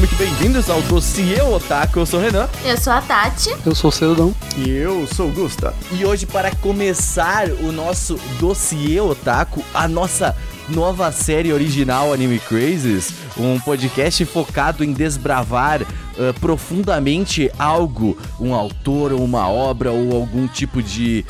[0.00, 1.98] muito bem-vindos ao Dossiê Otaku.
[1.98, 2.48] Eu sou o Renan.
[2.64, 3.54] Eu sou a Tati.
[3.66, 4.34] Eu sou o Cedão.
[4.56, 5.74] E eu sou o Gusta.
[5.92, 10.34] E hoje, para começar o nosso Dossiê Otaku, a nossa
[10.70, 15.82] nova série original Anime Crazes, um podcast focado em desbravar
[16.20, 21.24] uh, profundamente algo, um autor, uma obra ou algum tipo de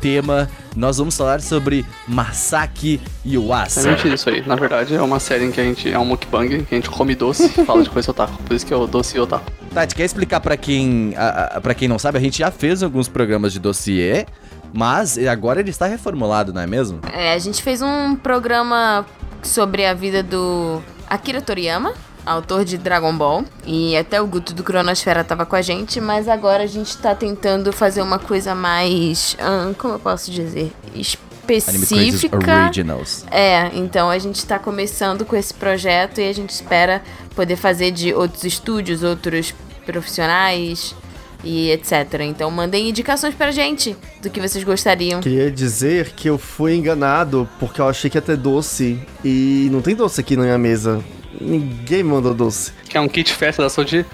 [0.00, 0.48] tema.
[0.76, 3.88] Nós vamos falar sobre Masaki Yuasa.
[3.88, 4.46] É mentira isso aí.
[4.46, 6.90] Na verdade, é uma série em que a gente é um mukbang, que a gente
[6.90, 8.42] come doce e fala de coisa otaku.
[8.42, 9.50] Por isso que é o doce otaku.
[9.72, 11.14] Tati, quer explicar para quem,
[11.62, 14.24] para quem não sabe, a gente já fez alguns programas de dossiê,
[14.72, 17.00] mas agora ele está reformulado, não é mesmo?
[17.12, 19.04] É, a gente fez um programa
[19.42, 21.92] sobre a vida do Akira Toriyama,
[22.26, 26.28] autor de Dragon Ball, e até o Guto do Cronosfera tava com a gente, mas
[26.28, 32.64] agora a gente tá tentando fazer uma coisa mais, hum, como eu posso dizer, específica.
[32.64, 33.24] Originals.
[33.30, 37.02] É, então a gente tá começando com esse projeto e a gente espera
[37.34, 40.94] poder fazer de outros estúdios, outros profissionais,
[41.46, 42.20] e etc.
[42.22, 45.20] Então mandem indicações pra gente do que vocês gostariam.
[45.20, 49.80] Queria dizer que eu fui enganado porque eu achei que ia ter doce e não
[49.80, 51.02] tem doce aqui na minha mesa.
[51.40, 52.72] Ninguém mandou doce.
[52.88, 54.04] Que é um kit festa da Soji.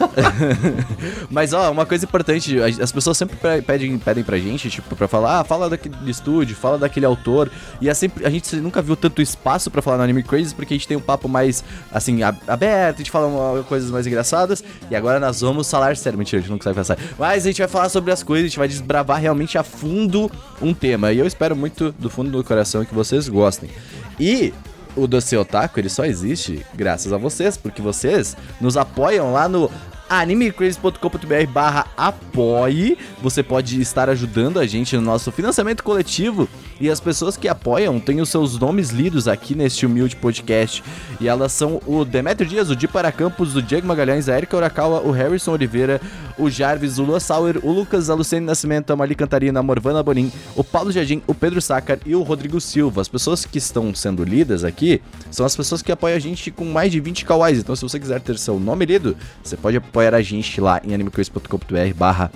[1.30, 5.40] Mas, ó, uma coisa importante, as pessoas sempre pedem, pedem pra gente, tipo, pra falar,
[5.40, 7.50] ah, fala daquele estúdio, fala daquele autor.
[7.80, 10.74] E é sempre, a gente nunca viu tanto espaço pra falar no Anime Crazy, porque
[10.74, 14.62] a gente tem um papo mais, assim, aberto, a gente fala uma, coisas mais engraçadas.
[14.90, 16.18] E agora nós vamos falar sério.
[16.18, 16.98] Mentira, a gente não consegue pensar.
[17.18, 20.30] Mas a gente vai falar sobre as coisas, a gente vai desbravar realmente a fundo
[20.60, 21.12] um tema.
[21.12, 23.70] E eu espero muito, do fundo do coração, que vocês gostem.
[24.18, 24.52] E
[24.96, 29.70] o Doce Otaku ele só existe graças a vocês, porque vocês nos apoiam lá no
[30.08, 32.98] animecrazy.com.br barra apoie.
[33.22, 36.48] Você pode estar ajudando a gente no nosso financiamento coletivo
[36.80, 40.82] e as pessoas que apoiam têm os seus nomes lidos aqui neste humilde podcast.
[41.20, 44.56] E elas são o Demetrio Dias, o Di Para Campos, o Diego Magalhães, a Erika
[44.56, 46.00] Urakawa, o Harrison Oliveira,
[46.38, 50.02] o Jarvis, o Lua Sauer, o Lucas, a Luciane Nascimento, a Mali Cantarina, a Morvana
[50.02, 53.00] Bonin, o Paulo Jardim, o Pedro Sacar e o Rodrigo Silva.
[53.00, 55.00] As pessoas que estão sendo lidas aqui
[55.30, 57.58] são as pessoas que apoiam a gente com mais de 20 kawais.
[57.58, 60.92] Então se você quiser ter seu nome lido, você pode apoiar a gente lá em
[60.92, 62.30] animecrazy.com.br barra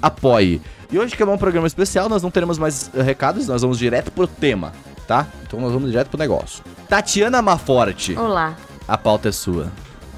[0.00, 0.60] apoie.
[0.92, 4.10] E hoje que é um programa especial, nós não teremos mais recados, nós vamos direto
[4.12, 4.72] pro tema,
[5.06, 5.26] tá?
[5.46, 6.62] Então nós vamos direto pro negócio.
[6.86, 8.14] Tatiana Maforte.
[8.14, 8.54] Olá.
[8.86, 9.72] A pauta é sua.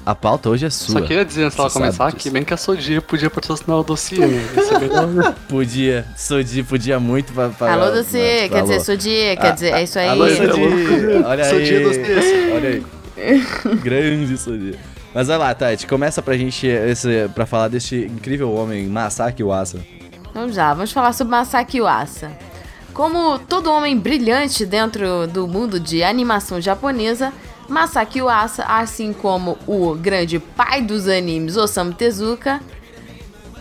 [0.05, 0.99] A pauta hoje é sua.
[0.99, 3.83] Só queria dizer antes de ela começar que bem que a Sodia podia patrocinar o
[3.83, 4.41] dossiê, né?
[5.47, 6.05] podia.
[6.17, 7.49] Sodia podia muito pra.
[7.49, 8.49] pra alô, dossiê.
[8.49, 9.37] Quer dizer, Sodia.
[9.37, 10.09] Quer dizer, é isso aí.
[10.09, 11.27] Alô, Sodia.
[11.27, 11.49] Olha aí.
[11.49, 12.51] Sodia dossiê.
[12.53, 13.77] Olha aí.
[13.81, 14.90] Grande Sodia.
[15.13, 19.85] Mas vai lá, Tati, começa pra gente esse, pra falar deste incrível homem, Masaki Uasa.
[20.33, 22.31] Vamos lá, vamos falar sobre Masaki Uasa.
[22.93, 27.33] Como todo homem brilhante dentro do mundo de animação japonesa,
[27.67, 32.61] Masaki Uasa, assim como o grande pai dos animes Osamu Tezuka,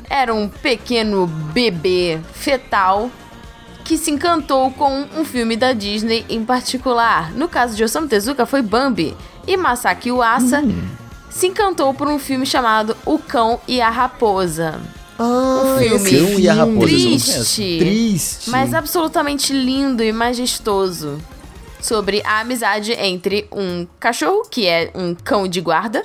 [0.08, 3.10] era um pequeno bebê fetal
[3.84, 7.32] que se encantou com um filme da Disney em particular.
[7.32, 9.16] No caso de Osamu Tezuka foi Bambi
[9.46, 10.99] e Masaki Uasa hum
[11.30, 14.80] se encantou por um filme chamado O Cão e a Raposa.
[15.18, 16.86] Ah, um filme Cão e a Raposa.
[16.86, 21.18] Triste, triste, mas absolutamente lindo e majestoso.
[21.80, 26.04] Sobre a amizade entre um cachorro, que é um cão de guarda,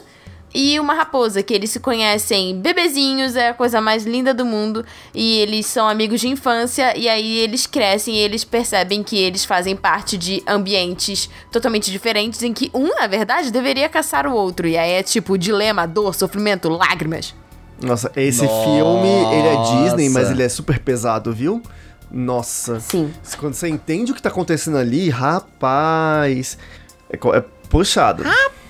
[0.55, 4.85] e uma raposa, que eles se conhecem bebezinhos, é a coisa mais linda do mundo,
[5.13, 9.43] e eles são amigos de infância, e aí eles crescem e eles percebem que eles
[9.43, 14.65] fazem parte de ambientes totalmente diferentes, em que um, na verdade, deveria caçar o outro,
[14.65, 17.35] e aí é tipo dilema, dor, sofrimento, lágrimas.
[17.81, 18.63] Nossa, esse Nossa.
[18.63, 21.61] filme, ele é Disney, mas ele é super pesado, viu?
[22.09, 22.79] Nossa.
[22.79, 23.13] Sim.
[23.37, 26.57] Quando você entende o que tá acontecendo ali, rapaz.
[27.09, 28.23] É, é puxado.
[28.23, 28.64] Rapaz.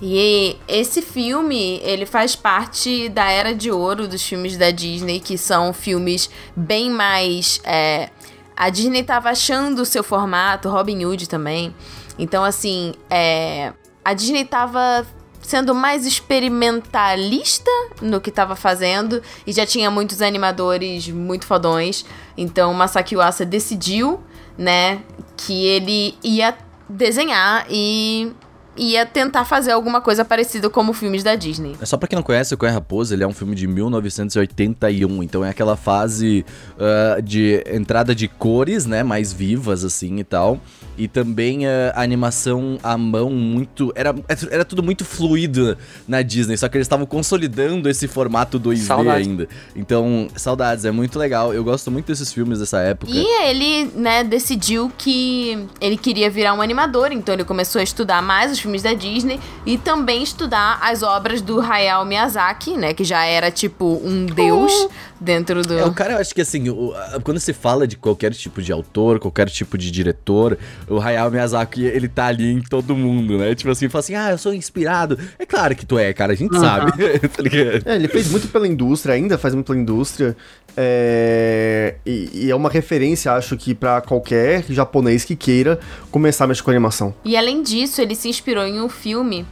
[0.00, 5.36] E esse filme, ele faz parte da era de ouro dos filmes da Disney, que
[5.36, 7.60] são filmes bem mais.
[7.64, 8.10] É,
[8.56, 11.74] a Disney tava achando o seu formato, Robin Hood também.
[12.16, 13.72] Então, assim, é,
[14.04, 15.06] a Disney tava
[15.42, 17.70] sendo mais experimentalista
[18.02, 22.04] no que estava fazendo e já tinha muitos animadores muito fodões.
[22.36, 24.20] Então, Masaki Uasa decidiu,
[24.56, 25.02] né,
[25.36, 26.56] que ele ia
[26.88, 28.32] desenhar e
[28.78, 31.76] ia tentar fazer alguma coisa parecida como filmes da Disney.
[31.80, 35.22] É só pra quem não conhece, o Cão Raposa, ele é um filme de 1981,
[35.22, 36.44] então é aquela fase
[36.76, 40.60] uh, de entrada de cores, né, mais vivas, assim, e tal,
[40.96, 43.92] e também uh, a animação à mão muito...
[43.94, 44.14] Era,
[44.50, 45.76] era tudo muito fluido
[46.06, 49.28] na Disney, só que eles estavam consolidando esse formato 2D Saudade.
[49.28, 49.48] ainda.
[49.74, 53.10] Então, saudades, é muito legal, eu gosto muito desses filmes dessa época.
[53.12, 58.22] E ele, né, decidiu que ele queria virar um animador, então ele começou a estudar
[58.22, 63.02] mais os filmes da Disney e também estudar as obras do Hayao Miyazaki, né, que
[63.02, 64.70] já era tipo um deus
[65.18, 67.96] dentro do É, o cara, eu acho que assim, o- a- quando se fala de
[67.96, 72.60] qualquer tipo de autor, qualquer tipo de diretor, o Hayao Miyazaki, ele tá ali em
[72.60, 73.54] todo mundo, né?
[73.54, 75.18] Tipo assim, fala assim, ah, eu sou inspirado.
[75.38, 76.92] É claro que tu é, cara, a gente sabe.
[77.28, 77.90] tá?
[77.90, 80.36] É, ele fez muito pela indústria, ainda faz muito pela indústria.
[80.80, 85.78] É, E, e é uma referência, acho que, pra qualquer japonês que queira
[86.10, 87.14] começar a mexer com animação.
[87.24, 89.44] E além disso, ele se inspirou em um filme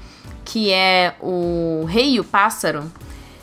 [0.44, 2.84] que é O Rei e o Pássaro.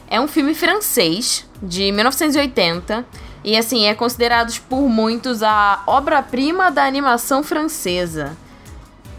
[0.10, 3.06] É um filme francês de 1980
[3.44, 8.38] e assim é considerado por muitos a obra-prima da animação francesa.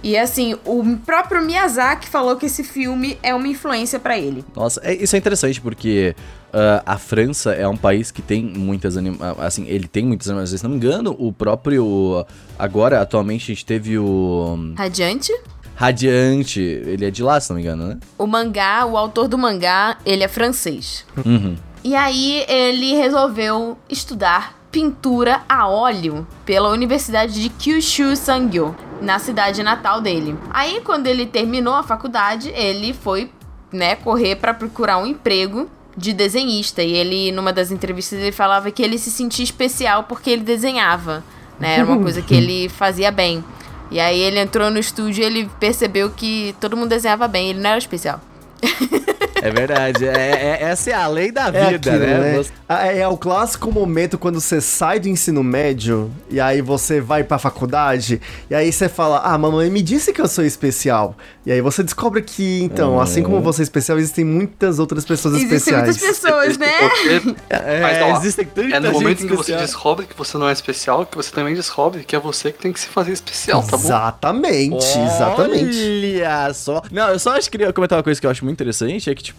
[0.02, 4.44] E assim, o próprio Miyazaki falou que esse filme é uma influência pra ele.
[4.54, 6.14] Nossa, é- isso é interessante porque
[6.54, 9.38] ah, a França é um país que tem muitas animações.
[9.40, 10.60] Assim, ele tem muitas animações.
[10.60, 12.24] Se não me engano, o próprio.
[12.56, 14.72] Agora, atualmente, a gente teve o.
[14.76, 15.32] Radiante?
[15.74, 16.60] Radiante.
[16.60, 17.98] Ele é de lá, se não me engano, né?
[18.16, 21.04] O mangá, o autor do mangá, ele é francês.
[21.26, 21.56] Uhum.
[21.82, 29.62] E aí ele resolveu estudar pintura a óleo pela Universidade de Kyushu Sangyo, na cidade
[29.62, 30.36] natal dele.
[30.50, 33.30] Aí quando ele terminou a faculdade, ele foi,
[33.70, 38.70] né, correr para procurar um emprego de desenhista e ele numa das entrevistas ele falava
[38.70, 41.24] que ele se sentia especial porque ele desenhava,
[41.58, 41.76] né?
[41.76, 43.44] Era uma coisa que ele fazia bem.
[43.90, 47.60] E aí ele entrou no estúdio e ele percebeu que todo mundo desenhava bem, ele
[47.60, 48.20] não era especial.
[49.44, 50.06] É verdade.
[50.06, 52.18] É, é- essa é a lei da É vida, aquilo, né?
[52.20, 52.36] né?
[52.38, 56.62] Você- Ah, É, é o clássico momento quando você sai do ensino médio e aí
[56.62, 60.42] você vai pra faculdade e aí você fala, ah, mamãe me disse que eu sou
[60.44, 61.14] especial.
[61.44, 65.34] E aí você descobre que, então, assim como você é especial, existem muitas outras pessoas
[65.34, 65.84] Existem especiais.
[65.84, 66.72] muitas pessoas, né?
[67.50, 69.60] É, Mas, ó, existem tantas é no momento em que você especial.
[69.60, 72.72] descobre que você não é especial que você também descobre que é você que tem
[72.72, 73.84] que se fazer especial, tá bom?
[73.84, 76.22] Exatamente, exatamente.
[76.22, 76.82] Olha só.
[76.90, 79.14] Não, eu só acho que queria comentar uma coisa que eu acho muito interessante, é
[79.14, 79.33] que, tipo,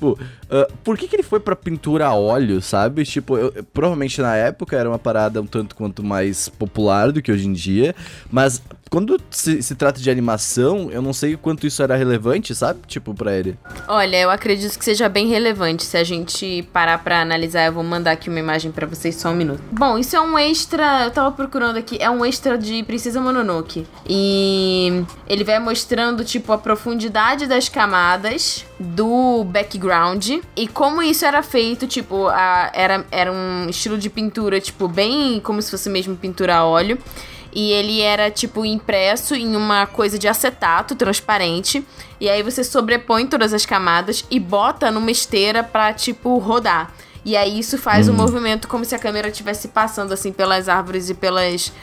[0.49, 3.03] ah, por que, que ele foi pra pintura a óleo, sabe?
[3.05, 7.31] Tipo, eu- provavelmente na época era uma parada um tanto quanto mais popular do que
[7.31, 7.95] hoje em dia,
[8.31, 12.53] mas quando se, se trata de animação, eu não sei o quanto isso era relevante,
[12.55, 12.79] sabe?
[12.87, 13.57] Tipo, pra ele.
[13.87, 15.83] Olha, eu acredito que seja bem relevante.
[15.83, 19.29] Se a gente parar pra analisar, eu vou mandar aqui uma imagem pra vocês só
[19.29, 19.61] um minuto.
[19.71, 21.05] Bom, isso é um extra.
[21.05, 21.97] Eu tava procurando aqui.
[21.99, 23.85] É um extra de Princesa Mononoke.
[24.07, 31.41] E ele vai mostrando, tipo, a profundidade das camadas do background e como isso era
[31.41, 36.15] feito, tipo, a- era, era um estilo de pintura, tipo, bem como se fosse mesmo
[36.15, 36.97] pintura a óleo.
[37.55, 41.87] E ele era, tipo, impresso em uma coisa de acetato transparente.
[42.19, 46.93] E aí você sobrepõe todas as camadas e bota numa esteira pra, tipo, rodar.
[47.25, 51.09] E aí isso faz o movimento como se a câmera estivesse passando, assim, pelas árvores
[51.09, 51.73] e pelas.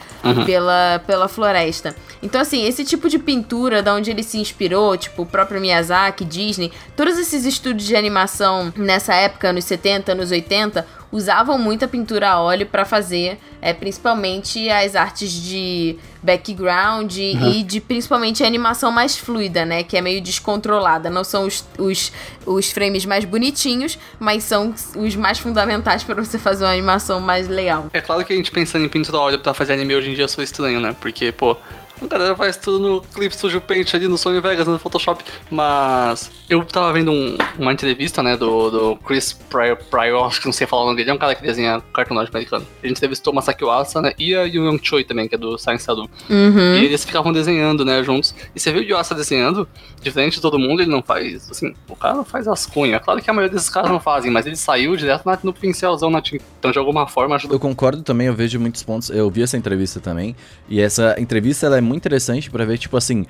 [0.45, 1.93] Pela, pela floresta.
[2.21, 6.23] Então, assim, esse tipo de pintura, da onde ele se inspirou, tipo, o próprio Miyazaki,
[6.23, 12.31] Disney, todos esses estúdios de animação nessa época, nos 70, nos 80, usavam muita pintura
[12.31, 18.91] a óleo pra fazer, é, principalmente as artes de background e de principalmente a animação
[18.91, 19.83] mais fluida, né?
[19.83, 21.11] Que é meio descontrolada.
[21.11, 22.11] Não são os, os,
[22.47, 27.47] os frames mais bonitinhos, mas são os mais fundamentais pra você fazer uma animação mais
[27.47, 27.87] legal.
[27.93, 30.15] É claro que a gente pensando em pintura a óleo pra fazer anime hoje em
[30.15, 30.95] dia sou estranho, né?
[30.99, 31.55] Porque, pô,
[32.01, 35.23] a galera faz tudo no Clip Studio Paint ali no Sony Vegas, no Photoshop.
[35.49, 40.45] Mas eu tava vendo um- uma entrevista, né, do, do Chris Pryor, Pryor, acho que
[40.45, 42.65] não sei falar o nome dele, é um cara que desenha cartoon americano.
[42.83, 45.57] A gente entrevistou o Masaki Uasa, né, e a Young Choi também, que é do
[45.57, 46.09] Science Saru.
[46.29, 46.75] Uhum.
[46.75, 48.35] E eles ficavam desenhando, né, juntos.
[48.55, 49.67] E você viu o Yuasa desenhando,
[50.03, 53.01] diferente de todo mundo, ele não faz, assim, o cara não faz as cunhas.
[53.01, 56.21] Claro que a maioria desses caras não fazem, mas ele saiu direto no pincelzão na
[56.21, 56.43] tinta.
[56.59, 57.55] Então, de alguma forma, ajudou.
[57.55, 59.09] Eu concordo também, eu vejo muitos pontos.
[59.09, 60.35] Eu vi essa entrevista também.
[60.67, 63.25] E essa entrevista ela é muito interessante pra ver, tipo assim.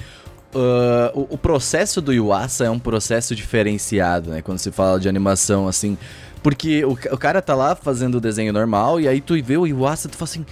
[0.56, 4.42] ah, o, o processo do Yuasa é um processo diferenciado, né?
[4.42, 5.98] Quando se fala de animação, assim.
[6.42, 9.66] Porque o, o cara tá lá fazendo o desenho normal e aí tu vê o
[9.66, 10.46] Yuasa e tu fala assim.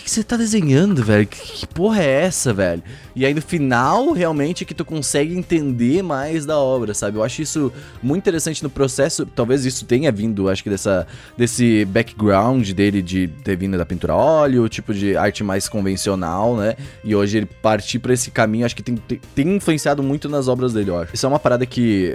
[0.00, 1.26] O que, que você tá desenhando, velho?
[1.26, 2.82] Que, que porra é essa, velho?
[3.14, 7.18] E aí no final, realmente, é que tu consegue entender mais da obra, sabe?
[7.18, 7.70] Eu acho isso
[8.02, 9.26] muito interessante no processo.
[9.26, 14.14] Talvez isso tenha vindo, acho que dessa, desse background dele de ter vindo da pintura
[14.14, 16.76] a óleo, tipo de arte mais convencional, né?
[17.04, 20.48] E hoje ele partir pra esse caminho, acho que tem, tem, tem influenciado muito nas
[20.48, 21.14] obras dele, eu acho.
[21.14, 22.14] Isso é uma parada que.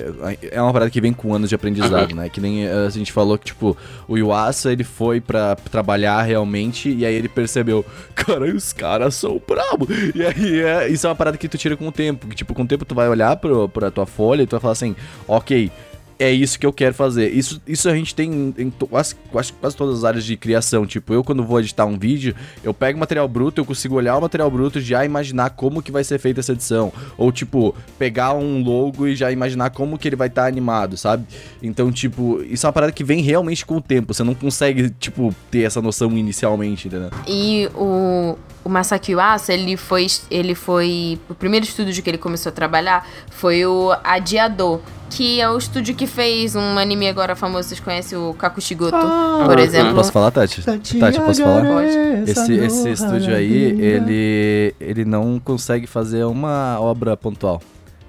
[0.49, 2.29] É uma parada que vem com anos de aprendizado, né?
[2.29, 3.77] Que nem eh, a gente falou que, tipo,
[4.07, 7.84] o Yuasa ele foi pra trabalhar realmente e aí ele percebeu,
[8.15, 9.87] cara, os caras são brabo.
[10.13, 12.27] E aí é, isso é uma parada que tu tira com o tempo.
[12.27, 14.59] Que, tipo, com o tempo tu vai olhar pro, pra tua folha e tu vai
[14.59, 14.95] falar assim,
[15.27, 15.71] ok.
[16.17, 17.29] É isso que eu quero fazer.
[17.31, 20.85] Isso, isso a gente tem em, quase, quase, quase todas as áreas de criação.
[20.85, 24.21] Tipo, eu quando vou editar um vídeo, eu pego material bruto, eu consigo olhar o
[24.21, 26.91] material bruto e já imaginar como que vai ser feita essa edição.
[27.17, 31.25] Ou, tipo, pegar um logo e já imaginar como que ele vai estar animado, sabe?
[31.61, 34.13] Então, tipo, isso é uma parada que vem realmente com o tempo.
[34.13, 37.09] Você não consegue, tipo, ter essa noção inicialmente, entendeu?
[37.27, 41.19] E o, o Masaki Uasa, ele foi, ele foi...
[41.29, 44.79] O primeiro estúdio que ele começou a trabalhar foi o Adiador,
[45.09, 48.97] que é o estúdio que fez um anime agora famoso, vocês conhecem o Kakushigoto,
[49.45, 49.95] por exemplo.
[49.95, 50.61] Posso falar, Tati?
[50.61, 51.83] Tati, posso falar?
[52.27, 57.61] Esse, esse estúdio aí, ele, ele não consegue fazer uma obra pontual.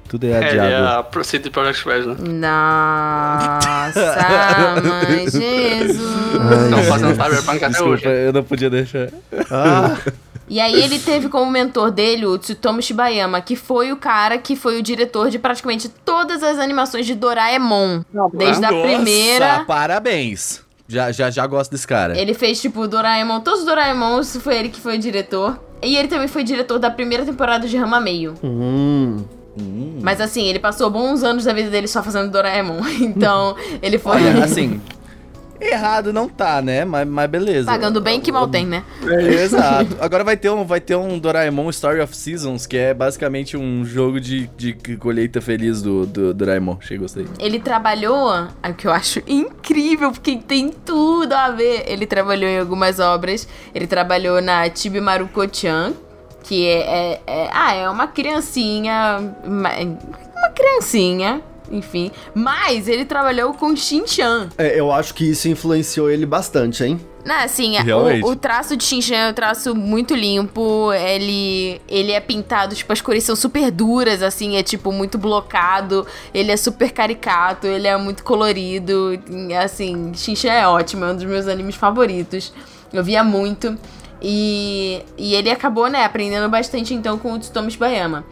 [0.08, 0.68] Tudo é É, adiado.
[0.70, 2.16] é a Proceed Project Red, né?
[2.38, 4.16] Nossa,
[4.84, 6.00] mãe, Jesus.
[6.70, 8.06] Não fazendo Cyberpunk até Desculpa, hoje.
[8.06, 9.08] eu não podia deixar.
[9.50, 9.96] Ah,
[10.48, 14.54] E aí ele teve como mentor dele o Tsutomu Shibayama, que foi o cara que
[14.54, 18.02] foi o diretor de praticamente todas as animações de Doraemon.
[18.32, 19.64] Desde a Nossa, primeira.
[19.66, 20.64] parabéns.
[20.88, 22.16] Já, já, já gosto desse cara.
[22.16, 25.58] Ele fez, tipo, Doraemon, todos os Doraemons, foi ele que foi o diretor.
[25.82, 28.34] E ele também foi diretor da primeira temporada de Rama Meio.
[28.42, 29.24] hum.
[30.02, 32.80] Mas assim, ele passou bons anos da vida dele só fazendo Doraemon.
[33.00, 34.80] Então, ele foi Olha, assim,
[35.60, 36.84] errado não tá, né?
[36.84, 37.66] Mas, mas beleza.
[37.66, 38.84] pagando bem que mal tem, né?
[39.42, 39.96] Exato.
[40.00, 43.84] Agora vai ter, um, vai ter um Doraemon Story of Seasons, que é basicamente um
[43.84, 46.76] jogo de, de colheita feliz do, do Doraemon.
[46.80, 47.26] Achei, gostei.
[47.38, 48.32] Ele trabalhou,
[48.62, 51.84] é o que eu acho incrível, porque tem tudo a ver.
[51.86, 53.48] Ele trabalhou em algumas obras.
[53.74, 55.92] Ele trabalhou na Chibi Maruko-chan,
[56.42, 59.34] que é, é, é- Ah, é uma criancinha.
[59.44, 62.10] Uma, uma criancinha, enfim.
[62.34, 64.48] Mas ele trabalhou com Shin-chan.
[64.58, 67.00] É, eu acho que isso influenciou ele bastante, hein?
[67.24, 68.24] Não, assim, Realmente.
[68.24, 70.92] o, o traço de Shin-chan é um traço muito limpo.
[70.92, 76.06] Ele, ele é pintado, tipo, as cores são super duras, assim, é tipo muito blocado.
[76.32, 79.20] Ele é super caricato, ele é muito colorido.
[79.28, 82.52] e, Assim, Shin-chan é ótimo, é um dos meus animes favoritos.
[82.92, 83.76] Eu via muito.
[84.22, 88.24] E, e ele acabou, né, aprendendo bastante então com o Tsutomu Shibayama.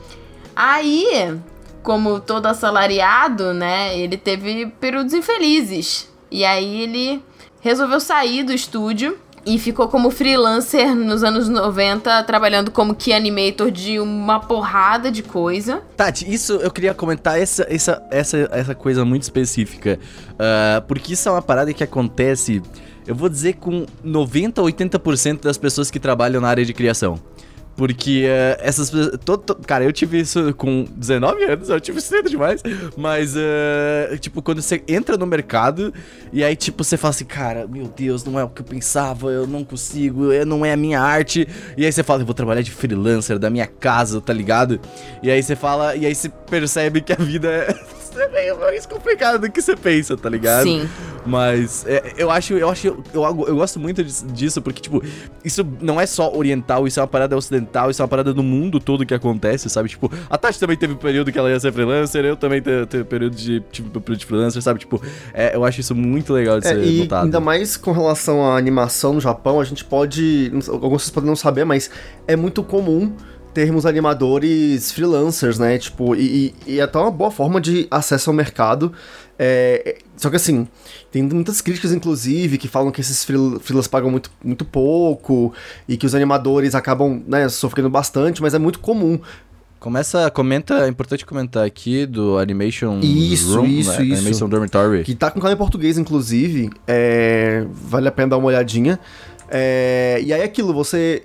[0.57, 1.37] Aí,
[1.85, 6.11] como todo assalariado, né, ele teve períodos infelizes.
[6.31, 7.23] E aí ele
[7.61, 13.71] resolveu sair do estúdio e ficou como freelancer nos anos 90, trabalhando como key animator
[13.71, 15.83] de uma porrada de coisa.
[15.95, 19.99] Tati, isso eu queria comentar essa, essa, essa, essa coisa muito específica.
[20.39, 22.63] Ah, porque isso é uma parada que acontece,
[23.07, 27.21] eu vou dizer, com 90 a 80% das pessoas que trabalham na área de criação.
[27.77, 29.19] Porque eh, essas pessoas.
[29.67, 32.63] cara, eu tive isso com 19 anos, eu tive isso cedo demais.
[32.97, 35.93] Mas, eh, tipo, quando você entra no mercado
[36.33, 39.31] e aí, tipo, você fala assim, cara, meu Deus, não é o que eu pensava,
[39.31, 41.49] eu não consigo, eh, não é a minha arte.
[41.77, 44.81] E aí você fala, eu vou trabalhar de freelancer da minha casa, tá ligado?
[45.23, 47.75] E aí você fala, e aí você percebe que a vida é.
[48.21, 50.65] é meio mais complicada do que você pensa, tá ligado?
[50.65, 50.89] Sim.
[51.27, 55.03] Mas é, eu acho, eu acho, eu, eu, eu gosto muito dis- disso, porque, tipo,
[55.43, 58.43] isso não é só oriental, isso é uma parada ocidental, isso é uma parada do
[58.43, 59.89] mundo todo que acontece, sabe?
[59.89, 62.87] Tipo, a Tati também teve um período que ela ia ser freelancer, eu também te-
[62.87, 64.81] teve um período de, tipo, período de freelancer, sabe?
[64.81, 65.01] Tipo,
[65.33, 67.25] é, eu acho isso muito legal de É, ser e notado.
[67.25, 70.53] ainda mais com relação à animação no Japão, a gente pode.
[70.69, 71.91] Alguns vocês podem não saber, mas
[72.29, 73.13] é muito comum
[73.55, 75.79] termos animadores freelancers, né?
[75.79, 78.93] Tipo, e, e, e é até uma boa forma de acesso ao mercado.
[79.39, 80.69] É, só que assim,
[81.11, 85.53] tem muitas críticas, inclusive, que falam que esses freelas pagam muito, muito pouco
[85.89, 89.19] e que os animadores acabam né, sofrendo bastante, mas é muito comum.
[89.79, 94.05] Começa, comenta, é importante comentar aqui do Animation Isso, Room, isso, né?
[94.07, 94.15] isso.
[94.15, 95.05] Animation Dormitory.
[95.05, 96.71] Que tá com canal em português, inclusive.
[96.87, 98.99] é, vale a pena dar uma olhadinha.
[99.51, 101.23] É, e aí aquilo, você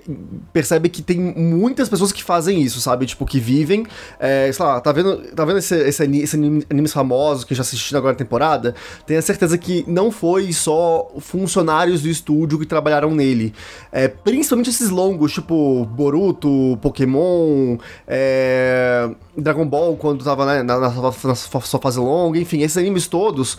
[0.52, 3.06] percebe que tem muitas pessoas que fazem isso, sabe?
[3.06, 3.86] Tipo, que vivem.
[4.18, 7.62] é, sei lá, tá vendo, tá vendo esse, esse, esse anime- animes famosos que já
[7.62, 8.74] assistiram agora na temporada?
[9.06, 13.54] Tenha certeza que não foi só funcionários do estúdio que trabalharam nele.
[13.90, 20.90] É, principalmente esses longos, tipo Boruto, Pokémon, é, Dragon Ball, quando tava né, na, na
[20.90, 23.56] na sua fase longa, enfim, esses animes todos,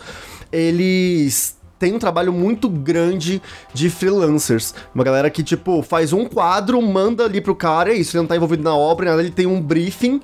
[0.50, 3.42] eles têm um trabalho muito grande
[3.74, 4.72] de freelancers.
[4.94, 8.28] Uma galera que, tipo, faz um quadro, manda ali pro cara, é isso, ele não
[8.28, 10.20] tá envolvido na obra, nada, ele tem um briefing.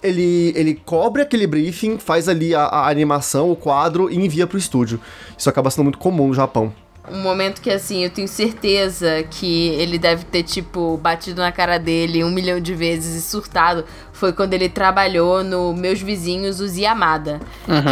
[0.00, 4.56] Ele, ele cobre aquele briefing, faz ali a, a animação, o quadro e envia pro
[4.56, 5.00] estúdio.
[5.36, 6.72] Isso acaba sendo muito comum no Japão.
[7.10, 11.78] Um momento que, assim, eu tenho certeza que ele deve ter, tipo, batido na cara
[11.78, 13.84] dele um milhão de vezes e surtado.
[14.12, 17.40] Foi quando ele trabalhou no Meus Vizinhos, os Yamada.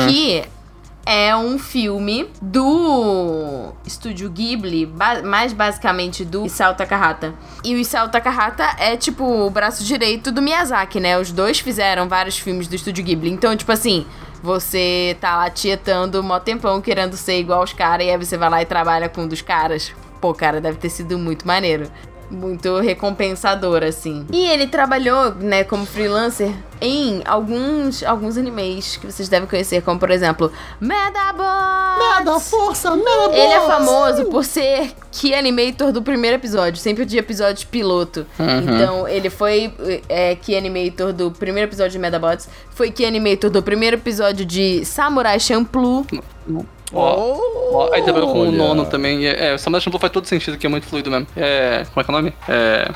[0.06, 0.44] Que
[1.12, 7.34] é um filme do estúdio Ghibli, ba- mais basicamente do Isao Takahata.
[7.64, 11.18] E o Isao Takahata é, tipo, o braço direito do Miyazaki, né?
[11.18, 13.28] Os dois fizeram vários filmes do estúdio Ghibli.
[13.28, 14.06] Então, tipo assim,
[14.40, 18.48] você tá lá tietando mó tempão querendo ser igual os caras e aí você vai
[18.48, 19.92] lá e trabalha com um dos caras.
[20.20, 21.90] Pô, cara, deve ter sido muito maneiro
[22.30, 24.26] muito recompensador, assim.
[24.32, 29.98] E ele trabalhou, né, como freelancer em alguns, alguns animes que vocês devem conhecer, como
[29.98, 31.90] por exemplo, Medabots!
[31.98, 37.18] Meda força, Meda Ele é famoso por ser key animator do primeiro episódio, sempre de
[37.18, 38.26] episódio piloto.
[38.38, 39.72] Então, ele foi
[40.08, 44.84] é, key animator do primeiro episódio de Medabots, foi key animator do primeiro episódio de
[44.84, 46.06] Samurai Champloo.
[46.92, 47.38] Ó,
[47.72, 49.22] ó, aí trabalhou com o nono também.
[49.22, 51.26] e É, o Samurai Champloo faz todo sentido, que é muito fluido mesmo.
[51.36, 51.84] É.
[51.92, 52.34] Como é que é o nome?
[52.48, 52.90] É.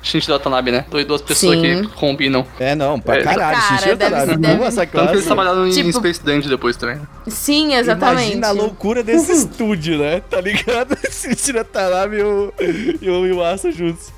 [0.00, 0.84] Shinichi Watanabe, né?
[0.88, 1.82] Duas, duas pessoas Sim.
[1.82, 2.46] que combinam.
[2.60, 3.22] É, não, pra É.
[3.24, 3.58] caralho.
[3.60, 4.36] Cara, deve- Watanabe.
[4.42, 5.26] deve- Nossa, Tanto que eles classe.
[5.26, 7.00] trabalharam em Tipo- Space Dandy depois também.
[7.26, 8.22] Sim, exatamente.
[8.32, 10.22] Imagina a loucura desse estúdio, né?
[10.30, 10.96] Tá ligado?
[11.10, 12.52] Xixi Watanabe e o,
[13.02, 14.12] e o Yuasa juntos.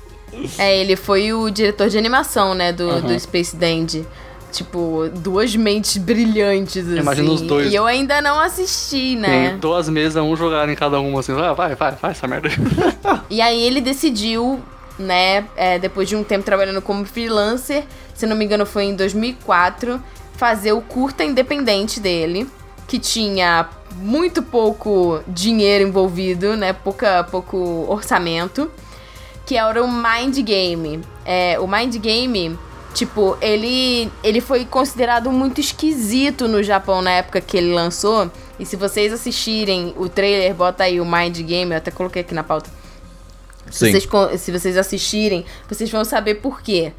[0.57, 4.05] É, ele foi o diretor de animação, né, do, do Space Dandy.
[4.51, 6.99] Tipo, duas mentes brilhantes, assim.
[6.99, 7.71] Imagina os dois.
[7.71, 9.49] E eu ainda não assisti, né?
[9.49, 11.31] Tem duas mesas, um jogar em cada uma, assim.
[11.33, 12.49] Ah, vai, vai, vai, essa merda.
[13.29, 14.59] E aí ele decidiu,
[14.99, 18.95] né, é, depois de um tempo trabalhando como freelancer, se não me engano foi em
[18.95, 20.01] 2004,
[20.33, 22.45] fazer o curta independente dele,
[22.87, 28.69] que tinha muito pouco dinheiro envolvido, né, pouca, pouco orçamento,
[29.45, 31.01] que era o Mind Game.
[31.25, 32.57] É, o Mind Game,
[32.93, 38.31] tipo, ele, ele foi considerado muito esquisito no Japão na época que ele lançou.
[38.59, 42.33] E se vocês assistirem o trailer, bota aí o Mind Game, eu até coloquei aqui
[42.33, 42.69] na pauta.
[43.69, 46.93] Se vocês, se vocês assistirem, vocês vão saber por quê.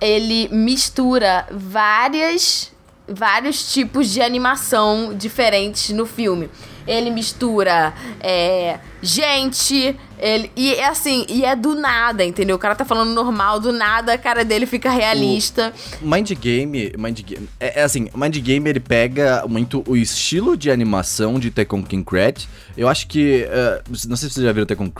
[0.00, 2.70] Ele mistura várias,
[3.08, 6.50] vários tipos de animação diferentes no filme.
[6.88, 12.56] Ele mistura é, gente, ele, e é assim, e é do nada, entendeu?
[12.56, 15.72] O cara tá falando normal, do nada a cara dele fica realista.
[16.00, 20.70] Mind Game, Mind Game, é, é assim, Mind Game ele pega muito o estilo de
[20.70, 22.48] animação de Tekken Concrete.
[22.76, 24.92] Eu acho que, eh, não sei se vocês já viram Tekken.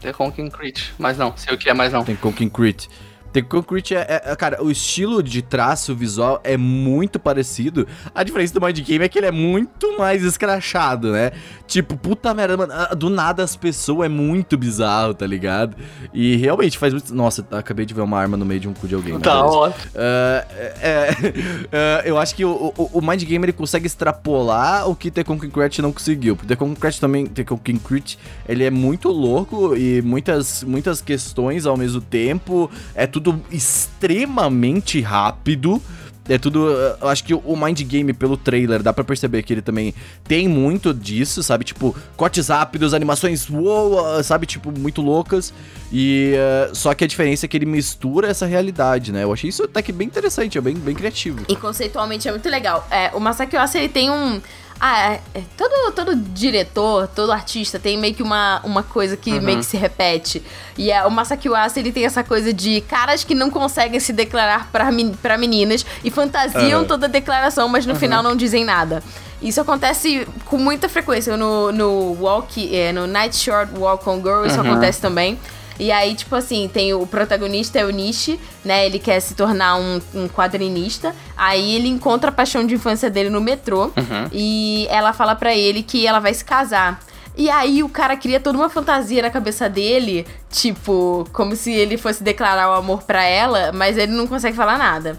[0.00, 0.94] Tem com Concrete.
[0.98, 2.04] Mas não, sei o que é, mas não.
[2.04, 2.88] Tekken Concrete.
[3.32, 7.86] Tekken Concrete é, é- cara, o estilo de traço visual é muito parecido.
[8.14, 11.32] A diferença do Mind Game é que ele é muito mais escrachado, né?
[11.66, 15.76] Tipo, puta merda, mano, ah, do nada as pessoas é muito bizarro, tá ligado?
[16.14, 17.14] E realmente faz muito.
[17.14, 19.14] Nossa, acabei de ver uma arma no meio de um cu de alguém.
[19.14, 19.56] mas Tá, beleza.
[19.56, 19.72] ó.
[19.94, 20.46] É,
[21.70, 25.38] é, eu acho que o, o, o Mind Game ele consegue extrapolar o que Tekken
[25.38, 26.36] Concrete não conseguiu.
[26.36, 31.76] Porque Tekken Concrete também, Tekken Concrete, ele é muito louco e muitas, muitas questões ao
[31.76, 32.70] mesmo tempo.
[32.94, 33.17] É tudo
[33.50, 35.80] extremamente rápido.
[36.28, 36.70] É tudo.
[36.70, 39.94] eh, Eu acho que o Mind Game, pelo trailer, dá pra perceber que ele também
[40.24, 41.64] tem muito disso, sabe?
[41.64, 44.44] Tipo, cortes rápidos, animações, uou, ah, sabe?
[44.46, 45.54] Tipo, muito loucas.
[45.90, 46.34] E.
[46.36, 49.24] eh, só que a diferença é que ele mistura essa realidade, né?
[49.24, 51.40] Eu achei isso até que bem interessante, é bem, bem criativo.
[51.48, 52.86] E conceitualmente é muito legal.
[52.90, 54.38] É, o Yuasa, ele tem um...
[54.80, 59.40] Ah, é, é, todo, todo diretor, todo artista tem meio que uma, uma coisa que
[59.40, 60.40] meio que se repete.
[60.76, 64.12] E é, o Masaki Yuasa, ele tem essa coisa de caras que não conseguem se
[64.12, 66.84] declarar pra, men- pra meninas e fantasiam Aham.
[66.88, 69.02] toda a declaração, mas no final não dizem nada.
[69.42, 74.44] Isso acontece com muita frequência no, no Walk, é, no Night Short Walk on Girl,
[74.46, 75.38] isso acontece também.
[75.78, 78.84] E aí, tipo assim, tem o protagonista é o Nishi, né?
[78.84, 81.14] Ele quer se tornar um, um quadrinista.
[81.36, 83.92] Aí ele encontra a paixão de infância dele no metrô.
[84.32, 87.00] E ela fala pra ele que ela vai se casar.
[87.36, 91.96] E aí o cara cria toda uma fantasia na cabeça dele, tipo, como se ele
[91.96, 95.16] fosse declarar o amor pra ela, mas ele não consegue falar nada.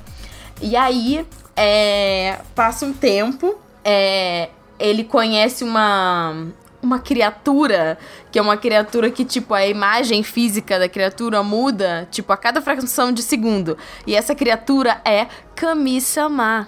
[0.61, 6.47] E aí, é, passa um tempo, é, ele conhece uma,
[6.81, 7.97] uma criatura,
[8.31, 12.61] que é uma criatura que, tipo, a imagem física da criatura muda, tipo, a cada
[12.61, 13.77] fração de segundo.
[14.07, 16.67] E essa criatura é Kami-sama.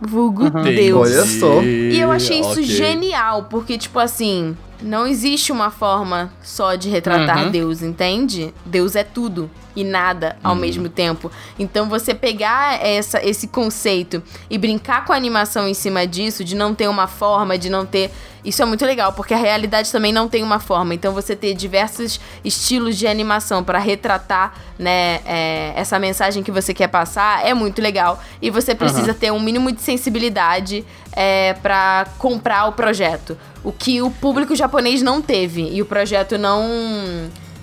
[0.00, 1.08] Vulgo Deus.
[1.10, 1.60] Olha só.
[1.62, 2.62] E eu achei isso Ok.
[2.64, 7.50] genial, porque, tipo assim, não existe uma forma só de retratar Uhum.
[7.50, 8.54] Deus, entende?
[8.64, 11.30] Deus é tudo e nada ao mesmo tempo.
[11.56, 16.56] Então você pegar essa, esse conceito e brincar com a animação em cima disso, de
[16.56, 18.10] não ter uma forma, de não ter.
[18.44, 20.94] Isso é muito legal, porque a realidade também não tem uma forma.
[20.94, 26.74] Então você ter diversos estilos de animação para retratar, né, é, essa mensagem que você
[26.74, 28.20] quer passar é muito legal.
[28.42, 33.38] E você precisa ter um mínimo de sensibilidade é, para comprar o projeto.
[33.62, 35.68] O que o público japonês não teve.
[35.72, 36.66] E o projeto não.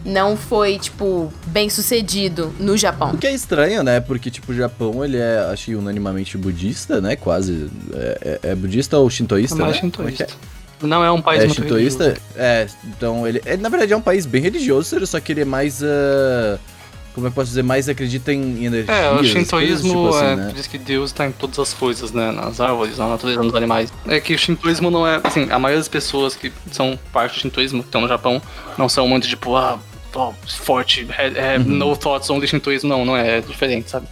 [0.06, 3.12] Não foi, tipo, bem sucedido no Japão.
[3.12, 4.00] O que é estranho, né?
[4.00, 7.16] Porque, tipo, o Japão, ele é, acho que unanimamente budista, né?
[7.16, 7.70] Quase.
[7.94, 9.90] É, é- é budista ou shintoísta, Mais né?
[9.96, 10.28] Como é que é?
[10.28, 10.56] shintoísta.
[10.84, 12.04] Não é um país É muito shintoísta?
[12.04, 12.28] religioso.
[12.36, 15.46] É, então ele, ele, na verdade é um país bem religioso, só que ele é
[15.46, 15.82] mais.
[15.84, 16.60] ah,
[17.14, 18.94] como eu posso dizer, mais acredita em, em energia.
[18.94, 20.52] É, o shintoísmo tipo assim, é, né?
[20.54, 22.30] diz que Deus tá em todas as coisas, né?
[22.30, 23.92] Nas árvores, na natureza, nos animais.
[24.06, 25.22] É que o shintoísmo não é.
[25.24, 28.42] Assim, a maioria das pessoas que são parte do shintoísmo, que estão no Japão,
[28.78, 29.80] não são muito tipo, ah,
[30.16, 34.08] ó, forte, é, é, no thoughts only shintoísmo, não, não é, é diferente, sabe?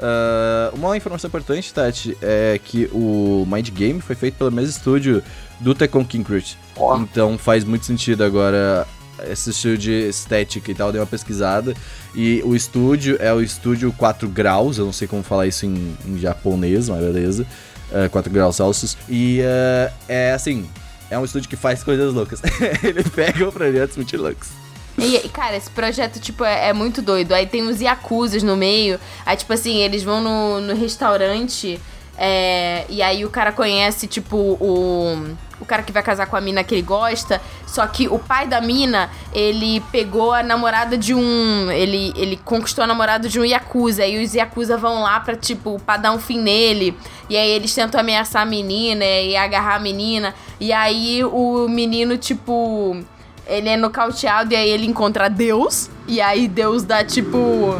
[0.00, 5.22] Ah, uma informação importante, Tati, é que o Mind Game foi feito pelo mesmo estúdio
[5.60, 6.56] do Tekken King Crush.
[6.76, 6.96] Ó.
[6.98, 8.86] Então faz muito sentido agora
[9.28, 11.74] esse estilo de estética e tal, dei uma pesquisada.
[12.14, 15.96] E o estúdio é o estúdio 4 graus, eu não sei como falar isso em,
[16.06, 17.44] em japonês, mas beleza.
[17.90, 18.96] É, 4 graus Celsius.
[19.08, 20.68] E é, é assim,
[21.10, 22.40] é um estúdio que faz coisas loucas.
[22.84, 24.48] Ele pega projetos muito loucos.
[24.98, 27.32] E, cara, esse projeto, tipo, é, é muito doido.
[27.32, 28.98] Aí tem os Yakuzas no meio.
[29.24, 31.80] Aí, tipo assim, eles vão no, no restaurante.
[32.18, 35.36] é, e aí o cara conhece, tipo, o.
[35.60, 37.40] O cara que vai casar com a mina que ele gosta.
[37.66, 41.70] Só que o pai da mina, ele pegou a namorada de um.
[41.70, 44.06] Ele, ele conquistou a namorada de um Yakuza.
[44.06, 46.96] E os Yakuza vão lá pra, tipo, pra dar um fim nele.
[47.28, 50.32] E aí eles tentam ameaçar a menina e agarrar a menina.
[50.60, 53.04] E aí o menino, tipo
[53.48, 55.90] ele é nocauteado e aí ele encontra Deus.
[56.06, 57.74] E aí Deus dá tipo.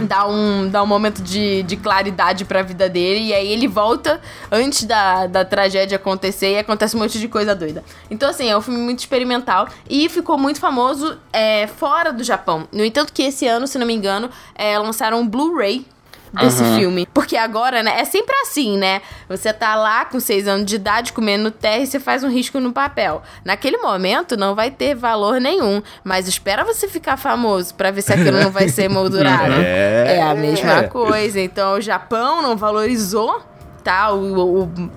[0.00, 3.26] Dá um, dá um momento de, de claridade pra vida dele.
[3.26, 7.52] E aí ele volta antes da, da tragédia acontecer e acontece um monte de coisa
[7.52, 7.82] doida.
[8.08, 9.68] Então, assim, é um filme muito experimental.
[9.90, 12.68] E ficou muito famoso é, fora do Japão.
[12.70, 15.84] No entanto, que esse ano, se não me engano, é, lançaram um Blu-ray
[16.32, 17.06] desse filme.
[17.12, 19.00] Porque agora, né, é sempre assim, né?
[19.28, 22.60] Você tá lá com seis anos de idade comendo terra e você faz um risco
[22.60, 23.22] no papel.
[23.44, 28.12] Naquele momento não vai ter valor nenhum, mas espera você ficar famoso pra ver se
[28.12, 29.54] aquilo não vai ser moldurado.
[29.54, 30.18] É.
[30.18, 31.40] É a mesma coisa.
[31.40, 33.42] Então o Japão não valorizou,
[33.82, 34.10] tá?
[34.12, 34.90] O, o,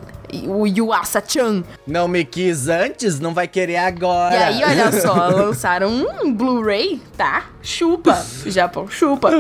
[0.47, 1.63] o Yuasa-chan.
[1.85, 4.35] Não me quis antes, não vai querer agora.
[4.35, 7.45] E aí, olha só, lançaram um Blu-ray, tá?
[7.61, 8.25] Chupa.
[8.45, 9.31] Japão, chupa.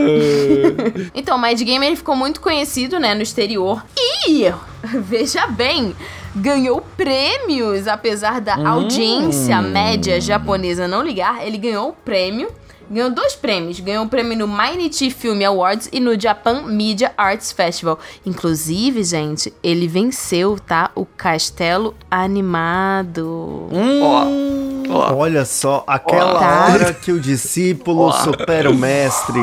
[1.13, 3.83] então, o Mind Game ele ficou muito conhecido, né, no exterior.
[4.27, 4.45] E,
[4.83, 5.95] veja bem,
[6.35, 12.49] ganhou prêmios, apesar da audiência média japonesa não ligar, ele ganhou o prêmio.
[12.91, 13.79] Ganhou dois prêmios.
[13.79, 17.97] Ganhou um prêmio no Mainichi Film Awards e no Japan Media Arts Festival.
[18.25, 20.91] Inclusive, gente, ele venceu, tá?
[20.93, 23.69] O Castelo Animado.
[23.71, 25.13] Ó, ó.
[25.15, 26.65] Olha só, aquela Tá.
[26.73, 29.39] hora que o discípulo supera o mestre.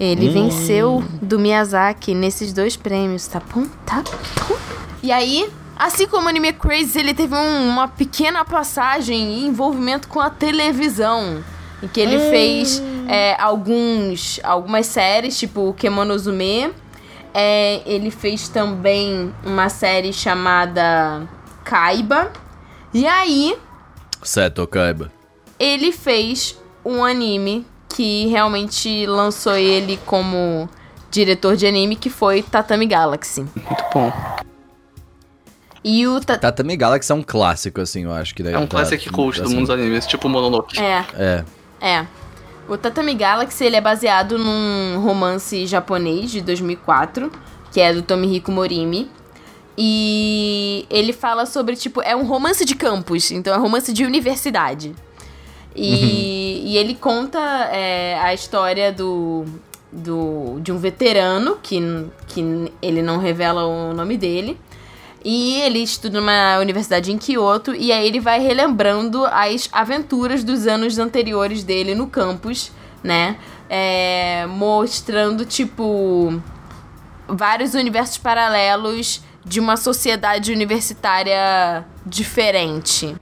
[0.00, 3.66] Ele venceu do Miyazaki nesses dois prêmios, tá bom?
[3.86, 4.56] Tá bom.
[5.02, 10.08] E aí, assim como o Anime Crazy, ele teve um- uma pequena passagem e envolvimento
[10.08, 11.44] com a televisão.
[11.82, 16.72] Em que ele fez é, alguns, algumas séries, tipo o Kemonozume.
[17.34, 21.28] É, ele fez também uma série chamada
[21.64, 22.30] Kaiba.
[22.92, 23.56] E aí,
[24.22, 25.10] Seto Kaiba.
[25.58, 30.68] ele fez um anime que realmente lançou ele como
[31.10, 33.40] diretor de anime, que foi Tatami Galaxy.
[33.42, 34.12] Muito bom.
[35.82, 38.62] E o Ta- Tatami Galaxy é um clássico, assim, eu acho que daí É um
[38.66, 40.80] tá- classic cult do assim, mundo dos animes, tipo Mononoke.
[40.80, 41.44] É, É.
[41.84, 42.06] é.
[42.66, 47.30] O Tatami Galaxy, ele é baseado num romance japonês de 2004,
[47.70, 49.10] que é do Tomihiko Morimi.
[49.76, 54.04] E ele fala sobre, tipo, é um romance de campus, então é um romance de
[54.04, 54.94] universidade.
[55.76, 57.40] E, e ele conta
[57.72, 59.44] é, a história do,
[59.92, 61.80] do, de um veterano, que,
[62.28, 64.58] que ele não revela o nome dele.
[65.24, 70.66] E ele estuda numa universidade em Kyoto, e aí ele vai relembrando as aventuras dos
[70.66, 72.70] anos anteriores dele no campus,
[73.02, 73.38] né?
[73.70, 76.40] É, mostrando, tipo,
[77.26, 83.14] vários universos paralelos de uma sociedade universitária diferente.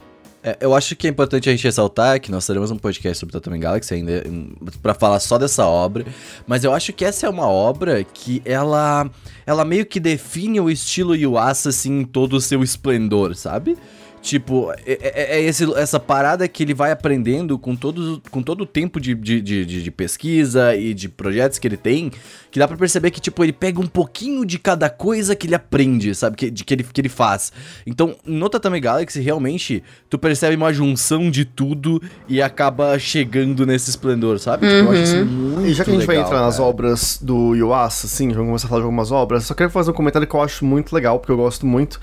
[0.45, 3.33] É, eu acho que é importante a gente ressaltar que nós teremos um podcast sobre
[3.33, 4.53] Tatami Galaxy ainda hum,
[4.83, 6.05] pra falar só dessa obra,
[6.47, 9.09] mas eu acho que essa é uma obra que ela
[9.47, 13.79] ela meio que define o estilo Yuasa assim em todo o seu esplendor, sabe?
[14.23, 18.61] Tipo, é, é- é esse- essa parada que ele vai aprendendo com, todos, com todo
[18.61, 22.11] o tempo de, de, de, de- pesquisa e de projetos que ele tem,
[22.51, 25.57] que dá pra perceber que, tipo, ele pega um pouquinho de cada coisa que ele
[25.57, 26.37] aprende, sabe?
[26.37, 27.53] Que, de, que, ele, que ele faz.
[27.85, 33.91] Então, no Tatami Galaxy, realmente, tu percebe uma junção de tudo e acaba chegando nesse
[33.91, 34.69] esplendor, sabe?
[34.69, 36.69] Tipo, eu acho isso muito E já que a gente vai legal, entrar nas cara.
[36.69, 39.95] obras do Yuasa, assim, vamos começar a falar de algumas obras, só quero fazer um
[39.95, 41.99] comentário que eu acho muito legal, porque eu gosto muito,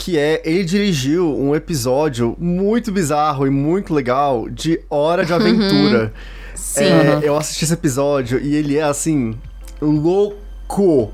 [0.00, 6.10] que é, ele dirigiu um episódio muito bizarro e muito legal de Hora de Aventura.
[6.54, 6.84] Sim.
[6.84, 9.38] É, eu assisti esse episódio e ele é, assim,
[9.78, 11.12] louco.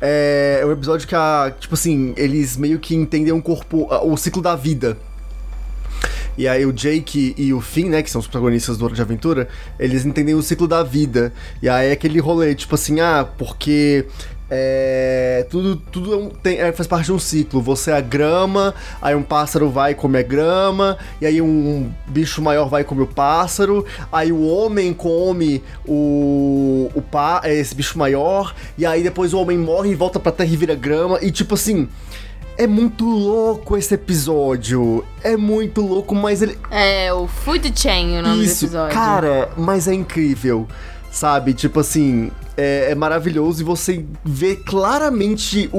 [0.00, 4.16] É, é um episódio que, a, tipo assim, eles meio que entendem um corpo, o
[4.16, 4.96] ciclo da vida.
[6.36, 9.02] E aí o Jake e o Finn, né, que são os protagonistas do Hora de
[9.02, 9.46] Aventura,
[9.78, 11.34] eles entendem o ciclo da vida.
[11.60, 14.06] E aí é aquele rolê, tipo assim, ah, porque
[14.54, 17.62] é, tudo tudo é um- tem- é, faz parte de um ciclo.
[17.62, 21.90] Você é a grama, aí um pássaro vai e come a grama, e aí um
[22.06, 27.54] bicho maior vai e come o pássaro, aí o homem come o, o pá, é,
[27.54, 30.74] esse bicho maior, e aí depois o homem morre e volta pra terra e vira
[30.74, 31.88] grama, e tipo assim.
[32.58, 35.02] É muito louco esse episódio.
[35.24, 38.94] É muito louco, mas ele, É o Food Chain o nome isso, do episódio.
[38.94, 40.68] cara, mas é incrível,
[41.10, 41.54] sabe?
[41.54, 45.78] Tipo assim, é, é maravilhoso e você vê claramente o,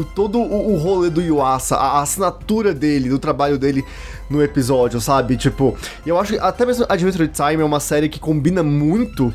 [0.00, 3.84] o- todo o, o rolê do Yuasa, a, a assinatura dele, do trabalho dele
[4.28, 5.36] no episódio, sabe?
[5.36, 9.32] Tipo, eu acho que até mesmo Adventure Time é uma série que combina muito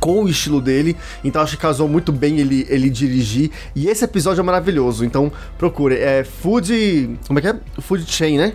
[0.00, 3.50] com o estilo dele, então acho que casou muito bem ele, ele dirigir.
[3.76, 5.96] E esse episódio é maravilhoso, então procure.
[5.96, 7.18] É Food.
[7.26, 7.56] Como é que é?
[7.80, 8.54] Food Chain, né?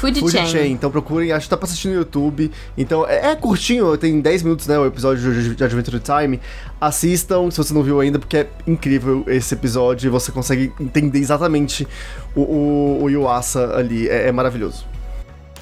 [0.00, 0.46] Food, Food Chain.
[0.46, 0.72] Chain.
[0.72, 2.50] Então procurem, acho que tá pra assistir no YouTube.
[2.76, 4.78] Então é, é curtinho, tem 10 minutos, né?
[4.78, 6.40] O episódio de, de Adventure Time.
[6.80, 11.18] Assistam, se você não viu ainda, porque é incrível esse episódio e você consegue entender
[11.18, 11.86] exatamente
[12.34, 14.08] o, o, o Yuasa ali.
[14.08, 14.84] É, é maravilhoso.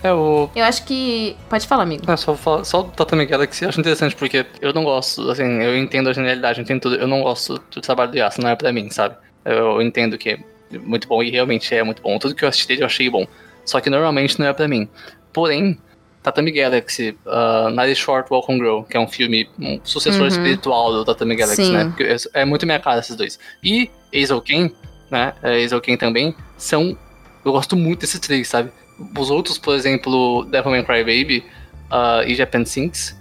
[0.02, 0.48] É, o.
[0.54, 1.36] Eu acho que.
[1.48, 2.10] Pode falar, amigo.
[2.10, 5.44] É, só, falar- só o Tatami Galaxy eu acho interessante, porque eu não gosto, assim,
[5.62, 8.50] eu entendo a genialidade, eu entendo tudo, eu não gosto do trabalho do Yasuo, não
[8.50, 9.16] é pra mim, sabe?
[9.44, 10.38] Eu, eu entendo que é
[10.78, 12.18] muito bom, e realmente é muito bom.
[12.18, 13.26] Tudo que eu assisti dele eu achei bom.
[13.64, 14.88] Só que normalmente não é pra mim.
[15.32, 15.78] Porém,
[16.22, 20.26] Tatami Galaxy, uh, Night Short, Welcome Grow, que é um filme, um sucessor Uhum.
[20.28, 21.72] espiritual do Tatami Galaxy, Sim.
[21.72, 21.84] né?
[21.86, 23.38] Porque é, muito minha cara esses dois.
[23.62, 24.70] E Azel Ken,
[25.10, 25.32] né?
[25.42, 26.96] É, Azel Ken também, são.
[27.44, 28.70] Eu gosto muito desses três, sabe?
[29.18, 31.42] Os outros, por exemplo, Devilman Crybaby
[31.90, 33.18] uh, e Japan Sinks,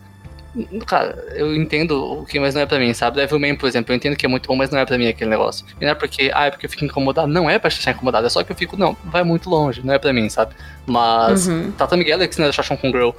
[0.85, 3.17] cara, eu entendo o que, mas não é pra mim, sabe?
[3.17, 5.29] Devilman, por exemplo, eu entendo que é muito bom, mas não é pra mim aquele
[5.29, 5.65] negócio.
[5.79, 7.27] E não é porque, ah, é porque eu fico incomodado.
[7.27, 9.93] Não é pra deixar incomodado, é só que eu fico, não, vai muito longe, não
[9.93, 10.53] é pra mim, sabe?
[10.85, 11.71] Mas Uhum.
[11.71, 13.11] Tatami Galaxy, né, da Shashon com Girl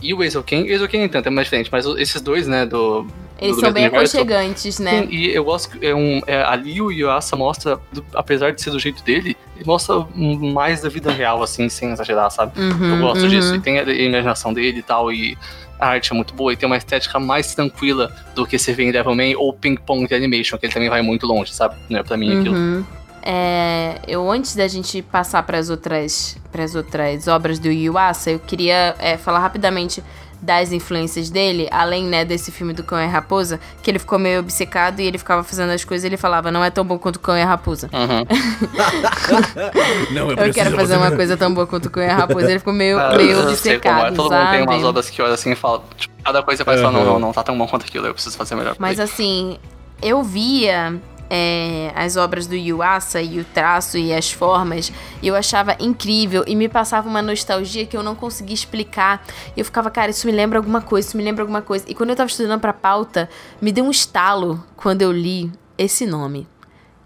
[0.00, 2.46] e o Azel Ken, Azel Ken nem tanto, é mais diferente, mas o- esses dois,
[2.46, 3.04] né, do...
[3.40, 4.90] Eles do são bem universo, aconchegantes, né?
[5.02, 8.60] Sim, e eu gosto que é um, é, ali o Yuasa mostra, do- apesar de
[8.62, 12.58] ser do jeito dele, ele mostra mais da vida real, assim, sem exagerar, sabe?
[12.60, 13.28] Uhum, Eu gosto uhum.
[13.28, 13.54] disso.
[13.56, 15.36] E tem a, a imaginação dele e tal, e
[15.78, 18.84] a arte é muito boa, e tem uma estética mais tranquila do que você vê
[18.84, 21.76] em Devilman ou Ping Pong de Animation, que ele também vai muito longe, sabe?
[21.88, 22.56] Não é pra mim aquilo.
[22.56, 22.84] Uhum.
[23.22, 28.38] É, eu antes da gente passar para as outras, pras outras obras do Yuasa, eu
[28.38, 30.02] queria é, falar rapidamente
[30.40, 34.18] das influências dele, além né, desse filme do Cão e a Raposa, que ele ficou
[34.18, 36.96] meio obcecado e ele ficava fazendo as coisas e ele falava, não é tão bom
[36.98, 37.90] quanto o Cão e a Raposa.
[37.92, 38.24] Uhum.
[40.12, 42.50] Não, Eu quero fazer uma coisa tão boa quanto o Cão e a Raposa.
[42.50, 43.98] Ele ficou meio, Ah, meio eu sei como é.
[44.08, 44.72] obcecado, Todo mundo tem sabe?
[44.72, 47.06] umas obras que olha assim e fala, tipo, cada coisa faz falar, não, Uhum.
[47.14, 48.76] não, não tá tão bom quanto aquilo, eu preciso fazer melhor.
[48.78, 49.58] Mas assim,
[50.02, 50.94] eu via
[51.30, 56.44] é, as obras do Yuasa e o traço e as formas, e eu achava incrível
[56.46, 59.24] e me passava uma nostalgia que eu não conseguia explicar.
[59.56, 61.84] E eu ficava, cara, isso me lembra alguma coisa, isso me lembra alguma coisa.
[61.88, 63.28] E quando eu tava estudando pra pauta,
[63.60, 66.46] me deu um estalo quando eu li esse nome.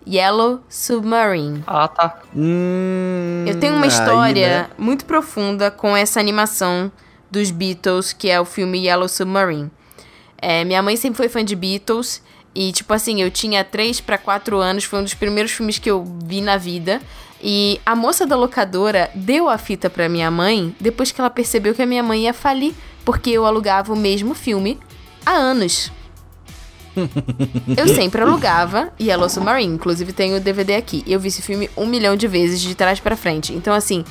[0.06, 1.62] Yellow Submarine.
[1.66, 2.18] Ah, tá.
[2.34, 4.70] Hum, Eu tenho uma aí, história né?
[4.76, 6.90] muito profunda com essa animação
[7.30, 9.70] dos Beatles, que é o filme Yellow Submarine.
[10.38, 12.20] É, minha mãe sempre foi fã de Beatles.
[12.54, 15.90] E, tipo assim, eu tinha 3 para 4 anos, foi um dos primeiros filmes que
[15.90, 17.00] eu vi na vida.
[17.42, 21.74] E a moça da locadora deu a fita pra minha mãe depois que ela percebeu
[21.74, 22.72] que a minha mãe ia falir,
[23.04, 24.78] porque eu alugava o mesmo filme
[25.26, 25.90] há anos.
[27.76, 31.02] Eu sempre alugava Yellow Submarine, inclusive tenho o DVD aqui.
[31.06, 33.52] Eu vi esse filme um milhão de vezes de trás pra frente.
[33.52, 34.04] Então, assim,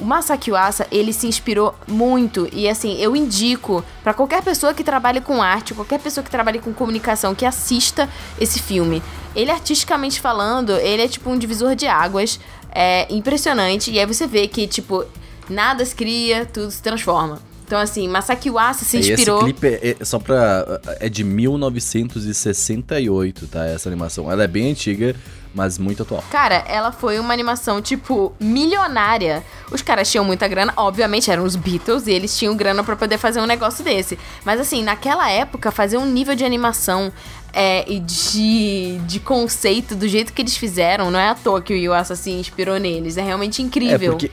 [0.00, 4.82] o Masaki Uasa, ele se inspirou muito e assim, eu indico pra qualquer pessoa que
[4.82, 8.08] trabalhe com arte, qualquer pessoa que trabalhe com comunicação, que assista
[8.40, 9.02] esse filme.
[9.34, 12.38] Ele artisticamente falando, ele é tipo um divisor de águas,
[12.74, 15.04] é impressionante e aí você vê que tipo
[15.48, 17.40] nada se cria, tudo se transforma.
[17.64, 20.80] Então assim, Masaki Uasa se E inspirou Esse clipe é, é- só pra.
[21.00, 23.64] É de 1968, tá?
[23.66, 24.30] Essa animação.
[24.30, 25.16] Ela é bem antiga,
[25.54, 26.22] mas muito atual.
[26.30, 29.42] Cara, ela foi uma animação, tipo, milionária.
[29.72, 33.18] Os caras tinham muita grana, obviamente eram os Beatles, e eles tinham grana pra poder
[33.18, 34.18] fazer um negócio desse.
[34.44, 37.10] Mas assim, naquela época, fazer um nível de animação
[37.52, 41.72] é, e de, de conceito do jeito que eles fizeram, não é à toa que
[41.72, 43.16] o Yuasa se inspirou neles.
[43.16, 44.12] É realmente É incrível.
[44.12, 44.30] porque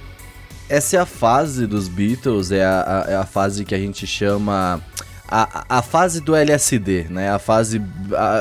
[0.67, 4.05] essa é a fase dos Beatles, é a, a- é a fase que a gente
[4.05, 4.81] chama.
[5.31, 7.29] A, a- fase do LSD, né?
[7.31, 7.79] A fase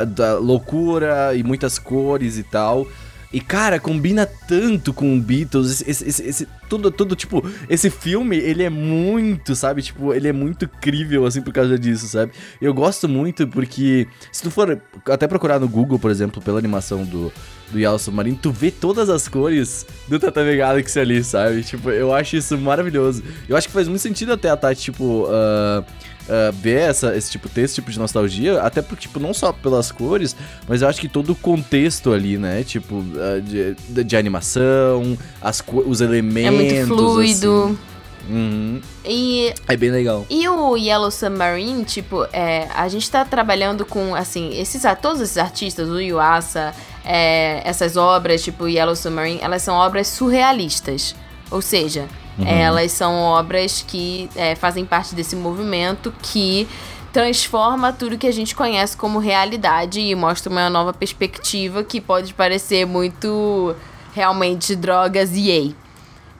[0.09, 2.87] da loucura e muitas cores e tal.
[3.31, 5.83] E, cara, combina tanto com Beatles.
[5.87, 9.83] Esse, esse- esse- tudo, tudo, tipo, esse filme, ele é muito, sabe?
[9.83, 12.33] Tipo, ele é muito crível, assim, por causa disso, sabe?
[12.61, 17.05] Eu gosto muito porque, se tu for até procurar no Google, por exemplo, pela animação
[17.05, 17.31] do,
[17.71, 21.63] do Yellow Submarine, tu vê todas as cores do Tatami Galaxy ali, sabe?
[21.63, 23.23] Tipo, eu acho isso maravilhoso.
[23.47, 25.85] Eu acho que faz muito sentido até a Tati, tipo, uh,
[26.29, 29.53] uh, ver essa, esse tipo, ter esse tipo de nostalgia, até porque, tipo, não só
[29.53, 30.37] pelas cores,
[30.69, 32.63] mas eu acho que todo o contexto ali, né?
[32.63, 36.73] Tipo, uh, de, de, animação, as, os elementos.
[36.73, 37.65] É muito fluido.
[37.65, 37.79] Assim.
[38.29, 38.81] Uhum.
[39.05, 40.27] E, é bem legal.
[40.29, 45.39] E o Yellow Submarine, tipo, é, a gente tá trabalhando com, assim, esses, todos esses
[45.39, 51.15] artistas, o Yuasa, é, essas obras, tipo Yellow Submarine, elas são obras surrealistas.
[51.51, 52.07] Ou seja,
[52.39, 52.47] Uhum.
[52.47, 56.69] Elas são obras que é, fazem parte desse movimento que
[57.13, 62.35] transforma tudo que a gente conhece como realidade e mostra uma nova perspectiva que pode
[62.35, 63.75] parecer muito
[64.15, 65.75] realmente drogas e ei.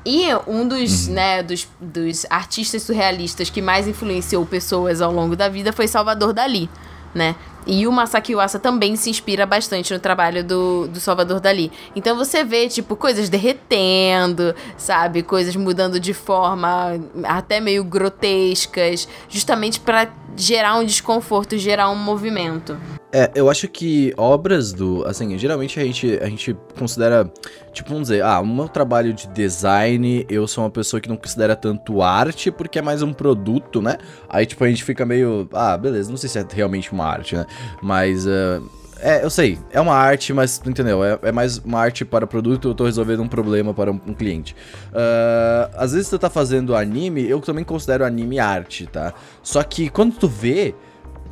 [0.05, 1.15] E um dos, uhum.
[1.15, 6.33] né, dos, dos artistas surrealistas que mais influenciou pessoas ao longo da vida foi Salvador
[6.33, 6.71] Dali,
[7.15, 7.35] né?
[7.69, 11.71] E o Masaki Uasa também se inspira bastante no trabalho do, do Salvador Dali.
[11.95, 15.23] Então você vê, tipo, coisas derretendo, sabe?
[15.23, 22.75] Coisas mudando de forma até meio grotescas, justamente para gerar um desconforto, gerar um movimento.
[23.13, 25.05] É, eu acho que obras do.
[25.07, 27.31] Assim, geralmente a gente, a gente considera.
[27.79, 31.17] Tipo, vamos dizer, ah, o meu trabalho de design, eu sou uma pessoa que não
[31.17, 33.99] considera tanto arte, porque é mais um produto, né?
[34.29, 35.49] Aí, tipo, a gente fica meio.
[35.53, 37.47] Ah, beleza, não sei se é realmente uma arte, né?
[37.81, 38.27] Mas.
[38.27, 38.69] Uh,
[39.01, 41.05] é, eu sei, é uma arte, mas, entendeu?
[41.05, 44.13] É, é, mais uma arte para produto, eu tô resolvendo um problema para um, um
[44.13, 44.57] cliente.
[44.89, 49.15] Uh, às vezes tu tá fazendo anime, eu também considero anime arte, tá?
[49.41, 50.75] Só que quando tu vê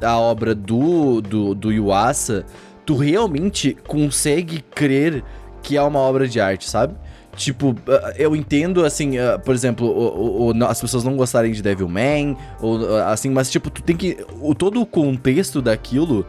[0.01, 2.47] a obra do, do, do Yuasa,
[2.85, 5.25] tu realmente consegue crer
[5.67, 6.95] que é uma obra de arte, sabe?
[7.35, 12.79] Tipo, ah, eu entendo, assim, uh, por exemplo, as pessoas não gostarem de Devilman, ou
[12.79, 14.25] uh, assim, mas, tipo, tu tem que.
[14.41, 16.25] O, todo o contexto daquilo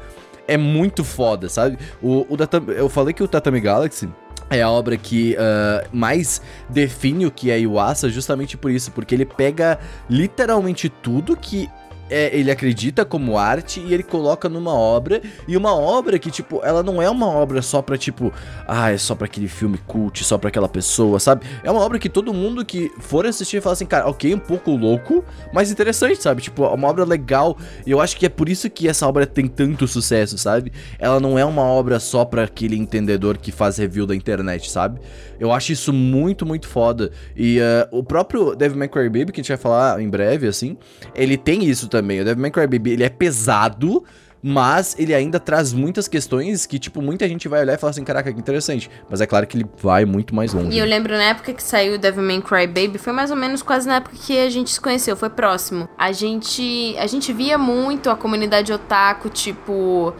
[0.47, 1.77] é muito foda, sabe?
[2.01, 2.37] O, o
[2.71, 4.09] eu falei que o Tatami Galaxy
[4.49, 9.13] é a obra que uh, mais define o que é Iwasa justamente por isso, porque
[9.13, 9.77] ele pega
[10.09, 11.69] literalmente tudo que
[12.09, 15.21] é, ele acredita como arte e ele coloca numa obra.
[15.47, 18.33] E uma obra que, tipo, ela não é uma obra só pra, tipo,
[18.67, 21.45] ah, é só pra aquele filme cult, só pra aquela pessoa, sabe?
[21.63, 24.71] É uma obra que todo mundo que for assistir fala assim, cara, ok, um pouco
[24.71, 26.41] louco, mas interessante, sabe?
[26.41, 27.57] Tipo, é uma obra legal.
[27.85, 30.71] E eu acho que é por isso que essa obra tem tanto sucesso, sabe?
[30.99, 34.99] Ela não é uma obra só pra aquele entendedor que faz review da internet, sabe?
[35.39, 37.11] Eu acho isso muito, muito foda.
[37.35, 40.47] E uh, o próprio Devil May Cry Baby, que a gente vai falar em breve,
[40.47, 40.77] assim,
[41.13, 41.96] ele tem isso também.
[42.21, 44.03] O Devil May Cry Baby, ele é pesado,
[44.41, 48.03] mas ele ainda traz muitas questões que, tipo, muita gente vai olhar e falar assim,
[48.03, 48.89] caraca, que interessante.
[49.09, 50.75] Mas é claro que ele vai muito mais longe.
[50.75, 53.37] E eu lembro na época que saiu o Devil May Cry Baby, foi mais ou
[53.37, 55.89] menos quase na época que a gente se conheceu, foi próximo.
[55.97, 60.13] A gente, a gente via muito a comunidade otaku, tipo,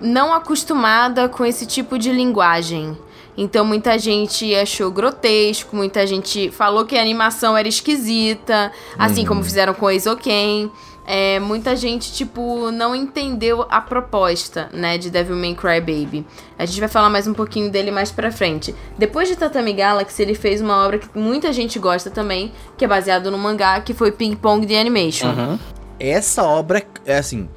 [0.00, 2.96] não acostumada com esse tipo de linguagem.
[3.36, 9.28] Então muita gente achou grotesco, muita gente falou que a animação era esquisita, assim uhum.
[9.28, 10.70] como fizeram com Eizouken.
[11.06, 16.26] É, muita gente, tipo, não entendeu a proposta, né, de Devil May Cry Baby.
[16.58, 18.74] A gente vai falar mais um pouquinho dele mais pra frente.
[18.96, 22.88] Depois de Tatami Galaxy, ele fez uma obra que muita gente gosta também, que é
[22.88, 25.28] baseado no mangá, que foi Ping Pong The Animation.
[25.28, 25.58] Uhum.
[25.98, 27.48] Essa obra, é assim,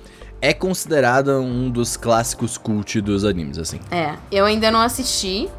[0.41, 3.79] é considerada um dos clássicos cult dos animes, assim.
[3.91, 5.49] É, eu ainda não assisti,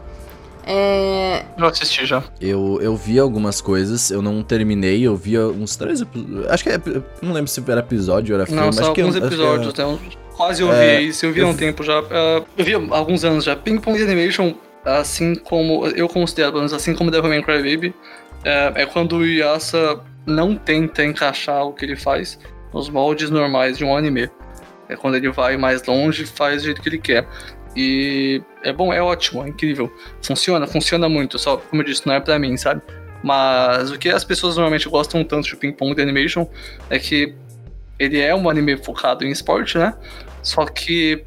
[0.67, 1.45] é...
[1.57, 2.25] Eu assisti já.
[2.41, 6.03] Eu, eu vi algumas coisas, eu não terminei, eu vi uns três
[6.51, 6.81] Acho que é,
[7.23, 8.61] Não lembro se era episódio ou era filme.
[8.61, 10.27] Não, só acho alguns que, episódios, que é...
[10.37, 10.99] Quase eu é...
[10.99, 12.01] vi isso, eu vi há um tempo já.
[12.01, 13.57] Uh, eu vi há alguns anos já.
[13.57, 15.87] Ping Pong Animation, assim como.
[15.87, 17.95] Eu considero, pelo menos assim como Devil May Cry Baby,
[18.45, 22.39] é, é quando o Yasa não tenta encaixar o que ele faz
[22.75, 24.29] nos moldes normais de um anime.
[24.89, 27.27] É quando ele vai mais longe e faz do jeito que ele quer.
[27.77, 29.93] E é bom, é ótimo, é incrível.
[30.23, 32.81] Funciona, funciona muito, só como eu disse, não é pra mim, sabe?
[33.23, 36.47] Mas o que as pessoas normalmente gostam tanto de Ping Pong The Animation
[36.89, 37.35] é que
[37.99, 39.95] ele é um anime focado em esporte, né?
[40.43, 41.25] Só que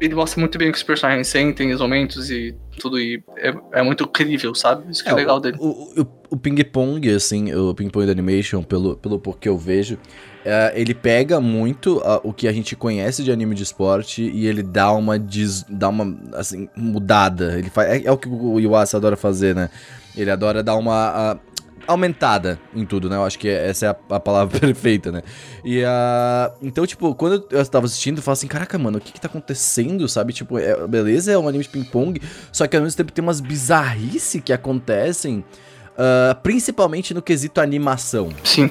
[0.00, 3.54] ele mostra muito bem o que os personagens sentem, os momentos e tudo, e é,
[3.72, 4.90] é muito crível, sabe?
[4.90, 5.56] Isso que é, é legal dele.
[5.60, 9.98] O, o, o ping-pong, assim, o ping-pong da animation, pelo, pelo pouco que eu vejo,
[10.44, 14.62] é, ele pega muito o que a gente conhece de anime de esporte e ele
[14.62, 17.58] dá uma, des, dá uma assim, mudada.
[17.58, 19.70] Ele faz, é, é o que o Iwasa adora fazer, né?
[20.16, 21.38] Ele adora dar uma...
[21.84, 23.16] Aumentada em tudo, né?
[23.16, 25.20] Eu acho que essa é a, a palavra perfeita, né?
[25.64, 29.12] E uh, então, tipo, quando eu estava assistindo, eu falava assim, caraca, mano, o que
[29.12, 30.32] que tá acontecendo, sabe?
[30.32, 33.40] Tipo, é, beleza, é um anime de ping-pong, só que ao mesmo tempo tem umas
[33.40, 35.44] bizarrices que acontecem
[35.92, 38.30] uh, principalmente no quesito animação.
[38.44, 38.70] Sim.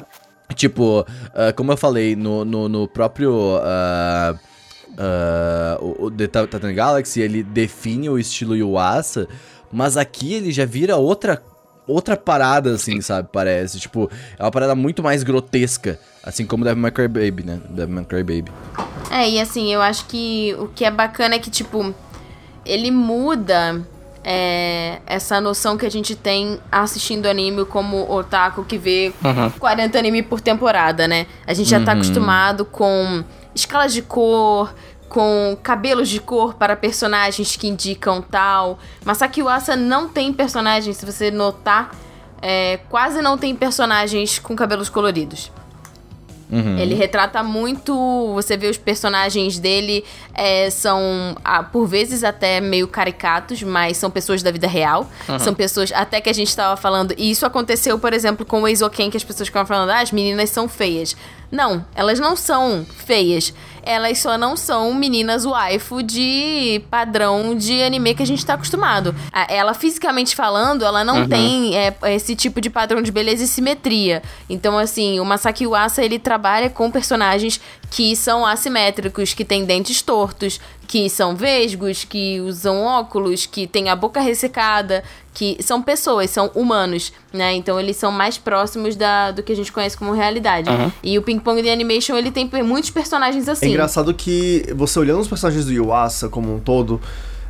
[0.53, 3.33] Tipo, uh, como eu falei, no, no, no próprio.
[3.33, 4.37] Uh,
[4.91, 9.27] uh, o The Titan Galaxy, ele define o estilo Yuasa,
[9.71, 11.41] mas aqui ele já vira outra
[11.87, 13.29] outra parada, assim, sabe?
[13.31, 13.79] Parece.
[13.79, 15.99] Tipo, é uma parada muito mais grotesca.
[16.23, 17.59] Assim como Devil May Cry Baby, né?
[17.69, 18.51] Devil May Cry Baby.
[19.09, 21.93] É, e assim, eu acho que o que é bacana é que, tipo,
[22.65, 23.85] ele muda
[24.23, 29.49] é, essa noção que a gente tem assistindo anime como otaku que vê Uhum.
[29.51, 31.25] 40 anime por temporada, né?
[31.47, 31.97] A gente já tá Uhum.
[31.99, 33.23] acostumado com
[33.55, 34.73] escalas de cor,
[35.09, 38.79] com cabelos de cor para personagens que indicam tal.
[39.03, 41.91] Masaki Uasa não tem personagens, se você notar,
[42.41, 45.51] é, quase não tem personagens com cabelos coloridos.
[46.51, 46.77] Uhum.
[46.77, 47.93] Ele retrata muito.
[48.33, 54.11] Você vê os personagens dele é, são, ah, por vezes, até meio caricatos, mas são
[54.11, 55.09] pessoas da vida real.
[55.39, 55.91] São pessoas.
[55.93, 57.13] Até que a gente tava falando.
[57.17, 60.11] E isso aconteceu, por exemplo, com o Eizoken, que as pessoas ficavam falando, ah, as
[60.11, 61.15] meninas são feias.
[61.51, 63.53] Não, elas não são feias.
[63.83, 69.13] Elas só não são meninas waifu de padrão de anime que a gente tá acostumado.
[69.49, 71.27] Ela, fisicamente falando, ela não Uhum.
[71.27, 74.21] tem é, esse tipo de padrão de beleza e simetria.
[74.47, 80.01] Então, assim, o Masaki Uasa, ele trabalha com personagens que são assimétricos, que têm dentes
[80.03, 80.61] tortos,
[80.91, 85.01] que são vesgos, que usam óculos, que têm a boca ressecada,
[85.33, 87.53] que são pessoas, são humanos, né?
[87.53, 90.69] Então eles são mais próximos da, do que a gente conhece como realidade.
[90.69, 90.91] Uhum.
[91.01, 93.69] E o Ping Pong The Animation, ele tem muitos personagens É assim.
[93.69, 96.99] engraçado que você olhando os personagens do Yuasa como um todo,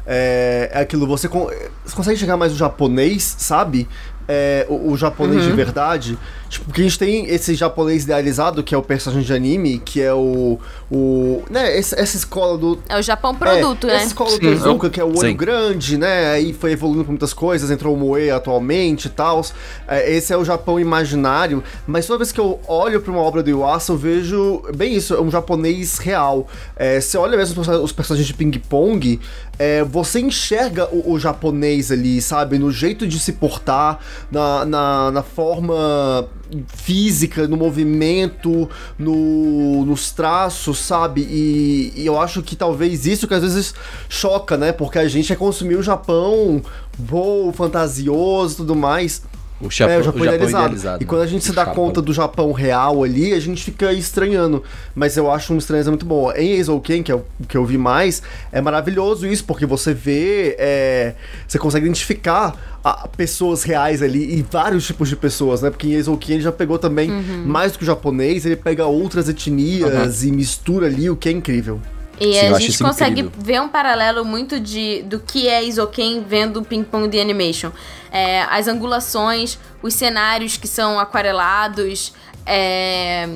[0.06, 1.50] é, é aquilo, você, con-
[1.86, 3.88] você consegue chegar mais no japonês, sabe?
[4.28, 5.50] É, o, o japonês Uhum.
[5.50, 6.18] de verdade.
[6.48, 10.02] Tipo, porque a gente tem esse japonês idealizado, que é o personagem de anime, que
[10.02, 10.60] é o.
[10.90, 12.80] o né, esse- essa escola do.
[12.88, 13.96] É o Japão produto, é, né?
[13.98, 14.40] Essa escola do.
[14.40, 15.36] Tezuka, que é o olho Sim.
[15.36, 16.32] grande, né?
[16.32, 19.44] Aí foi evoluindo com muitas coisas, entrou o Moe atualmente e tal.
[19.88, 21.64] É, esse é o Japão imaginário.
[21.88, 25.14] Mas toda vez que eu olho pra uma obra do Yuasa, eu vejo bem isso,
[25.14, 26.48] é um japonês real.
[26.76, 29.20] É, você olha mesmo os personagens de ping-pong,
[29.58, 32.58] é, você enxerga o, o japonês ali, sabe?
[32.58, 34.00] No jeito de se portar,
[34.32, 36.28] na, na, na forma
[36.68, 41.22] física, no movimento, no, nos traços, sabe?
[41.22, 43.74] E, e eu acho que talvez isso que às vezes
[44.10, 44.72] choca, né?
[44.72, 46.62] Porque a gente é consumir o Japão
[46.98, 49.22] bom, fantasioso tudo mais.
[49.62, 50.64] O Japão, é, o Japão, o Japão idealizado.
[50.66, 51.03] idealizado.
[51.03, 51.86] E quando a gente se O dá Japão.
[51.86, 54.64] conta do Japão real ali, a gente fica estranhando.
[54.95, 56.38] Mas eu acho uma estranheza muito boa.
[56.39, 60.55] Em Eizouken, que é o que eu vi mais, é maravilhoso isso, porque você vê,
[60.59, 61.14] é,
[61.47, 65.70] você consegue identificar a- pessoas reais ali e vários tipos de pessoas, né?
[65.70, 67.09] Porque em Eizouken ele já pegou também,
[67.45, 71.32] mais do que o japonês, ele pega outras etnias e mistura ali, o que é
[71.32, 71.80] incrível.
[72.24, 73.44] E Sim, a gente consegue incrível.
[73.44, 77.72] ver um paralelo muito de do que é Isoken vendo o Ping Pong The Animation.
[78.12, 82.14] É, as angulações, os cenários que são aquarelados,
[82.46, 83.28] é,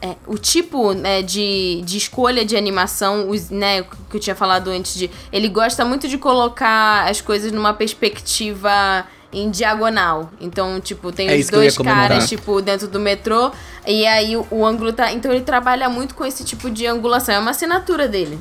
[0.00, 4.70] é, o tipo né, de, de escolha de animação, os, né, que eu tinha falado
[4.70, 5.10] antes de.
[5.30, 10.32] Ele gosta muito de colocar as coisas numa perspectiva em diagonal.
[10.40, 13.50] Então, tipo, tem É os dois caras, tipo, dentro do metrô.
[13.86, 15.12] E aí o, o ângulo tá.
[15.12, 17.34] Então ele trabalha muito com esse tipo de angulação.
[17.34, 18.38] É uma assinatura dele.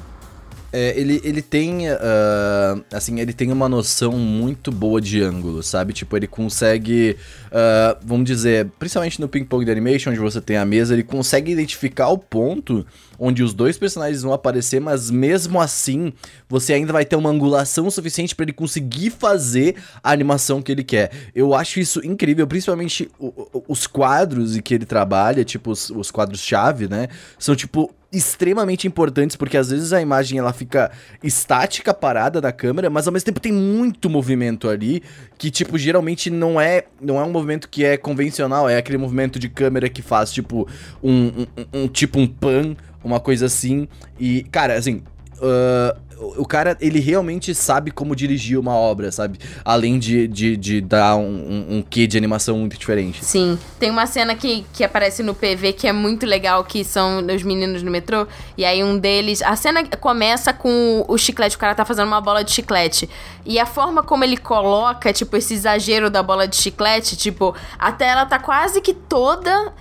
[0.71, 5.93] É, ele, ele tem, ah, assim, ele tem uma noção muito boa de ângulo, sabe?
[5.93, 7.17] Tipo, ele consegue,
[7.51, 11.03] ah, vamos dizer, principalmente no Ping Pong da Animation, onde você tem a mesa, ele
[11.03, 12.85] consegue identificar o ponto
[13.19, 16.13] onde os dois personagens vão aparecer, mas mesmo assim,
[16.47, 20.83] você ainda vai ter uma angulação suficiente pra ele conseguir fazer a animação que ele
[20.83, 21.11] quer.
[21.35, 23.09] Eu acho isso incrível, principalmente
[23.67, 27.07] os quadros em que ele trabalha, tipo, os, os quadros-chave, né?
[27.37, 30.89] São, tipo, extremamente importantes, porque às vezes a imagem ela fica
[31.21, 35.03] estática, parada na câmera, mas ao mesmo tempo tem muito movimento ali,
[35.37, 39.37] que tipo, geralmente não é, não é um movimento que é convencional, é aquele movimento
[39.37, 40.67] de câmera que faz tipo
[41.03, 41.47] um- um-
[41.83, 43.87] um- tipo um pan, uma coisa assim.
[44.19, 45.01] E, cara, assim,
[45.41, 49.39] ah, o o cara, ele realmente sabe como dirigir uma obra, sabe?
[49.63, 53.23] Além de, de, de dar um, um, um quê de animação muito diferente.
[53.23, 53.57] Sim.
[53.79, 57.43] Tem uma cena que, que aparece no PV que é muito legal, que são os
[57.43, 58.27] meninos no metrô.
[58.57, 59.41] E aí um deles.
[59.41, 63.09] A cena começa com o chiclete, o cara tá fazendo uma bola de chiclete.
[63.45, 67.93] E a forma como ele coloca, tipo, esse exagero da bola de chiclete, tipo, a
[67.93, 69.73] tela tá quase que toda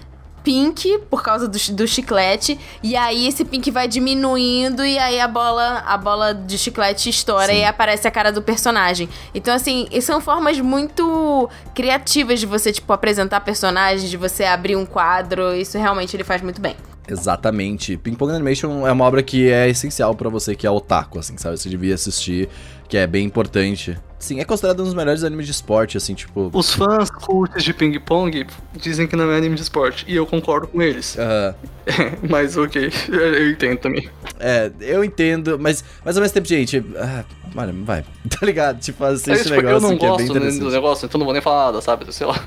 [0.49, 5.29] pink por causa do, do chiclete e aí esse pink vai diminuindo e aí a
[5.29, 7.59] bola a bola de chiclete estoura Sim.
[7.59, 9.11] e aparece a cara do personagem.
[9.35, 14.87] Então assim, são formas muito criativas de você tipo apresentar personagens, de você abrir um
[14.87, 16.75] quadro, isso realmente ele faz muito bem.
[17.07, 17.99] Exatamente.
[17.99, 21.37] Ping Pong Animation é uma obra que é essencial pra você que é otaku, assim,
[21.37, 21.59] sabe?
[21.59, 22.49] Você devia assistir,
[22.89, 23.99] que é bem importante.
[24.19, 26.51] Sim, é considerado um dos melhores animes de esporte, assim, tipo.
[26.53, 30.67] Os fãs curtos de ping-pong dizem que não é anime de esporte, e eu concordo
[30.67, 31.17] com eles.
[31.19, 31.55] aham.
[32.29, 34.09] mas ok, eu entendo também.
[34.39, 36.85] É, eu entendo, mas, mas ao mesmo tempo, gente.
[36.97, 38.05] Ah, mano, vai.
[38.29, 38.79] Tá ligado?
[38.81, 40.61] Tipo, assiste É, esse tipo, negócio eu não que é bem gosto né, interessante.
[40.65, 42.13] do negócio, então não vou nem falar nada, sabe?
[42.13, 42.39] Sei lá.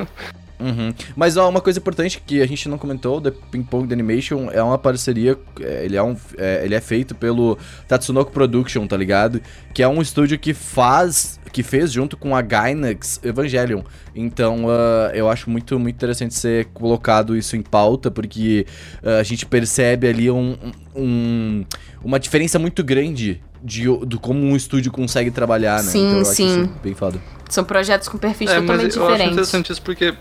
[0.59, 0.93] Uhum.
[1.15, 4.47] Mas ó, uma coisa importante que a gente não comentou, The Ping Pong The Animation
[4.51, 8.95] é uma parceria, é, ele é, um, é, ele é feito pelo Tatsunoko Production, tá
[8.95, 9.41] ligado?
[9.73, 13.81] Que é um estúdio que faz, que fez junto com a Gainax Evangelion.
[14.15, 18.67] Então ah, eu acho muito, muito interessante ser colocado isso em pauta, porque
[19.03, 20.55] ah, a gente percebe ali um,
[20.95, 21.65] um-
[22.03, 25.91] uma diferença muito grande de, do como um estúdio consegue trabalhar, né?
[25.91, 26.61] Sim, então eu acho sim.
[26.63, 27.21] isso bem foda.
[27.49, 29.33] São projetos com perfis É, mas totalmente eu acho diferentes.
[29.33, 30.13] interessante isso porque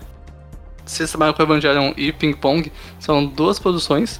[0.85, 4.19] vocês trabalham com Evangelion e Ping Pong, são duas produções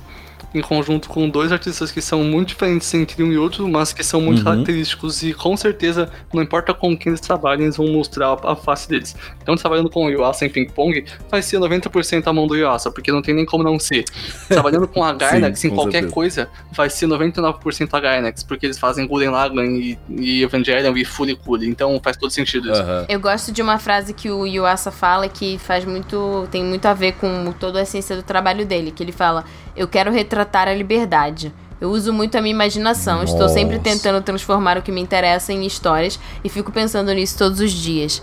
[0.54, 4.04] em conjunto com dois artistas que são muito diferentes entre um e outro, mas que
[4.04, 4.44] são muito Uhum.
[4.44, 8.90] característicos e com certeza, não importa com quem eles trabalhem, eles vão mostrar a, face
[8.90, 9.16] deles.
[9.42, 12.92] Então, trabalhando com o Yuasa em Ping Pong, vai ser 90% a mão do Yuasa,
[12.92, 14.04] porque não tem nem como não ser.
[14.50, 16.14] Trabalhando com a Gainax em com qualquer certeza.
[16.14, 21.06] coisa, vai ser 99% a Gainax, porque eles fazem Gurren Lagann e, e Evangelion e
[21.06, 22.82] Furikuri, então faz todo sentido isso.
[22.82, 23.06] Aham.
[23.08, 26.48] Eu gosto de uma frase que o Yuasa fala que faz muito.
[26.52, 28.92] tem muito a ver com toda a essência do trabalho dele.
[28.92, 29.46] Que ele fala:
[29.76, 31.54] Eu quero retratar a liberdade.
[31.80, 33.24] Eu uso muito a minha imaginação.
[33.24, 33.90] Estou sempre Nossa.
[33.90, 38.22] tentando transformar o que me interessa em histórias e fico pensando nisso todos os dias.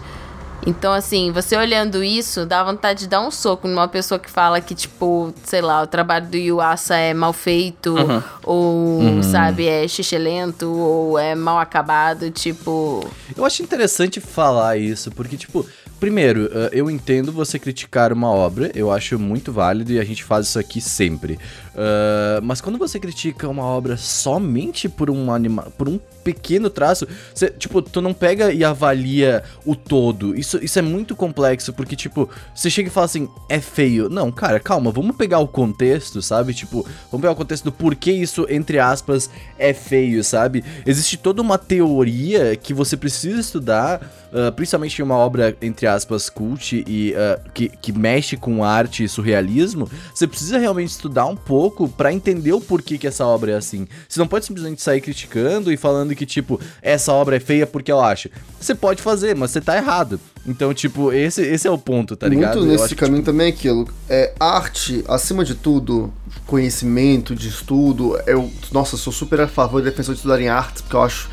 [0.66, 4.60] Então, assim, você olhando isso, dá vontade de dar um soco numa pessoa que fala
[4.60, 8.22] que, tipo, sei lá, o trabalho do Yuasa é mal feito, Uhum.
[8.44, 13.08] ou, sabe, é xixelento, ou é mal acabado, tipo.
[13.36, 15.64] Eu acho interessante falar isso, porque, tipo,
[16.00, 20.24] primeiro, eh, eu entendo você criticar uma obra, eu acho muito válido e a gente
[20.24, 21.38] faz isso aqui sempre.
[21.78, 27.06] Ah, mas quando você critica uma obra somente por um anima por um pequeno traço,
[27.32, 30.36] você, tipo, tu não pega e avalia o todo.
[30.36, 34.10] Isso, isso é muito complexo, porque, tipo, você chega e fala assim, é feio.
[34.10, 36.52] Não, cara, calma, vamos pegar o contexto, sabe?
[36.52, 40.64] Tipo, vamos pegar o contexto do porquê isso, entre aspas, é feio, sabe?
[40.84, 44.02] Existe toda uma teoria que você precisa estudar,
[44.32, 49.04] ah, principalmente em uma obra, entre aspas, cult e ah, que, que mexe com arte
[49.04, 49.88] e surrealismo.
[50.12, 53.86] Você precisa realmente estudar um pouco pra entender o porquê que essa obra é assim.
[54.08, 57.90] Você não pode simplesmente sair criticando e falando que, tipo, essa obra é feia porque
[57.90, 58.28] eu acho.
[58.60, 60.20] Você pode fazer, mas você tá errado.
[60.46, 62.58] Então, tipo, esse, esse é o ponto, tá ligado?
[62.58, 63.88] Muito Eu nesse que, caminho também é aquilo.
[64.08, 66.12] É, arte, acima de tudo,
[66.46, 68.18] conhecimento, de estudo.
[68.26, 71.28] Eu, nossa, sou super a favor e defensor de estudar em arte, porque eu acho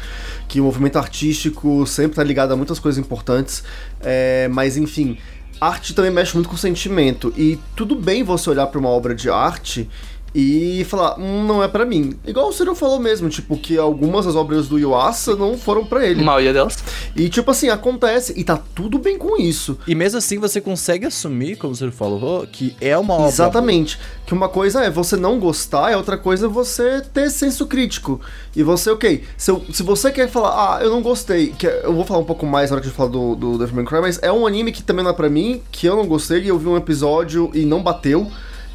[0.47, 3.63] que o movimento artístico sempre tá ligado a muitas coisas importantes.
[4.01, 5.17] É, mas, enfim,
[5.59, 7.33] arte também mexe muito com sentimento.
[7.37, 9.89] E tudo bem você olhar pra uma obra de arte
[10.37, 12.13] e falar, hum, não é pra mim.
[12.27, 16.05] Igual o Ciro falou mesmo, tipo, que algumas das obras do Yuasa não foram pra
[16.05, 16.19] ele.
[16.19, 16.77] A maioria delas.
[17.15, 19.77] E, tipo assim, acontece, e tá tudo bem com isso.
[19.87, 23.27] E mesmo assim você consegue assumir, como você falou, que é uma obra.
[23.29, 23.97] Exatamente.
[24.25, 28.19] Que uma coisa é você não gostar, e outra coisa é você ter senso crítico.
[28.53, 31.93] E você, ok, se, eu- se você quer falar, ah, eu não gostei, que eu
[31.93, 33.85] vou falar um pouco mais na hora que a gente falar do, do Devil May
[33.85, 36.41] Cry, mas é um anime que também não é pra mim, que eu não gostei,
[36.41, 38.29] e eu vi um episódio e não bateu.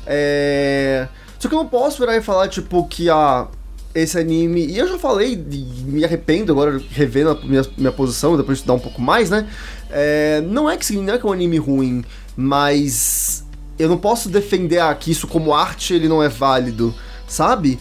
[0.06, 1.06] É...
[1.40, 3.48] Só que eu não posso virar e falar, tipo, que ah,
[3.94, 4.64] esse anime.
[4.66, 8.62] E eu já falei, e me arrependo agora revendo a minha, minha posição, depois de
[8.62, 9.48] estudar um pouco mais, né?
[9.90, 12.04] É, não é que não é que é um anime ruim,
[12.36, 13.44] mas
[13.78, 16.94] eu não posso defender ah, que isso como arte ele não é válido,
[17.26, 17.78] sabe?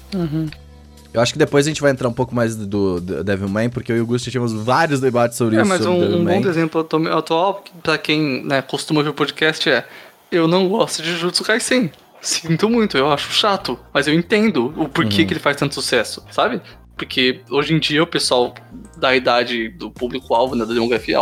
[1.14, 3.92] Eu acho que depois a gente vai entrar um pouco mais do, do Devilman, porque
[3.92, 5.68] eu e o Gusto tivemos vários debates sobre É, isso.
[5.70, 9.68] mas sobre um, um bom exemplo atu- atual, pra quem né, costuma ver o podcast,
[9.70, 9.86] é
[10.32, 11.92] eu não gosto de Jujutsu Kaisen.
[12.22, 16.24] Sinto muito, eu acho chato, mas eu entendo o porquê que ele faz tanto sucesso,
[16.32, 16.62] sabe?
[16.98, 18.54] Porque hoje em dia o pessoal
[18.98, 21.18] da idade do público-alvo, né, da demografia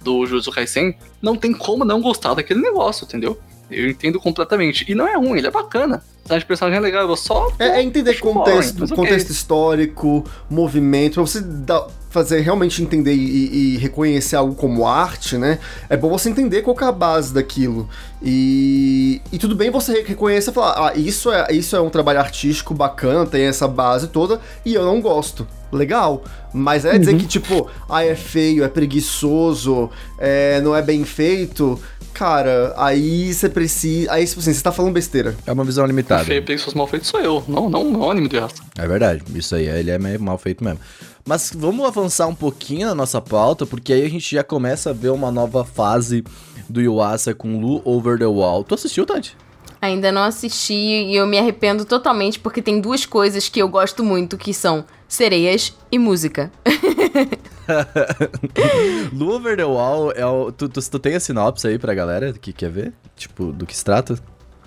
[0.00, 3.38] do Jujutsu Kaisen, não tem como não gostar daquele negócio, entendeu?
[3.70, 4.86] Eu entendo completamente.
[4.90, 6.02] E não é ruim, ele é bacana.
[6.30, 7.52] A de personagem é legal, eu só.
[7.58, 13.74] É, é entender contexto, boring, contexto histórico, movimento, pra você dar- fazer realmente entender e,
[13.74, 15.58] e reconhecer algo como arte, né?
[15.88, 17.88] É bom você entender qual é a base daquilo.
[18.22, 22.18] E, e tudo bem você reconhecer e falar, ah, isso é, isso é um trabalho
[22.18, 25.46] artístico bacana, tem essa base toda, e eu não gosto.
[25.70, 31.04] Legal, mas é dizer que, tipo, ah, é feio, é preguiçoso, é, não é bem
[31.04, 31.78] feito.
[32.18, 34.10] Cara, aí você precisa.
[34.10, 35.36] Aí, tipo assim, você tá falando besteira.
[35.46, 36.24] É uma visão limitada.
[36.24, 38.58] Feio, preguiçoso, mal feito sou eu, não, não, não o anime do Yasuo.
[38.76, 40.80] É verdade, isso aí, ele é meio mal feito mesmo.
[41.24, 44.92] Mas vamos avançar um pouquinho na nossa pauta, porque aí a gente já começa a
[44.92, 46.24] ver uma nova fase
[46.68, 48.64] do Yuasa com Lu Over the Wall.
[48.64, 49.36] Tu assistiu, Tati?
[49.80, 54.02] Ainda não assisti e eu me arrependo totalmente porque tem duas coisas que eu gosto
[54.02, 56.52] muito que são sereias e música.
[59.12, 60.52] Lu Over the Wall é o.
[60.52, 62.92] Tu, tu, tu tem a sinopse aí pra galera que quer ver?
[63.16, 64.18] Tipo, do que se trata?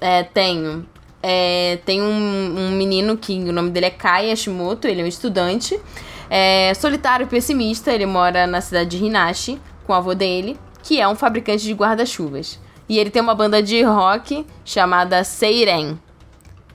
[0.01, 0.85] É, tenho.
[1.23, 5.07] É, tem um, um, menino que o nome dele é Kai Hashimoto, ele é um
[5.07, 5.79] estudante.
[6.29, 10.99] É, solitário e pessimista, ele mora na cidade de Hinashi com o avô dele, que
[10.99, 12.59] é um fabricante de guarda-chuvas.
[12.89, 15.97] E ele tem uma banda de rock chamada Seiren.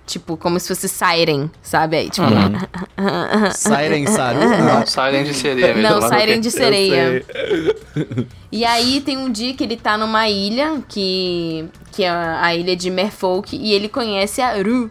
[0.07, 1.97] Tipo, como se fosse Siren, sabe?
[1.97, 2.29] Aí, tipo.
[2.29, 3.51] Uhum.
[3.51, 4.39] siren Saru?
[4.39, 5.83] Não, Siren de sereia mesmo.
[5.83, 7.25] Não, Siren de sereia.
[8.53, 12.77] E aí tem um dia que ele tá numa ilha, que, que é a ilha
[12.77, 14.89] de Merfolk, e ele conhece a Ru,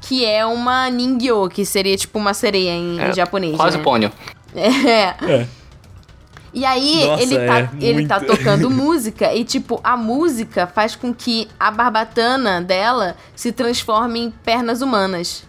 [0.00, 3.56] que é uma Ningyo, que seria tipo uma sereia em, é, em japonês.
[3.56, 3.84] Quase né?
[3.84, 4.12] pônio.
[4.56, 5.14] É.
[5.30, 5.46] é.
[6.56, 10.96] E aí Nossa, ele, tá, é, ele tá tocando música e, tipo, a música faz
[10.96, 15.44] com que a barbatana dela se transforme em pernas humanas.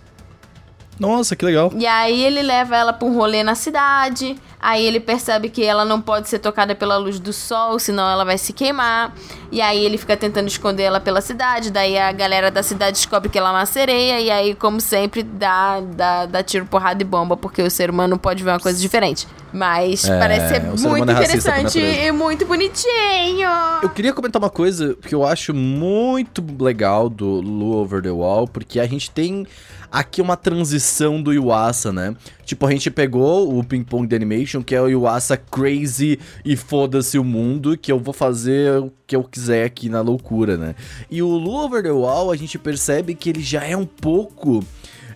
[1.00, 1.72] Nossa, que legal.
[1.78, 4.36] E aí ele leva ela pra um rolê na cidade.
[4.60, 8.26] Aí ele percebe que ela não pode ser tocada pela luz do sol, senão ela
[8.26, 9.14] vai se queimar.
[9.52, 11.70] E aí ele fica tentando esconder ela pela cidade.
[11.70, 14.20] Daí a galera da cidade descobre que ela é uma sereia.
[14.20, 18.18] E aí, como sempre, dá, dá, dá tiro, porrada e bomba, porque o ser humano
[18.18, 19.28] pode ver uma coisa diferente.
[19.54, 23.50] Mas é, parece ser muito é interessante e muito bonitinho.
[23.82, 28.48] Eu queria comentar uma coisa que eu acho muito legal do Lu Over the Wall,
[28.48, 29.46] porque a gente tem
[29.92, 32.16] aqui uma transição do Yuasa, né?
[32.48, 36.56] Tipo, a gente pegou o Ping Pong The Animation, que é o Yuasa crazy e
[36.56, 40.74] foda-se o mundo, que eu vou fazer o que eu quiser aqui na loucura, né?
[41.12, 44.64] E o Lu Over the Wall, a gente percebe que ele já é um pouco...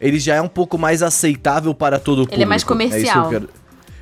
[0.01, 2.35] Ele já é um pouco mais aceitável para todo o público.
[2.35, 3.33] Ele é mais comercial.
[3.33, 3.41] É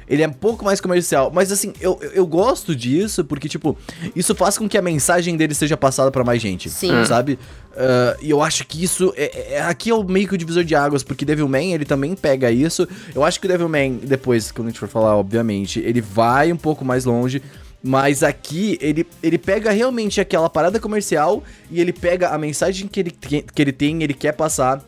[0.10, 1.32] ele é um pouco mais comercial.
[1.34, 3.78] Mas assim, eu, eu gosto disso porque, tipo,
[4.16, 6.70] isso faz com que a mensagem dele seja passada para mais gente.
[6.70, 7.06] Sim.
[7.06, 7.34] Sabe?
[7.74, 9.14] Uh, e eu acho que isso.
[9.16, 11.86] É, é, é, aqui é o meio que o divisor de águas, porque Devilman ele
[11.86, 12.88] também pega isso.
[13.14, 16.58] Eu acho que o Devilman, depois, quando a gente for falar, obviamente, ele vai um
[16.58, 17.42] pouco mais longe.
[17.82, 21.42] Mas aqui ele, ele pega realmente aquela parada comercial
[21.72, 24.84] e ele pega a mensagem que ele, que ele tem, ele quer passar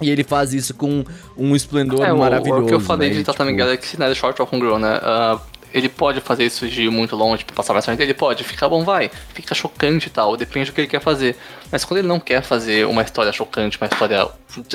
[0.00, 1.04] e ele faz isso com
[1.36, 2.62] um esplendor é, maravilhoso.
[2.62, 3.16] O, o que eu falei né?
[3.16, 3.64] de Tatami tipo...
[3.64, 4.98] Galaxy, né, Short of Grow, né?
[4.98, 5.40] Uh,
[5.72, 8.02] ele pode fazer isso de muito longe pra passar bastante.
[8.02, 9.10] Ele pode, fica bom, vai.
[9.34, 11.36] Fica chocante e tal, depende do que ele quer fazer.
[11.70, 14.28] Mas quando ele não quer fazer uma história chocante, uma história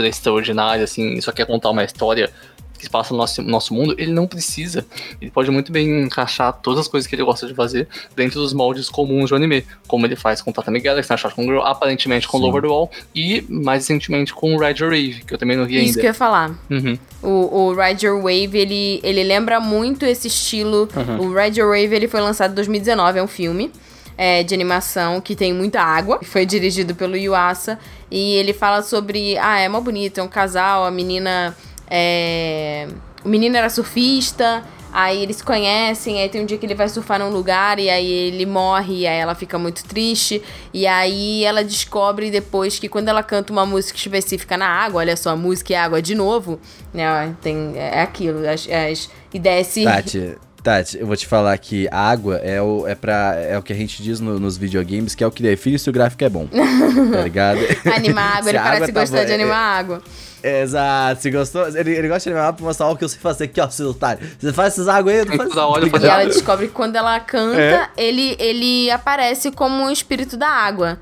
[0.08, 2.32] extraordinária, assim, só quer contar uma história
[2.78, 4.86] que se passa no nosso, nosso mundo, ele não precisa.
[5.22, 8.54] Ele pode muito bem encaixar todas as coisas que ele gosta de fazer dentro dos
[8.54, 12.38] moldes comuns do anime, como ele faz com Tatami Galaxy, na com Girl, aparentemente com
[12.38, 12.44] Sim.
[12.44, 15.78] Lover the Wall e mais recentemente com Ride Your Wave, que eu também não vi
[15.78, 15.90] ainda.
[15.90, 16.52] Isso que eu ia falar.
[16.70, 16.98] Uhum.
[17.22, 20.88] O, o Ride Your Wave, ele, ele lembra muito esse estilo.
[20.96, 21.28] Uhum.
[21.28, 23.72] O Ride Your Wave, ele foi lançado em 2019, é um filme.
[24.20, 26.20] É, de animação que tem muita água.
[26.26, 27.78] Foi dirigido pelo Yuasa.
[28.10, 29.38] E ele fala sobre.
[29.38, 31.56] Ah, é mó bonito, é um casal, a menina
[31.90, 32.88] é...
[33.24, 34.64] O menino era surfista,
[34.94, 37.90] aí eles se conhecem, aí tem um dia que ele vai surfar num lugar e
[37.90, 40.42] aí ele morre, e aí ela fica muito triste.
[40.74, 45.18] E aí ela descobre depois que quando ela canta uma música específica na água, olha
[45.18, 46.60] só, a música e água de novo,
[46.94, 47.36] né?
[47.42, 49.84] Tem, é aquilo, as, as ideias se.
[49.84, 53.62] Tati, Tati, eu vou te falar que a água é o, é pra, é o
[53.62, 56.24] que a gente diz no, nos videogames, que é o que define se o gráfico
[56.24, 56.48] é bom.
[57.12, 57.60] tá ligado?
[57.94, 60.04] Animar água, ele parece tá gostar de animar é, água.
[60.44, 61.68] Exato, se gostou.
[61.68, 63.90] Ele, ele gosta de animar pra mostrar o que eu sei fazer aqui, ó, seu
[63.90, 64.28] otário.
[64.40, 67.60] Você faz essas águas aí, eu não faço E ela descobre que quando ela canta,
[67.60, 67.90] é.
[67.98, 71.00] ele, ele aparece como um espírito da água.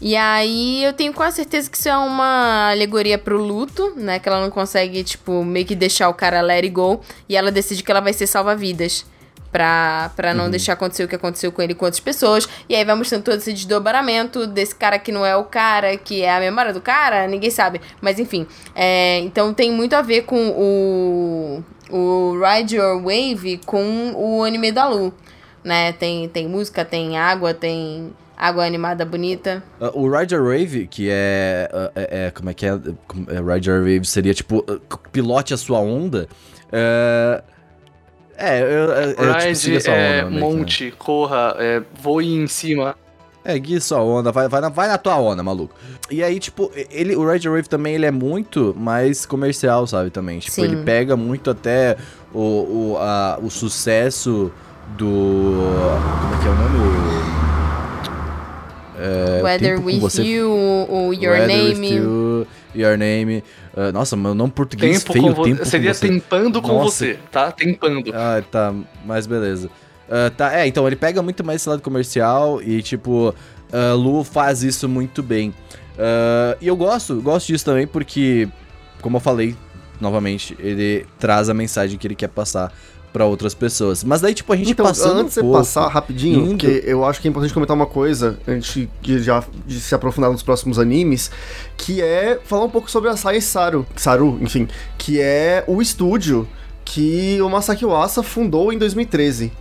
[0.00, 4.18] E aí eu tenho quase certeza que isso é uma alegoria pro luto, né?
[4.18, 7.00] Que ela não consegue, tipo, meio que deixar o cara let it go.
[7.28, 9.06] E ela decide que ela vai ser salva-vidas
[9.54, 10.50] pra, pra não uhum.
[10.50, 12.48] deixar acontecer o que aconteceu com ele com outras pessoas.
[12.68, 16.22] E aí vai mostrando todo esse desdobramento desse cara que não é o cara, que
[16.22, 17.80] é a memória do cara, ninguém sabe.
[18.00, 24.12] Mas enfim, é, então tem muito a ver com o, o Ride Your Wave com
[24.16, 25.14] o anime da Lu.
[25.62, 25.92] Né?
[25.92, 29.62] Tem, tem música, tem água, tem água animada bonita.
[29.80, 32.70] Uh, o Ride Your Wave, que é, uh, é, é, Como é que é?
[32.70, 34.58] é Ride Your Wave seria tipo.
[34.68, 34.80] Uh,
[35.12, 36.28] pilote a sua onda.
[36.66, 37.53] Uh,
[38.36, 40.40] é, eu, eu, Ride, tipo, é, onda, né?
[40.40, 40.92] monte, né?
[40.98, 42.96] corra, é, voe em cima.
[43.44, 45.74] É, guia sua onda, vai, vai, na, vai na tua onda, maluco.
[46.10, 50.38] E aí, tipo, ele, o Ride Wave também, ele é muito mais comercial, sabe, também.
[50.38, 50.62] Tipo, Sim.
[50.62, 51.96] ele pega muito até
[52.32, 54.50] o, o, a, o sucesso
[54.96, 55.56] do...
[56.22, 57.43] Como é que é o nome?
[59.04, 60.22] É, Weather With você...
[60.22, 61.90] You, o Your Weather Name.
[61.90, 63.44] With you, Your Name.
[63.76, 66.08] Uh, nossa, meu nome português tempo feio, com tempo Seria com você.
[66.08, 66.84] tempando com nossa.
[66.84, 67.52] você, tá?
[67.52, 68.10] Tempando.
[68.14, 68.74] Ah, tá,
[69.04, 69.68] mas beleza.
[70.08, 74.24] Uh, tá, é, então ele pega muito mais esse lado comercial e, tipo, uh, Lu
[74.24, 75.50] faz isso muito bem.
[75.50, 78.48] Uh, e eu gosto, gosto disso também porque,
[79.02, 79.54] como eu falei,
[80.00, 82.72] novamente, ele traz a mensagem que ele quer passar
[83.14, 84.02] para outras pessoas.
[84.02, 86.82] Mas daí, tipo, a gente então, passando antes de um pouco, passar rapidinho, indo- porque
[86.84, 90.42] eu acho que é importante comentar uma coisa, antes de já de se aprofundar nos
[90.42, 91.30] próximos animes,
[91.76, 94.66] que é falar um pouco sobre a Sai Saru, Saru, enfim,
[94.98, 96.46] que é o estúdio
[96.84, 99.52] que o Masaki Uasa fundou em 2013.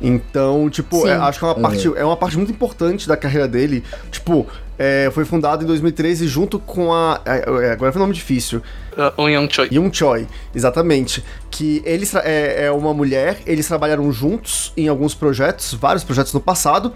[0.00, 3.48] Então, tipo, é- acho que é uma, parte, é uma parte muito importante da carreira
[3.48, 3.82] dele.
[4.10, 4.46] Tipo,
[4.78, 7.20] é, foi fundado em 2013 junto com a.
[7.26, 8.62] é, é, agora foi um nome difícil.
[8.96, 9.68] Uh, On Young Choi.
[9.72, 11.24] Yoon Choi, exatamente.
[11.50, 16.40] Que eles é, é uma mulher, eles trabalharam juntos em alguns projetos, vários projetos no
[16.40, 16.92] passado.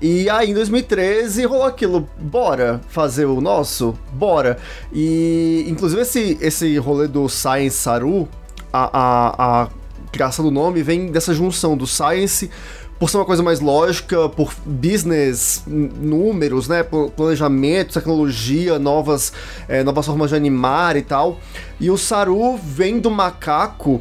[0.00, 3.98] E aí em 2013 rolou aquilo, bora fazer o nosso?
[4.12, 4.58] Bora.
[4.92, 8.28] E inclusive esse, esse rolê do Science Saru,
[8.72, 9.68] a, a, a
[10.12, 12.50] criação do nome vem dessa junção do Science
[12.98, 19.32] por ser uma coisa mais lógica, por business, números, né, pl- planejamento, tecnologia, novas,
[19.68, 21.40] eh, novas formas de animar e tal.
[21.80, 24.00] E o Saru vem do macaco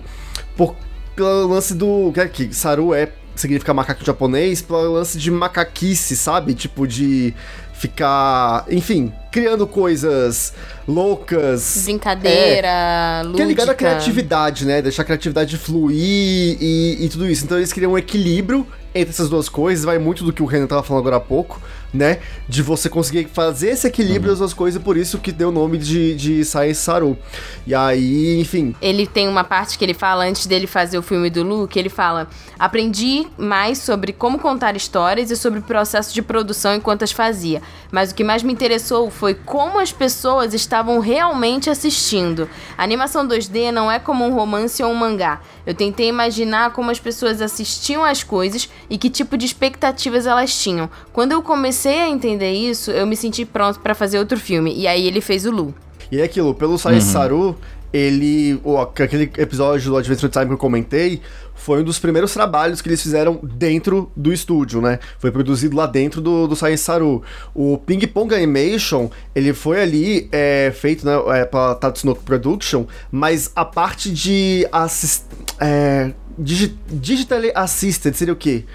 [0.56, 0.76] por,
[1.16, 2.12] pelo lance do.
[2.14, 6.54] Que, é que Saru é significa macaco japonês, pelo lance de macaquice, sabe?
[6.54, 7.34] Tipo de
[7.74, 10.54] ficar, enfim, criando coisas
[10.88, 13.38] loucas, Brincadeira, lúdica.
[13.38, 14.82] que é ligado à criatividade, né?
[14.82, 17.46] Deixar a criatividade fluir e, e tudo isso.
[17.46, 19.86] Então eles criam um equilíbrio entre essas duas coisas.
[19.86, 21.62] Vai muito do que o Renan tava falando agora há pouco,
[21.94, 22.20] né?
[22.48, 25.78] De você conseguir fazer esse equilíbrio das duas coisas, por isso que deu o nome
[25.78, 27.18] de, de Sai Saru.
[27.66, 28.76] E aí, enfim.
[28.82, 31.90] Ele tem uma parte que ele fala antes dele fazer o filme do Luke, ele
[31.90, 32.28] fala:
[32.60, 37.62] "Aprendi mais sobre como contar histórias e sobre o processo de produção enquanto as fazia,
[37.92, 42.50] mas o que mais me interessou foi como as pessoas estavam realmente assistindo.
[42.76, 45.42] A animação 2D não é como um romance ou um mangá.
[45.64, 50.60] Eu tentei imaginar como as pessoas assistiam às coisas e que tipo de expectativas elas
[50.60, 50.90] tinham.
[51.14, 54.88] Quando eu comecei a entender isso, eu me senti pronto pra fazer outro filme, e
[54.88, 55.76] aí ele fez o Lu.
[56.12, 57.56] E é aquilo, pelo Sai Saru,
[57.94, 58.62] ele.
[59.02, 61.22] aquele episódio do Adventure Time que eu comentei
[61.62, 64.98] foi um dos primeiros trabalhos que eles fizeram dentro do estúdio, né?
[65.20, 67.22] Foi produzido lá dentro do, do Sai Saru.
[67.54, 73.52] O Ping Pong Animation, ele foi ali é, feito né, é, pela Tatsunoko Production, mas
[73.56, 75.26] a parte de assist,
[75.60, 78.66] é, digi, Digital Assisted seria o quê?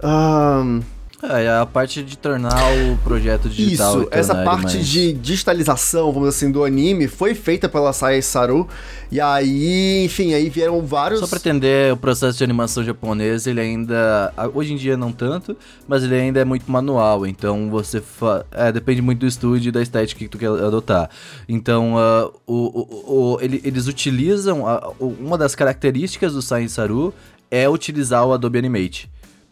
[0.00, 0.80] Ahn,
[1.20, 4.02] É, é a parte de tornar o projeto digital.
[4.02, 8.22] isso, essa parte mais- de digitalização, vamos dizer assim, do anime foi feita pela Sai
[8.22, 8.68] Saru.
[9.10, 11.18] E aí, enfim, aí vieram vários.
[11.18, 14.32] Só pra entender, o processo de animação japonês, ele ainda.
[14.54, 15.56] Hoje em dia não tanto,
[15.88, 17.26] mas ele ainda é muito manual.
[17.26, 18.00] Então você.
[18.00, 18.46] Fa...
[18.52, 21.10] É, depende muito do estúdio e da estética que tu quer adotar.
[21.48, 24.66] Então, ah, o, o- o- ele- eles utilizam.
[24.68, 27.12] a- uma das características do Science Saru
[27.50, 29.10] é utilizar o Adobe Animate.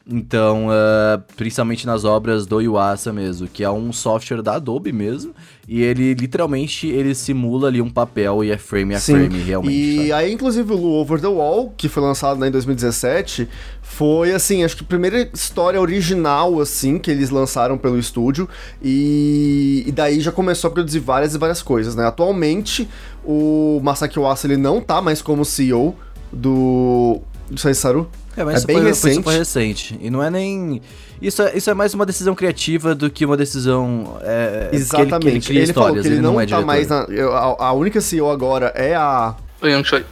[0.09, 5.35] Então, ah, principalmente nas obras do Yuasa mesmo, que é um software da Adobe mesmo,
[5.67, 9.75] e ele literalmente ele simula ali um papel e é frame a Sim, frame realmente.
[9.75, 10.13] E sabe?
[10.13, 13.49] aí, inclusive, o Over the Wall, que foi lançado né, em 2017,
[13.83, 18.49] foi, assim, acho que a primeira história original, assim, que eles lançaram pelo estúdio.
[18.81, 22.07] E, e daí já começou a produzir várias e várias coisas, né?
[22.07, 22.89] Atualmente,
[23.25, 25.97] o Masaki Uasa, ele não tá mais como CEO
[26.33, 27.21] do,
[27.51, 28.09] do Saisaru.
[28.37, 29.15] É, mas É bem foi, foi recente.
[29.15, 29.99] super recente.
[30.01, 30.83] E não é nem.
[31.23, 34.19] Isso é, isso é mais uma decisão criativa do que uma decisão.
[34.23, 35.27] É, Exatamente.
[35.27, 36.67] Ele, ele cria Ele falou histórias, que ele, não, é tá diretor.
[36.67, 37.07] mais na...
[37.09, 39.35] eu- A, a única CEO agora é a...
[39.65, 40.05] Young Choi.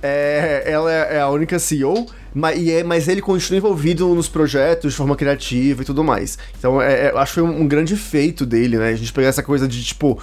[0.00, 4.92] É, ela é a única CEO, mas, e é, mas ele continua envolvido nos projetos
[4.92, 6.38] de forma criativa e tudo mais.
[6.58, 8.88] Então, é, é, acho que foi um, um grande feito dele, né?
[8.88, 10.18] A gente pegar essa coisa de, tipo,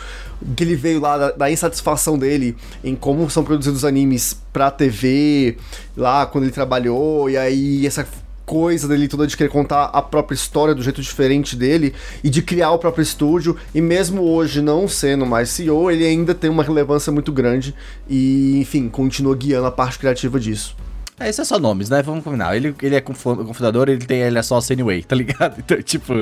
[0.55, 5.57] que ele veio lá da, da insatisfação dele em como são produzidos animes pra TV,
[5.95, 8.07] lá quando ele trabalhou, e aí essa
[8.49, 11.93] coisa dele toda de querer contar a própria história do jeito diferente dele
[12.23, 16.33] e de criar o próprio estúdio e mesmo hoje não sendo mais CEO, ele ainda
[16.33, 17.75] tem uma relevância muito grande
[18.09, 20.75] e, enfim, continua guiando a parte criativa disso.
[21.19, 22.01] É, isso é só nomes, né?
[22.01, 22.55] Vamos combinar.
[22.55, 25.55] Ele, ele é confundador, ele tem ele é sócio anyway, tá ligado?
[25.59, 26.13] Então, tipo,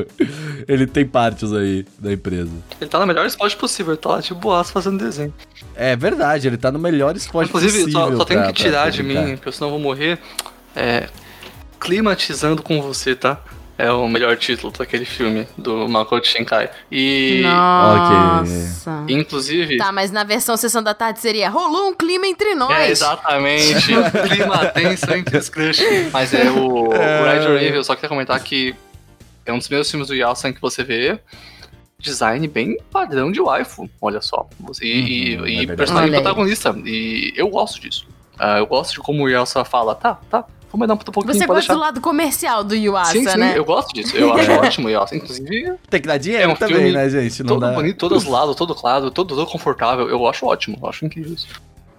[0.67, 2.49] ele tem partes aí da empresa.
[2.81, 5.33] Ele tá no melhor spot possível, ele tá lá de boas fazendo desenho.
[5.75, 7.91] É verdade, ele tá no melhor esporte Inclusive, possível.
[8.11, 10.17] só, só tenho pra- que tirar de mim, porque senão eu vou morrer.
[10.75, 11.07] É.
[11.79, 13.39] Climatizando com você, tá?
[13.77, 16.69] É o melhor título daquele filme do Makoto Shinkai.
[16.91, 17.41] E.
[17.43, 19.05] Nossa.
[19.07, 19.77] Inclusive.
[19.77, 22.71] Tá, mas na versão Sessão da Tarde seria Rolou um clima entre nós.
[22.75, 23.93] É, exatamente.
[23.95, 25.81] um clima tenso entre os crush.
[26.11, 28.73] Mas é o, o Red Raven, eu só queria comentar que
[29.45, 31.19] é um dos primeiros filmes do Yasan que você vê.
[31.99, 34.47] Design bem padrão de waifu, olha só.
[34.59, 36.75] Você- E, Uhum, e- é e personagem protagonista.
[36.85, 38.07] E eu gosto disso.
[38.39, 41.45] Ah, eu gosto de como o Yelsa fala, tá, tá, Vamos dar um pouquinho Você
[41.45, 41.75] gosta do deixar.
[41.75, 43.53] lado comercial do Yuasa, Sim, sim, né?
[43.57, 44.15] eu gosto disso.
[44.17, 45.15] Eu acho ótimo, Yuasa.
[45.15, 47.41] Inclusive, Tem que dar dinheiro É um também, filme né, gente?
[47.41, 47.71] Não todo dá...
[47.71, 50.09] bonito, todos os lados, todo claro, todo, todo confortável.
[50.09, 51.47] Eu acho ótimo, eu acho incrível isso.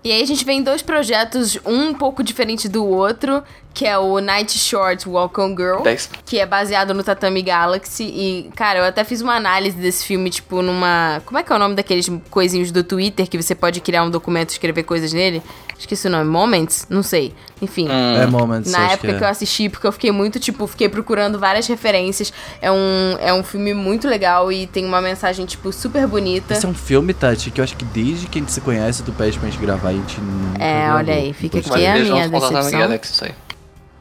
[0.05, 3.43] E aí a gente vem dois projetos, um um pouco diferente do outro,
[3.79, 6.11] que é o Night Short Walk on Girl, 10.
[6.27, 8.03] que é baseado no Tatami Galaxy.
[8.03, 11.23] E, cara, eu até fiz uma análise desse filme, tipo, numa.
[11.25, 14.11] Como é que é o nome daqueles coisinhos do Twitter que você pode criar um
[14.11, 15.41] documento e escrever coisas nele?
[15.79, 16.29] Esqueci o nome.
[16.29, 16.89] Moments?
[16.91, 17.33] Não sei.
[17.63, 17.87] Enfim.
[17.89, 19.27] É Moments, Na acho época que, que é.
[19.29, 22.33] eu assisti, porque eu fiquei muito, tipo, fiquei procurando várias referências.
[22.61, 26.55] É um, é um filme muito legal e tem uma mensagem, tipo, super bonita.
[26.55, 29.05] Esse é um filme, Tati, que eu acho que desde que a gente se conhece,
[29.05, 31.95] tu pede pra gente gravar e a gente nunca É, olha aí, fica aqui a
[31.95, 32.71] minha decepção.
[32.73, 33.31] Galaxy, isso aí.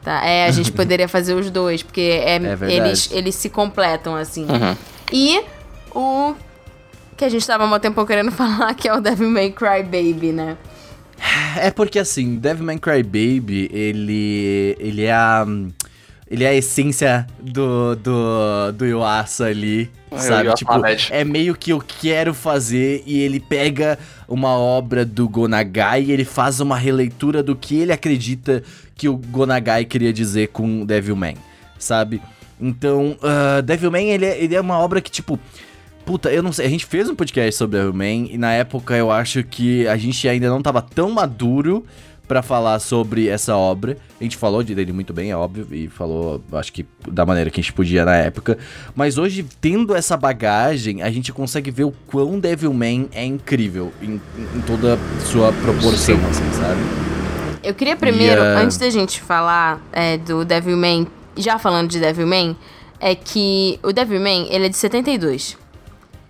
[0.08, 2.72] Tá, é, a gente poderia fazer os dois, porque é, verdade.
[2.72, 4.46] eles, eles se completam, assim.
[4.46, 4.74] Uhum.
[5.12, 5.42] E
[5.94, 6.34] o
[7.14, 9.82] que a gente tava há um tempo querendo falar, que é o Devil May Cry
[9.82, 10.56] Baby, né?
[11.58, 14.76] É porque assim, Devilman Crybaby, ele.
[14.78, 15.46] ele é a.
[16.30, 20.44] Ele é a essência do, do, do Yuasa ali, É, sabe?
[20.44, 20.72] Yuasa Tipo,
[21.10, 23.98] é meio que eu quero fazer e ele pega
[24.28, 28.62] uma obra do Gonagai e ele faz uma releitura do que ele acredita
[28.98, 31.36] que o Gonagai queria dizer com Devilman,
[31.78, 32.20] sabe?
[32.60, 35.38] Então, ah, Devilman, ele é, ele é uma obra que, tipo,
[36.04, 36.64] Puta, eu não sei.
[36.64, 40.26] A gente fez um podcast sobre Devilman e na época eu acho que a gente
[40.26, 41.84] ainda não tava tão maduro
[42.26, 43.98] pra falar sobre essa obra.
[44.18, 47.50] A gente falou de dele muito bem, é óbvio, e falou, acho que da maneira
[47.50, 48.56] que a gente podia na época.
[48.96, 54.18] Mas hoje, tendo essa bagagem, a gente consegue ver o quão Devilman é incrível em,
[54.56, 56.24] em toda sua proporção, Sim.
[56.24, 57.07] assim, sabe?
[57.68, 61.06] Eu queria primeiro, antes da gente falar é, do Devilman,
[61.36, 62.56] já falando de Devilman,
[62.98, 65.54] é que o Devilman, ele é de 72.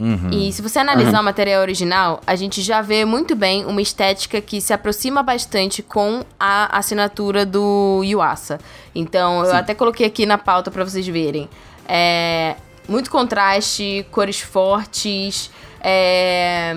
[0.01, 0.31] Uhum.
[0.33, 4.41] E se você analisar o material original, a gente já vê muito bem uma estética
[4.41, 8.59] que se aproxima bastante com a assinatura do Yuasa.
[8.93, 11.49] Então, eu até coloquei aqui na pauta pra vocês verem.
[11.87, 12.57] É,
[12.89, 16.75] muito contraste, cores fortes, é,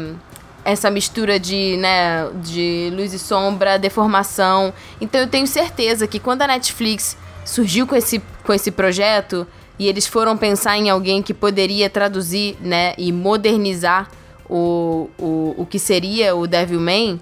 [0.63, 4.73] essa mistura de, né, de luz e sombra, deformação.
[4.99, 9.47] Então, eu tenho certeza que quando a Netflix surgiu com esse, com esse projeto
[9.79, 14.09] e eles foram pensar em alguém que poderia traduzir, né, e modernizar
[14.47, 17.19] o, o, o que seria o Devilman,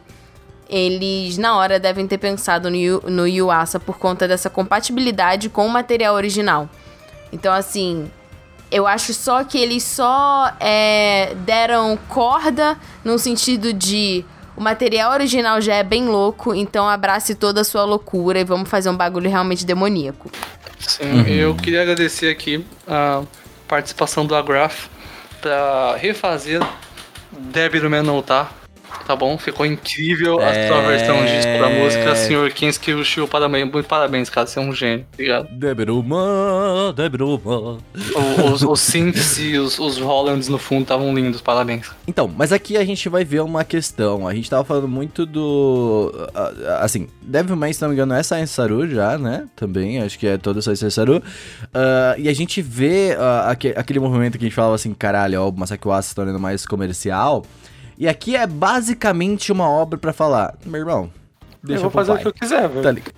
[0.67, 5.69] eles na hora devem ter pensado no, no Yuasa por conta dessa compatibilidade com o
[5.69, 6.69] material original.
[7.31, 8.11] Então, assim,
[8.71, 14.23] eu acho só que eles só é, deram corda no sentido de
[14.55, 18.69] o material original já é bem louco, então abrace toda a sua loucura e vamos
[18.69, 20.29] fazer um bagulho realmente demoníaco.
[20.79, 23.23] Sim, eu queria agradecer aqui a
[23.67, 24.87] participação do Agraf
[25.41, 26.61] pra refazer
[27.89, 28.21] Man não
[28.89, 28.99] tá.
[29.09, 29.37] Tá bom?
[29.37, 30.87] Ficou incrível a sua É.
[30.87, 32.53] versão disco da música, Sr.
[32.53, 33.27] Kinski Ushio.
[33.27, 34.45] Parabéns, muito parabéns, cara.
[34.45, 35.05] Você é um gênio.
[35.13, 35.47] Obrigado.
[35.51, 36.93] Devilman.
[38.15, 41.89] O- os, os synths e os, os Hollands no fundo estavam lindos, parabéns.
[42.07, 44.27] Então, mas aqui a gente vai ver uma questão.
[44.27, 46.11] A gente tava falando muito do.
[46.79, 49.47] Assim, Devilman, se não me engano, é Science Saru já, né?
[49.55, 51.21] Também, acho que é toda Science Saru.
[51.73, 55.41] Ah, e a gente vê ah, aque- aquele movimento que a gente falava assim: caralho,
[55.41, 57.43] ó, o Masaki Wasa se tornando mais comercial.
[57.99, 61.11] E aqui é basicamente uma obra pra falar: meu irmão,
[61.61, 62.19] deixa eu vou fazer pai.
[62.19, 62.81] o que eu quiser, velho.
[62.81, 63.13] Tá ligado?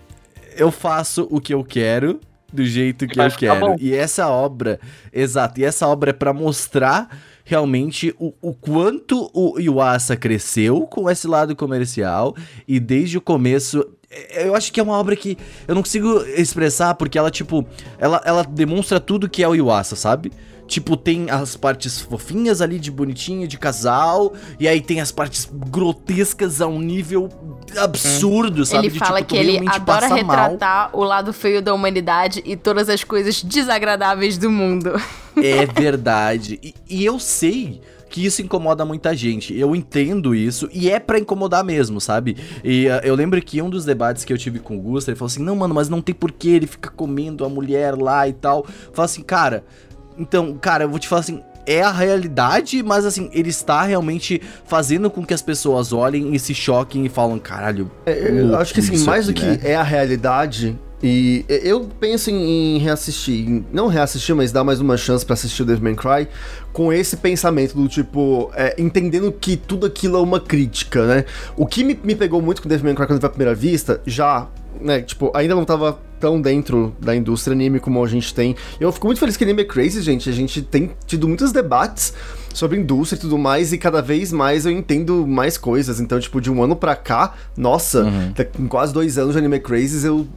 [0.57, 2.19] Eu faço o que eu quero
[2.51, 3.67] do jeito que eu ficar quero.
[3.67, 3.75] bom.
[3.79, 4.79] E essa obra,
[5.13, 7.15] exato, e essa obra é pra mostrar
[7.45, 12.35] realmente o, o quanto o Iwasa cresceu com esse lado comercial
[12.67, 13.85] e desde o começo
[14.31, 15.37] eu acho que é uma obra que
[15.67, 17.65] eu não consigo expressar porque ela, tipo,
[17.97, 20.31] ela, ela demonstra tudo que é o Iwasa, sabe?
[20.67, 25.49] Tipo, tem as partes fofinhas ali de bonitinho, de casal, e aí tem as partes
[25.51, 27.27] grotescas a um nível
[27.77, 28.87] absurdo, sabe?
[28.87, 30.37] ele De, fala tipo, que ele adora passa mal.
[30.37, 34.93] retratar o lado feio da humanidade e todas as coisas desagradáveis do mundo.
[35.35, 36.57] É verdade.
[36.63, 37.81] E, e eu sei
[38.11, 39.57] que isso incomoda muita gente.
[39.57, 42.37] Eu entendo isso e é pra incomodar mesmo, sabe?
[42.63, 45.17] E ah, eu lembro que um dos debates que eu tive com o Gusta, ele
[45.17, 48.33] falou assim: "Não, mano, mas não tem porquê ele fica comendo a mulher lá e
[48.33, 48.65] tal".
[48.93, 49.63] Fala assim: "Cara,
[50.17, 54.41] então, cara, eu vou te falar assim, é a realidade, mas assim, ele está realmente
[54.65, 57.89] fazendo com que as pessoas olhem e se choquem e falam, caralho.
[58.05, 60.77] É, eu acho que assim, mais do que né?" é a realidade.
[61.03, 65.65] E eu penso em reassistir, não reassistir, mas dar mais uma chance pra assistir o
[65.65, 66.27] Devil May Cry
[66.71, 71.25] com esse pensamento do tipo, é, entendendo que tudo aquilo é uma crítica, né?
[71.57, 73.55] O que me, me pegou muito com o Devil May Cry quando foi a primeira
[73.55, 74.47] vista, já
[74.79, 78.55] né, tipo, ainda não tava tão dentro da indústria anime como a gente tem.
[78.79, 82.13] Eu fico muito feliz que Anime Crazy, gente, a gente tem tido muitos debates
[82.53, 85.99] sobre indústria e tudo mais, e cada vez mais eu entendo mais coisas.
[85.99, 88.33] Então, tipo, de um ano pra cá, nossa, Uhum.
[88.33, 90.27] tá com quase dois anos de Anime Crazes, eu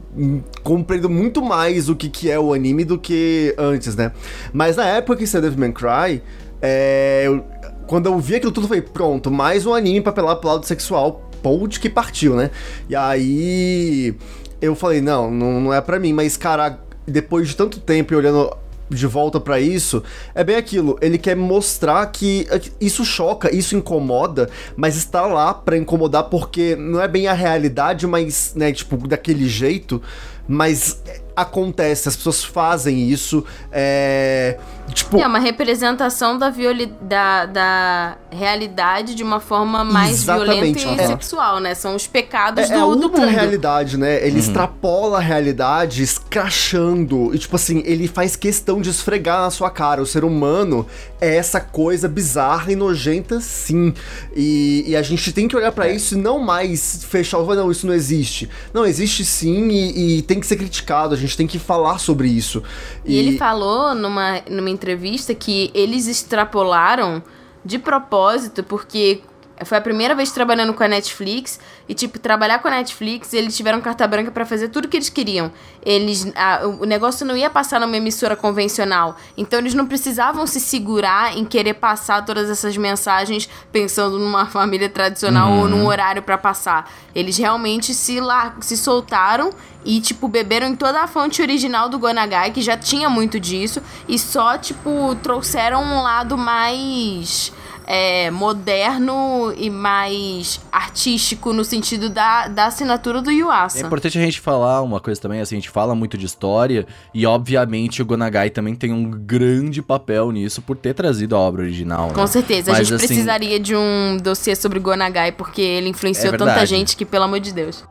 [0.63, 4.11] compreendo muito mais o que, que é o anime do que antes, né?
[4.53, 6.21] Mas na época que saiu Devil May Cry,
[6.61, 7.43] é, eu-
[7.87, 10.65] quando eu vi aquilo tudo, eu falei, pronto, mais um anime pra apelar pro lado
[10.65, 12.49] sexual, ponte que partiu, né?
[12.89, 14.15] E aí
[14.61, 18.15] eu falei, não, não, não é pra mim, mas cara, depois de tanto tempo e
[18.17, 18.51] olhando
[18.89, 23.75] de volta pra isso, é bem aquilo, ele quer mostrar que é, isso choca, isso
[23.75, 28.95] incomoda, mas está lá pra incomodar porque não é bem a realidade, mas, né, tipo,
[29.07, 30.01] daquele jeito,
[30.47, 31.01] mas
[31.35, 34.57] acontece, as pessoas fazem isso, é...
[34.93, 41.01] Tipo, É uma representação da, violi da, da realidade de uma forma mais Exatamente, violenta
[41.01, 41.07] e é.
[41.07, 41.73] sexual, né?
[41.73, 43.25] São os pecados É, é do, do mundo.
[43.25, 44.25] realidade, né?
[44.25, 47.33] Ele extrapola a realidade escrachando.
[47.33, 50.01] E, tipo assim, ele faz questão de esfregar na sua cara.
[50.01, 50.85] O ser humano
[51.19, 53.93] é essa coisa bizarra e nojenta, sim.
[54.35, 57.55] E, e a gente tem que olhar pra isso e não mais fechar o.
[57.55, 58.49] Não, isso não existe.
[58.73, 61.13] Não, existe sim e, e tem que ser criticado.
[61.13, 62.61] A gente tem que falar sobre isso.
[63.03, 67.23] E ele falou numa, numa entrevista que eles extrapolaram
[67.63, 69.21] de propósito, porque
[69.63, 73.55] foi a primeira vez trabalhando com a Netflix e, tipo, trabalhar com a Netflix, eles
[73.55, 75.51] tiveram carta branca pra fazer tudo que eles queriam.
[75.85, 80.59] Eles, a- o negócio não ia passar numa emissora convencional, então eles não precisavam se
[80.59, 86.37] segurar em querer passar todas essas mensagens pensando numa família tradicional ou num horário pra
[86.37, 86.91] passar.
[87.13, 89.51] Eles realmente se, lá, se soltaram
[89.85, 93.81] e, tipo, beberam em toda a fonte original do Gonagai, que já tinha muito disso,
[94.07, 97.53] e só, tipo, trouxeram um lado mais
[97.85, 103.85] é, moderno e mais artístico no sentido da, da assinatura do É Yuasa.
[103.85, 107.25] importante a gente falar uma coisa também, assim, a gente fala muito de história e
[107.25, 112.09] obviamente o Gonagai também tem um grande papel nisso por ter trazido a obra original.
[112.09, 112.27] Com né?
[112.27, 116.37] certeza, a Mas, gente assim, precisaria de um dossiê sobre Gonagai, porque ele influenciou É
[116.37, 117.83] tanta gente que, pelo amor de Deus.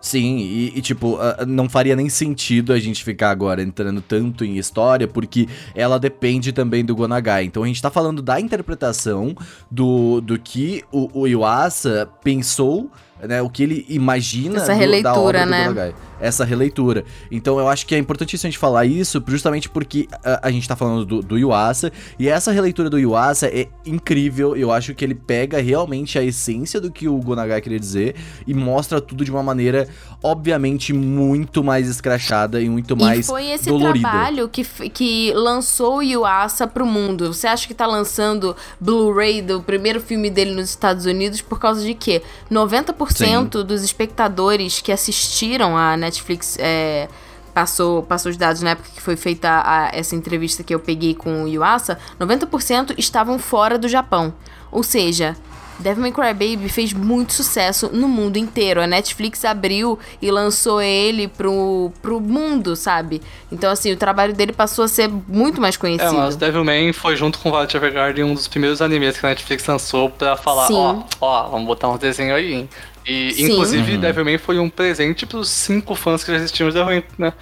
[0.00, 4.56] Sim, e, e, tipo, não faria nem sentido a gente ficar agora entrando tanto em
[4.56, 7.44] história, porque ela depende também do Gonagai.
[7.44, 9.34] Então a gente tá falando da interpretação
[9.70, 12.90] do, do que o, o Yuasa pensou,
[13.22, 13.42] né?
[13.42, 15.62] O que ele imagina Essa do- releitura, da obra do né?
[15.64, 15.94] Gonagai.
[16.20, 17.04] Essa releitura.
[17.30, 20.68] Então eu acho que é importantíssimo a gente falar isso, justamente porque a, a gente
[20.68, 24.56] tá falando do, do Yuasa, e essa releitura do Yuasa é incrível.
[24.56, 28.16] Eu acho que ele pega realmente a essência do que o Gonagai queria dizer
[28.46, 29.88] e mostra tudo de uma maneira,
[30.22, 34.08] obviamente, muito mais escrachada e muito mais e foi esse dolorida.
[34.08, 37.32] trabalho que, que lançou o Yuasa pro mundo.
[37.32, 41.84] Você acha que tá lançando Blu-ray do primeiro filme dele nos Estados Unidos por causa
[41.84, 42.22] de quê?
[42.50, 46.09] 90% dos espectadores que assistiram a Netflix
[46.58, 47.08] é,
[47.54, 51.14] passou, passou os dados na época que foi feita a- essa entrevista que eu peguei
[51.14, 54.32] com o Yuasa, 90% estavam fora do Japão.
[54.70, 55.36] Ou seja,
[55.80, 58.82] Devil May Cry Baby fez muito sucesso no mundo inteiro.
[58.82, 63.22] A Netflix abriu e lançou ele pro, pro mundo, sabe?
[63.50, 66.12] Então, assim, o trabalho dele passou a ser muito mais É, conhecido.
[66.12, 70.10] mas Devilman foi junto com Violet Evergarden um dos primeiros animes que a Netflix lançou
[70.10, 70.74] pra falar, Sim.
[70.76, 72.68] ó, ó, vamos botar uns desenhos aí, hein?
[73.06, 73.44] E, Sim.
[73.52, 74.00] inclusive, Uhum.
[74.00, 77.32] Devilman foi um presente pros cinco fãs que já existiam de Devilman, né?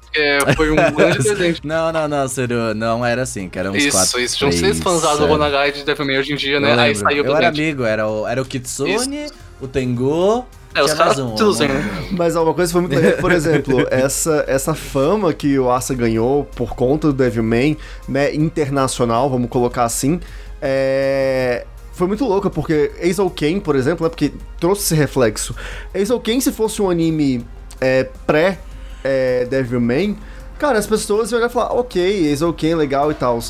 [0.00, 1.60] Porque foi um grande presente.
[1.64, 4.38] Não, não, não, sério, não era assim, que eram uns Isso, quatro, isso.
[4.38, 5.26] Tinham seis fãs do sete.
[5.26, 6.74] Gonagai de Devilman hoje em dia, né?
[6.78, 9.26] Aí saiu o Eu era amigo, era o, era o Kitsune,
[9.60, 10.46] o Tengu.
[10.74, 12.08] É, os caras um, traduzem, um- né?
[12.12, 15.94] Mas ó, uma coisa foi muito legal, por exemplo, essa, essa fama que o Asa
[15.94, 17.76] ganhou por conta do Devilman,
[18.08, 20.20] né, internacional, vamos colocar assim,
[20.60, 21.66] é...
[21.98, 25.52] Foi muito louca, porque Ace Ken, por exemplo, né, porque trouxe esse reflexo.
[25.92, 27.44] Ace Ken, se fosse um anime
[27.80, 28.60] é, pré
[29.02, 30.16] é, Devilman,
[30.60, 33.40] cara, as pessoas iam olhar e falar, ok, Ace Ken, legal e tal.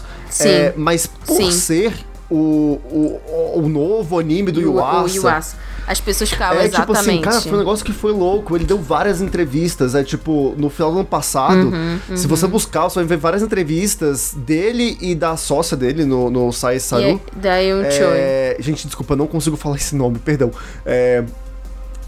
[0.41, 1.53] É, mas por Sim.
[1.53, 1.93] ser
[2.31, 3.21] o, o,
[3.57, 5.59] o novo anime do Yuasa.
[5.89, 7.25] As pessoas ficavam é tipo assim, exatamente.
[7.25, 8.55] cara, foi um negócio que foi louco.
[8.55, 11.69] Ele deu várias entrevistas, é tipo, no final do ano passado.
[11.69, 16.29] Uhum, Se você buscar, você vai ver várias entrevistas dele e da sócia dele no,
[16.31, 17.21] no Sai Saru.
[17.75, 18.19] um Choi.
[18.19, 20.51] É, gente, desculpa, não consigo falar esse nome, perdão.
[20.85, 21.25] É,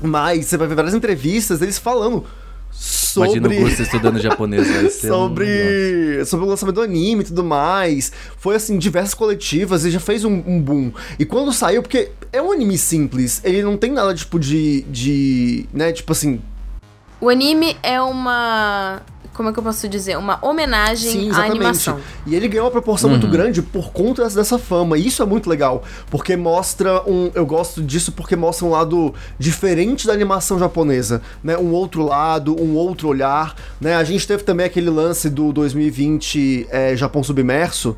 [0.02, 2.24] mas você vai ver várias entrevistas deles falando
[2.70, 3.38] sobre.
[3.38, 7.26] Imagina o Gusta estudando japonês, vai ser um- sobre, sobre o lançamento do anime e
[7.26, 8.12] tudo mais.
[8.36, 10.92] Foi assim, diversas coletivas e já fez um, um boom.
[11.18, 14.82] E quando saiu, porque é um anime simples, ele não tem nada tipo de.
[14.82, 15.66] de.
[15.72, 16.40] né, tipo assim.
[17.20, 19.02] O anime é uma
[19.32, 20.18] como é que eu posso dizer?
[20.18, 22.00] Uma homenagem à animação.
[22.26, 23.16] E ele ganhou uma proporção uhum.
[23.16, 24.98] muito grande por conta dessa fama.
[24.98, 27.30] E isso é muito legal, porque mostra um.
[27.34, 31.56] Eu gosto disso porque mostra um lado diferente da animação japonesa, né?
[31.56, 33.94] Um outro lado, um outro olhar, né?
[33.94, 37.96] A gente teve também aquele lance do 2020 é, Japão Submerso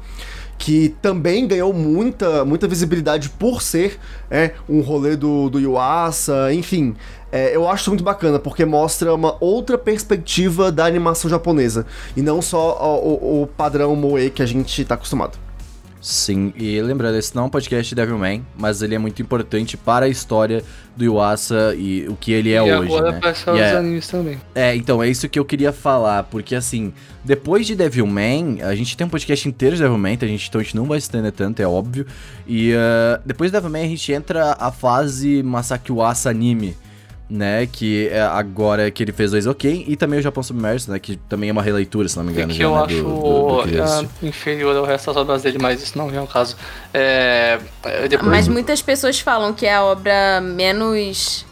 [0.62, 3.98] que também ganhou muita, muita visibilidade por ser
[4.30, 6.94] é, um rolê do, do Yuasa, enfim.
[7.32, 12.42] É, eu acho muito bacana, porque mostra uma outra perspectiva da animação japonesa, e não
[12.42, 15.38] só o, o, o padrão moe que a gente tá acostumado.
[15.98, 19.76] Sim, e lembrando, esse não é um podcast de Devilman, mas ele é muito importante
[19.76, 20.64] para a história
[20.96, 23.20] do Yuasa e o que ele é e hoje, agora né?
[23.20, 24.40] Para os é, animes também.
[24.52, 26.92] É, então, é isso que eu queria falar, porque assim,
[27.24, 30.64] depois de Devilman, a gente tem um podcast inteiro de Devilman, a gente, então a
[30.64, 32.04] gente não vai se estender tanto, é óbvio.
[32.48, 36.76] E uh, depois de Devilman a gente entra a fase Masaki Yuasa anime
[37.32, 37.66] né?
[37.66, 40.98] Que é agora que ele fez o Isoken e também o Japão Submerso, né?
[40.98, 42.52] Que também é uma releitura, se não me engano.
[42.52, 45.58] Que já, eu né, acho do, do, do é, inferior ao resto das obras dele,
[45.58, 46.56] mas isso não é o caso.
[46.92, 48.30] É, é, depois...
[48.30, 51.46] Mas muitas pessoas falam que é a obra menos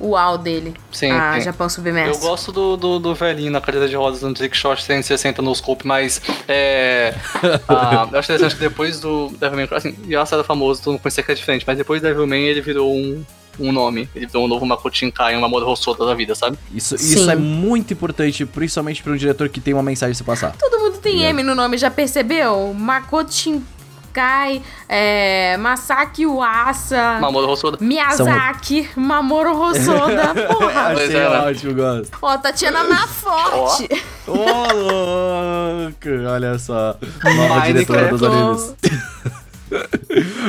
[0.00, 0.74] uau dele.
[0.92, 1.40] Sim, a sim.
[1.40, 2.20] Japão Submerso.
[2.20, 5.54] Eu gosto do, do, do, velhinho na cadeira de rodas no Trick Shot 360 no
[5.54, 7.14] scope, mas é,
[7.66, 11.24] a, eu acho interessante que depois do Devilman, assim, Yasa era famoso, todo mundo conhecia
[11.24, 13.24] que é diferente, mas depois do Devilman ele virou um
[13.58, 14.08] um nome.
[14.14, 16.58] Ele deu um novo Makoto Shinkai, uma Mamoru Hosoda da vida, sabe?
[16.74, 20.24] Isso, isso é muito importante, principalmente para um diretor que tem uma mensagem a se
[20.24, 20.54] passar.
[20.56, 22.74] Todo mundo tem M no nome, já percebeu?
[22.74, 29.02] Makoto Shinkai, é, Masaki Uasa, Mamoru Hosoda, Miyazaki, São...
[29.02, 30.88] Mamoru Hosoda, porra.
[30.88, 31.38] Achei é, né?
[31.40, 32.18] ótimo, gosto.
[32.20, 33.88] Ó, Tatiana na forte.
[34.26, 36.96] Ô, oh, louco, olha só.
[37.24, 38.74] Nova diretora dos animes.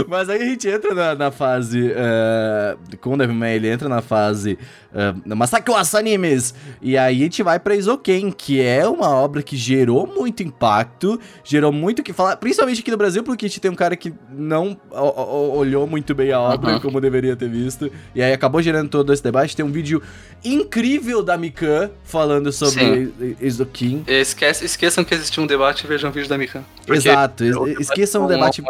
[0.07, 1.91] Mas aí a gente entra na, na fase.
[1.91, 4.57] Uh, com o Devilman, ele entra na fase.
[4.93, 6.53] Uh, Animes.
[6.81, 11.19] E aí a gente vai pra Isoken, que é uma obra que gerou muito impacto,
[11.43, 13.95] gerou muito o que falar, principalmente aqui no Brasil, porque a gente tem um cara
[13.95, 16.79] que não olhou muito bem a obra uhum.
[16.79, 17.91] como deveria ter visto.
[18.13, 19.55] E aí acabou gerando todo esse debate.
[19.55, 20.01] Tem um vídeo
[20.43, 24.03] incrível da Mikan falando sobre Isoken.
[24.07, 26.63] Esquece, esqueçam que existiu um debate e vejam um vídeo da Mikan.
[26.87, 27.43] Exato,
[27.79, 28.63] esqueçam o debate.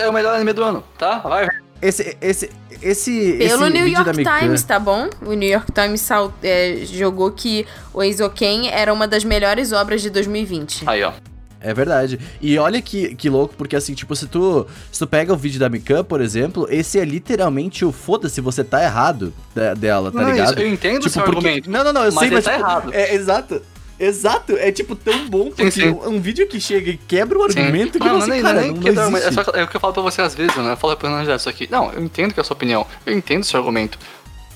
[0.00, 1.18] É o melhor anime do ano, tá?
[1.18, 1.67] Vai, vai.
[1.80, 2.50] Esse, esse,
[2.82, 3.36] esse.
[3.38, 5.08] Pelo esse New York Times, tá bom?
[5.24, 6.08] O New York Times
[6.42, 10.84] é, jogou que o Eizoken era uma das melhores obras de 2020.
[10.86, 11.12] Aí, ó.
[11.60, 12.20] É verdade.
[12.40, 15.58] E olha que, que louco, porque assim, tipo, se tu, se tu pega o vídeo
[15.58, 19.32] da Mikan, por exemplo, esse é literalmente o foda-se, você tá errado
[19.76, 20.52] dela, tá não, ligado?
[20.52, 21.36] Isso, eu entendo tipo, seu porque...
[21.38, 21.70] argumento.
[21.70, 22.94] Não, não, não, eu mas sei, mas tá tipo, errado.
[22.94, 23.62] É, exato.
[23.98, 25.88] Exato, é tipo tão bom, porque sim, sim.
[25.90, 27.98] um vídeo que chega e quebra o argumento sim.
[27.98, 29.92] que não, você, nem, cara, nem não, não é, só, é o que eu falo
[29.92, 30.72] pra você às vezes, né?
[30.72, 31.68] Eu falo pra Ana isso aqui.
[31.68, 33.98] Não, eu entendo que é a sua opinião, eu entendo o seu argumento,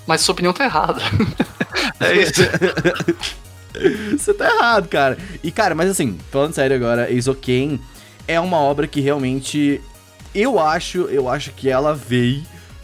[0.06, 1.02] mas sua opinião tá errada.
[1.98, 2.42] é isso.
[4.16, 5.18] você tá errado, cara.
[5.42, 7.80] E, cara, mas assim, falando sério agora, Isoken
[8.28, 9.80] é uma obra que realmente
[10.34, 12.42] eu acho, eu acho que ela veio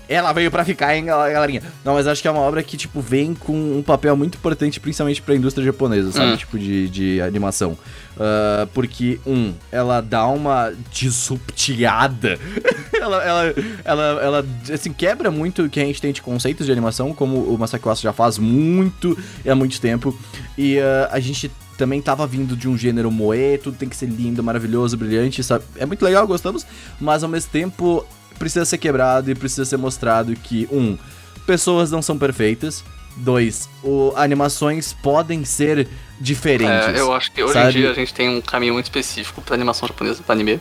[0.09, 1.63] ela veio para ficar, hein, galerinha?
[1.85, 4.81] Não, mas acho que é uma obra que, tipo, vem com um papel muito importante,
[4.81, 6.33] principalmente pra indústria japonesa, sabe?
[6.33, 6.37] Hum.
[6.37, 7.73] Tipo, de, de animação.
[8.17, 12.39] Uh, porque, um, ela dá uma disruptiada.
[12.99, 13.55] ela, ela,
[13.85, 17.43] ela, ela, assim, quebra muito o que a gente tem de conceitos de animação, como
[17.43, 20.19] o Masaki Uasa já faz muito e há muito tempo.
[20.57, 24.07] E uh, a gente também tava vindo de um gênero moe, tudo tem que ser
[24.07, 25.65] lindo, maravilhoso, brilhante, sabe?
[25.77, 26.67] É muito legal, gostamos,
[27.01, 28.05] mas ao mesmo tempo
[28.39, 30.97] precisa ser quebrado e precisa ser mostrado que, um,
[31.47, 32.85] pessoas não são perfeitas.
[33.17, 35.89] Dois, o, animações podem ser
[36.21, 36.95] diferentes.
[36.97, 37.69] É, eu acho que hoje sabe?
[37.71, 40.61] em dia a gente tem um caminho muito específico pra animação japonesa, pra anime.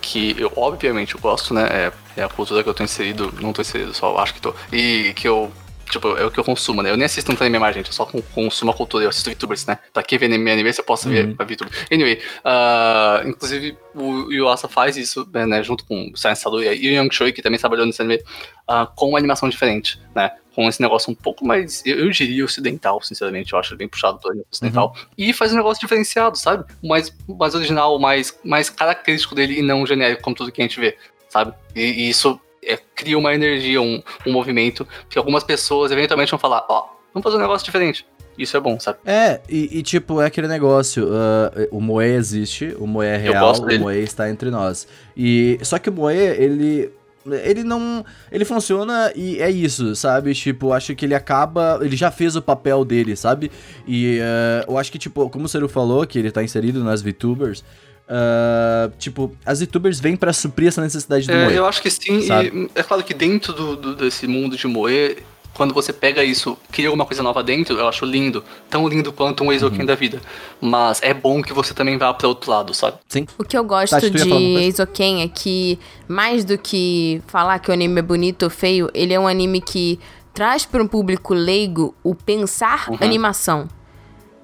[0.00, 1.66] Que eu, obviamente, eu gosto, né?
[1.70, 4.54] É, é a cultura que eu tô inserido, não tô inserido, só acho que tô.
[4.72, 5.52] E que eu
[5.90, 6.90] Tipo, é o que eu consumo, né?
[6.90, 7.88] Eu nem assisto um anime mais, gente.
[7.88, 9.04] Eu só consumo a cultura.
[9.04, 9.78] Eu assisto VTubers, né?
[9.92, 11.34] Pra que ver anime, anime você possa ver uhum.
[11.38, 11.72] a VTuber.
[11.90, 15.62] Anyway, uh, inclusive o Yuasa faz isso, né?
[15.62, 18.22] Junto com o Science Saluya e o Young Choi, que também trabalhou nesse anime,
[18.68, 20.30] uh, com uma animação diferente, né?
[20.54, 23.52] Com esse negócio um pouco mais, eu, eu diria, ocidental, sinceramente.
[23.52, 24.94] Eu acho bem puxado do ocidental.
[24.96, 25.06] Uhum.
[25.18, 26.64] E faz um negócio diferenciado, sabe?
[26.82, 30.78] Mais, mais original, mais, mais característico dele e não genérico, como tudo que a gente
[30.78, 30.96] vê,
[31.28, 31.52] sabe?
[31.74, 36.38] e, e isso é, cria uma energia, um, um movimento, que algumas pessoas eventualmente vão
[36.38, 38.06] falar, ó, oh, vamos fazer um negócio diferente.
[38.38, 38.98] Isso é bom, sabe?
[39.04, 43.52] É, e, e tipo, é aquele negócio, uh, o Moe existe, o Moe é real,
[43.54, 44.86] o Moe está entre nós.
[45.16, 46.90] E só que o Moe, ele
[47.26, 48.04] ele não.
[48.32, 50.32] Ele funciona e é isso, sabe?
[50.32, 51.78] Tipo, acho que ele acaba.
[51.82, 53.50] Ele já fez o papel dele, sabe?
[53.86, 57.02] E uh, eu acho que, tipo, como o Seru falou, que ele tá inserido nas
[57.02, 57.62] VTubers.
[58.10, 61.54] Uh, tipo, as youtubers vêm para suprir essa necessidade do é, Moe.
[61.54, 62.48] Eu acho que sim, sabe?
[62.48, 65.16] e é claro que dentro do, do, desse mundo de Moe
[65.54, 68.42] quando você pega isso, cria alguma coisa nova dentro, eu acho lindo.
[68.70, 70.20] Tão lindo quanto um Eizouken da vida.
[70.60, 72.96] Mas é bom que você também vá para outro lado, sabe?
[73.08, 73.26] Sim.
[73.36, 74.32] O que eu gosto Tati, de?
[74.32, 75.78] Eizouken é que,
[76.08, 79.60] mais do que falar que o anime é bonito ou feio, ele é um anime
[79.60, 79.98] que
[80.32, 83.68] traz para um público leigo o pensar animação.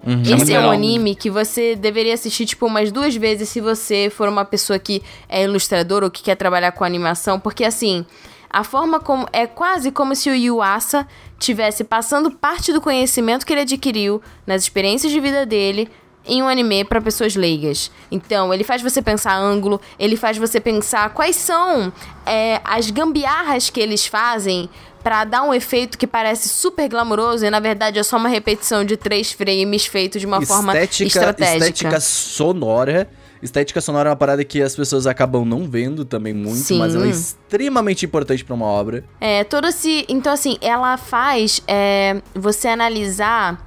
[0.05, 0.71] Esse é um legal.
[0.71, 5.03] anime que você deveria assistir, tipo, umas duas vezes se você for uma pessoa que
[5.29, 8.07] é ilustrador ou que quer trabalhar com animação, porque assim,
[8.49, 9.27] a forma como.
[9.33, 11.07] É quase como se o Yuasa
[11.39, 15.91] tivesse passando parte do conhecimento que ele adquiriu nas experiências de vida dele
[16.25, 17.91] em um anime para pessoas leigas.
[18.11, 21.93] Então, ele faz você pensar ângulo, ele faz você pensar quais são
[22.25, 24.69] é, as gambiarras que eles fazem
[25.07, 28.85] pra dar um efeito que parece super glamouroso e na verdade é só uma repetição
[28.85, 31.61] de três frames feito de uma forma estratégica.
[31.61, 33.09] estética sonora.
[33.41, 36.81] Estética sonora é uma parada que as pessoas acabam não vendo também muito, Sim.
[36.81, 39.05] mas ela é extremamente importante pra uma obra.
[39.21, 40.05] É, todo esse.
[40.09, 43.65] Então, assim, ela faz é, você analisar.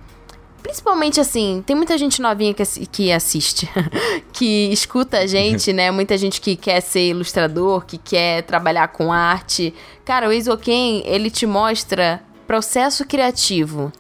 [0.70, 3.68] Principalmente assim, tem muita gente novinha que, que assiste,
[4.32, 5.90] que escuta a gente, né?
[5.90, 9.74] Muita gente que quer ser ilustrador, que quer trabalhar com arte.
[10.06, 13.92] Cara, o Isoken, ele te mostra processo criativo.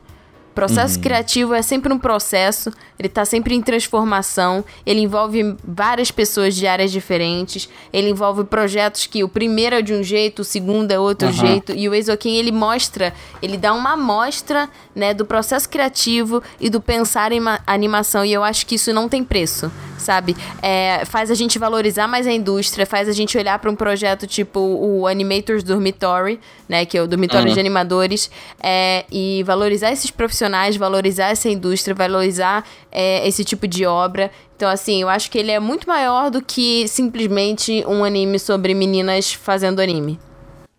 [0.59, 2.69] Processo criativo é sempre um processo,
[2.99, 9.05] ele tá sempre em transformação, ele envolve várias pessoas de áreas diferentes, ele envolve projetos
[9.05, 12.35] que o primeiro é de um jeito, o segundo é outro jeito, e o Exoken
[12.35, 17.61] ele mostra, ele dá uma amostra, né, do processo criativo e do pensar em ma-
[17.65, 20.35] animação, e eu acho que isso não tem preço, sabe?
[20.61, 24.27] É, faz a gente valorizar mais a indústria, faz a gente olhar para um projeto
[24.27, 26.37] tipo o Animators Dormitory,
[26.67, 28.29] né, que é o dormitório de animadores,
[28.61, 34.31] é, e valorizar esses profissionais, valorizar essa indústria, valorizar é, esse tipo de obra.
[34.55, 38.73] Então, assim, eu acho que ele é muito maior do que simplesmente um anime sobre
[38.73, 40.19] meninas fazendo anime.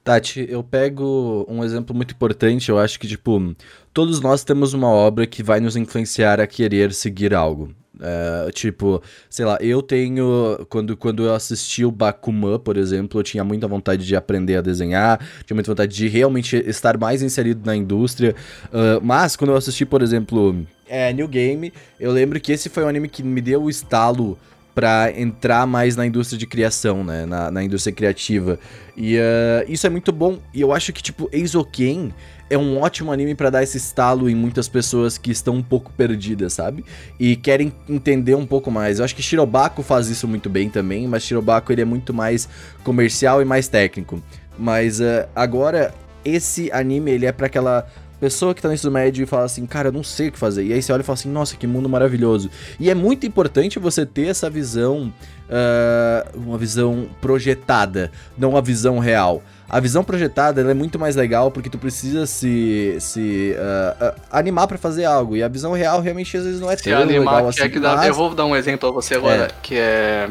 [0.02, 2.68] Tati, eu pego um exemplo muito importante.
[2.68, 3.54] Eu acho que, tipo,
[3.92, 7.74] todos nós temos uma obra que vai nos influenciar a querer seguir algo.
[8.02, 10.66] É, tipo, sei lá, eu tenho.
[10.68, 14.60] Quando, quando eu assisti o Bakuman, por exemplo, eu tinha muita vontade de aprender a
[14.60, 18.34] desenhar, tinha muita vontade de realmente estar mais inserido na indústria.
[18.72, 20.56] ah, mas quando eu assisti, por exemplo,
[20.88, 24.38] é, New Game, eu lembro que esse foi um anime que me deu o estalo
[24.74, 27.26] pra entrar mais na indústria de criação, né?
[27.26, 28.58] Na, na indústria criativa.
[28.96, 30.38] E ah, isso é muito bom.
[30.54, 32.14] E eu acho que, tipo, Eizouken
[32.50, 35.92] é um ótimo anime pra dar esse estalo em muitas pessoas que estão um pouco
[35.92, 36.84] perdidas, sabe?
[37.18, 38.98] E querem entender um pouco mais.
[38.98, 42.48] Eu acho que Shirobako faz isso muito bem também, mas Shirobako ele é muito mais
[42.82, 44.20] comercial e mais técnico.
[44.58, 45.94] Mas ah, agora,
[46.24, 47.86] esse anime, ele é pra aquela
[48.20, 50.38] pessoa que tá no ensino médio e fala assim, cara, eu não sei o que
[50.38, 50.64] fazer.
[50.64, 52.50] E aí você olha e fala assim, nossa, que mundo maravilhoso.
[52.78, 55.12] E é muito importante você ter essa visão,
[55.50, 59.42] ah, uma visão projetada, não uma visão real.
[59.68, 64.66] A visão projetada é muito mais legal porque tu precisa se, se ah, ah, animar
[64.66, 65.36] pra fazer algo.
[65.36, 67.68] E a visão real realmente às vezes não é Se tão animar, legal que assim.
[67.68, 67.96] é que dá.
[67.96, 69.48] mas- Eu vou dar um exemplo a você agora, É.
[69.62, 70.28] que é.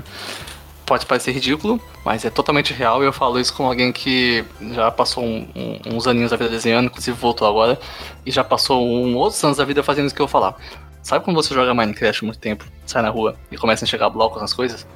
[0.89, 3.03] Pode parecer ridículo, mas é totalmente real.
[3.03, 4.43] E eu falo isso com alguém que
[4.73, 7.79] já passou um- um- uns aninhos da vida desenhando, inclusive voltou agora,
[8.25, 10.55] e já passou um, outros anos da vida fazendo isso que eu vou falar.
[11.03, 14.41] Sabe quando você joga Minecraft muito tempo, sai na rua e começa a enxergar blocos
[14.41, 14.87] nas coisas?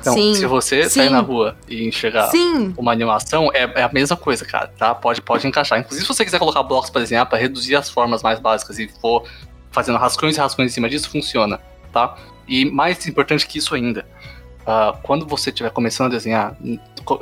[0.00, 1.12] Então, Sim, se você sair sim.
[1.12, 2.72] na rua e enxergar Sim!
[2.78, 4.94] uma animação, é, é a mesma coisa, cara, tá?
[4.94, 5.80] Pode, pode encaixar.
[5.80, 8.86] Inclusive, se você quiser colocar blocos pra desenhar, pra reduzir as formas mais básicas e
[9.00, 9.24] for
[9.72, 11.60] fazendo rascunhos e rascunhos em cima disso, funciona,
[11.92, 12.14] tá?
[12.46, 14.06] E mais importante que isso ainda,
[14.66, 16.56] ah, quando você estiver começando a desenhar,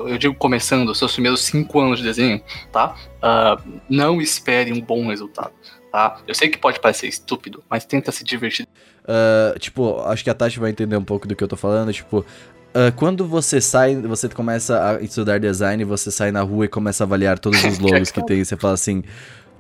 [0.07, 2.41] eu digo começando, seus primeiros cinco anos de desenho,
[2.71, 2.95] tá?
[3.23, 3.59] Ah,
[3.89, 5.53] não espere um bom resultado,
[5.91, 6.19] tá?
[6.27, 8.69] Eu sei que pode parecer estúpido, mas tenta se divertir.
[9.07, 11.93] Ah, tipo, acho que a Tati vai entender um pouco do que eu tô falando.
[11.93, 12.25] Tipo,
[12.97, 17.07] quando você sai, você começa a estudar design, você sai na rua e começa a
[17.07, 19.03] avaliar todos os logos que tem, e você fala assim.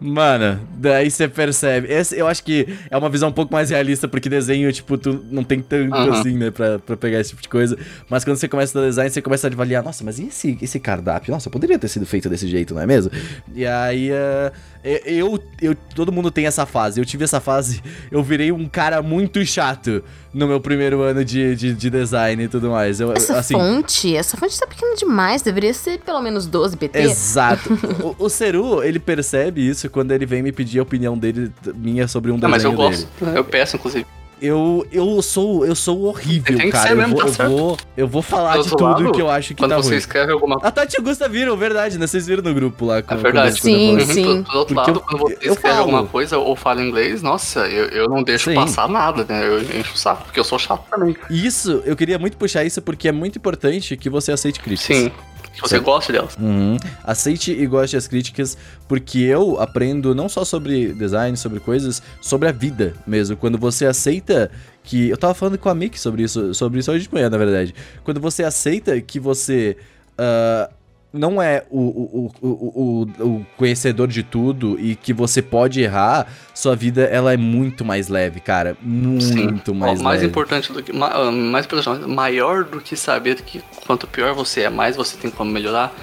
[0.01, 1.93] Mano, daí você percebe.
[1.93, 5.24] Esse, eu acho que é uma visão um pouco mais realista, porque desenho, tipo, tu
[5.31, 7.77] não tem tanto assim, né, pra, pra pegar esse tipo de coisa.
[8.09, 10.81] Mas quando você começa a design, você começa a avaliar, nossa, mas e esse, esse
[10.81, 11.31] cardápio?
[11.32, 13.12] Nossa, poderia ter sido feito desse jeito, não é mesmo?
[13.55, 14.52] E aí, ah,
[14.82, 17.01] eu, eu, todo mundo tem essa fase.
[17.01, 20.02] Eu tive essa fase, eu virei um cara muito chato
[20.32, 23.01] no meu primeiro ano de, de, de design e tudo mais.
[23.01, 26.98] Eu, Essa assim, fonte, essa fonte tá pequena demais, deveria ser pelo menos 12 BT.
[27.01, 27.70] Exato.
[28.19, 32.09] o, o Seru, ele percebe isso quando ele vem me pedir a opinião dele, minha
[32.09, 33.39] sobre um Ah, mas eu desenho gosto, dele.
[33.39, 34.07] eu peço, inclusive.
[34.41, 36.87] Eu, eu sou eu sou horrível, Tem que cara.
[36.89, 39.29] ser eu, mesmo, vou, tá eu, vou, eu vou falar de tudo lado, que eu
[39.29, 39.99] acho que Quando tá você ruim.
[39.99, 42.07] escreve alguma A Tati e o Gusta viram, verdade, né?
[42.07, 43.03] Vocês viram no grupo lá.
[43.03, 43.61] quando- verdade.
[43.61, 43.93] quando eu Sim.
[43.99, 44.43] Uhum, sim.
[44.43, 45.79] Do, do outro Porque lado, eu- quando você eu escreve falo.
[45.81, 48.55] alguma coisa ou fala inglês, nossa, eu, eu não deixo Sim.
[48.57, 49.47] passar nada, né?
[49.47, 51.15] Eu encho o saco, porque eu sou chato também.
[51.29, 54.97] Isso, eu queria muito puxar isso porque é muito importante que você aceite críticas.
[54.97, 55.12] Sim.
[55.53, 55.83] Que você Certo.
[55.85, 56.37] goste delas.
[56.41, 56.77] Uhum.
[57.05, 58.57] Aceite e goste das críticas,
[58.91, 63.37] porque eu aprendo não só sobre design, sobre coisas, sobre a vida mesmo.
[63.37, 64.51] Quando você aceita
[64.83, 65.09] que.
[65.09, 67.73] Eu tava falando com a Mick sobre isso, sobre isso hoje de manhã, na verdade.
[68.03, 69.77] Quando você aceita que você.
[70.19, 70.75] Uh,
[71.12, 76.75] não é o, o, o, o, conhecedor de tudo e que você pode errar, sua
[76.75, 78.77] vida ela é muito mais leve, cara.
[78.83, 79.79] Muito Sim.
[79.79, 80.31] mais mais leve.
[80.31, 80.91] importante do que.
[81.01, 85.31] Ah, mais importante, maior do que saber que quanto pior você é, mais você tem
[85.31, 85.95] como melhorar.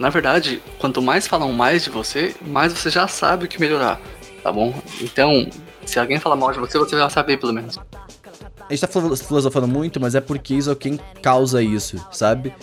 [0.00, 4.00] Na verdade, quanto mais falam mais de você, mais você já sabe o que melhorar.
[4.42, 4.74] Tá bom?
[4.98, 5.46] Então,
[5.84, 7.78] se alguém falar mal de você, você vai saber pelo menos.
[7.78, 12.54] A gente tá filosofando muito, mas é porque isso é quem causa isso, sabe?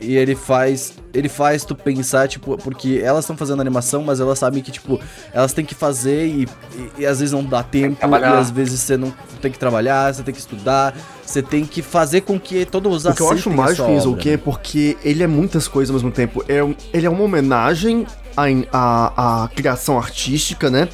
[0.00, 4.38] E ele faz ele faz tu pensar, tipo, porque elas estão fazendo animação, mas elas
[4.38, 5.00] sabem que, tipo,
[5.32, 8.80] elas têm que fazer e, e, e às vezes não dá tempo, e às vezes
[8.80, 10.94] você não tem que trabalhar, você tem que estudar,
[11.24, 14.30] você tem que fazer com que todos os O que eu acho mais o que
[14.30, 16.44] é porque ele é muitas coisas ao mesmo tempo.
[16.48, 16.58] É,
[16.92, 18.06] ele é uma homenagem
[18.36, 20.88] à, à, à criação artística, né?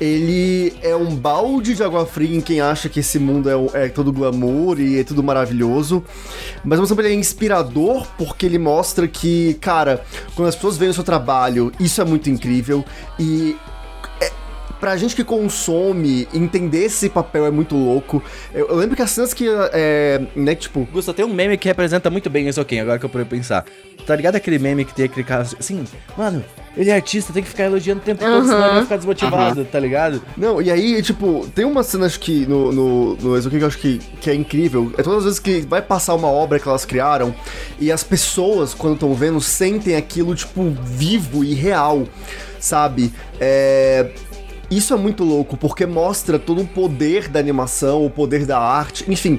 [0.00, 3.88] Ele é um balde de água fria em quem acha que esse mundo é, é
[3.88, 6.04] todo glamour e é tudo maravilhoso.
[6.64, 10.04] Mas ao mesmo é inspirador porque ele mostra que, cara,
[10.34, 12.84] quando as pessoas veem o seu trabalho, isso é muito incrível
[13.18, 13.56] e
[14.80, 18.22] pra gente que consome, entender esse papel é muito louco.
[18.52, 20.86] Eu, eu lembro que as cenas que, é, né, tipo...
[20.92, 23.64] Gusta, tem um meme que representa muito bem isso aqui, agora que eu pude pensar.
[24.06, 25.84] Tá ligado aquele meme que tem aquele cara assim,
[26.16, 26.44] mano,
[26.76, 28.44] ele é artista, tem que ficar elogiando o tempo todo, uhum.
[28.44, 29.66] senão ele vai ficar desmotivado, uhum.
[29.66, 30.22] tá ligado?
[30.36, 33.78] Não, e aí, tipo, tem umas cenas que no, no, no Exo que eu acho
[33.78, 34.92] que, que é incrível.
[34.98, 37.34] É todas as vezes que vai passar uma obra que elas criaram
[37.80, 42.06] e as pessoas, quando estão vendo, sentem aquilo, tipo, vivo e real,
[42.60, 43.12] sabe?
[43.40, 44.10] É.
[44.70, 49.04] Isso é muito louco, porque mostra todo o poder da animação, o poder da arte,
[49.08, 49.38] enfim.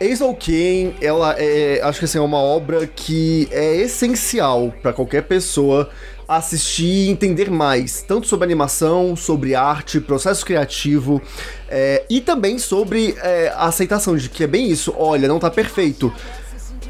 [0.00, 5.22] Ace Ken, ela é, acho que assim, é uma obra que é essencial para qualquer
[5.22, 5.88] pessoa
[6.26, 11.22] assistir e entender mais, tanto sobre animação, sobre arte, processo criativo
[11.68, 14.92] é, e também sobre é, a aceitação de que é bem isso.
[14.98, 16.12] Olha, não tá perfeito,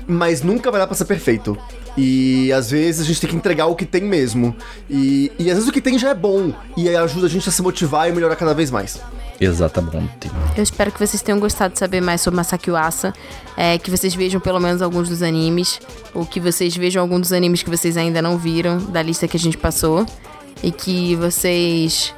[0.07, 1.59] mas nunca vai dar pra ser perfeito.
[1.97, 4.55] E às vezes a gente tem que entregar o que tem mesmo.
[4.89, 6.53] E, e às vezes o que tem já é bom.
[6.77, 9.01] E ajuda a gente a se motivar e melhorar cada vez mais.
[9.41, 10.31] Exatamente.
[10.57, 13.13] Eu espero que vocês tenham gostado de saber mais sobre Masaki Uasa,
[13.57, 15.81] é, que vocês vejam pelo menos alguns dos animes,
[16.15, 19.37] ou que vocês vejam alguns dos animes que vocês ainda não viram da lista que
[19.37, 20.07] a gente passou,
[20.63, 22.15] e que vocês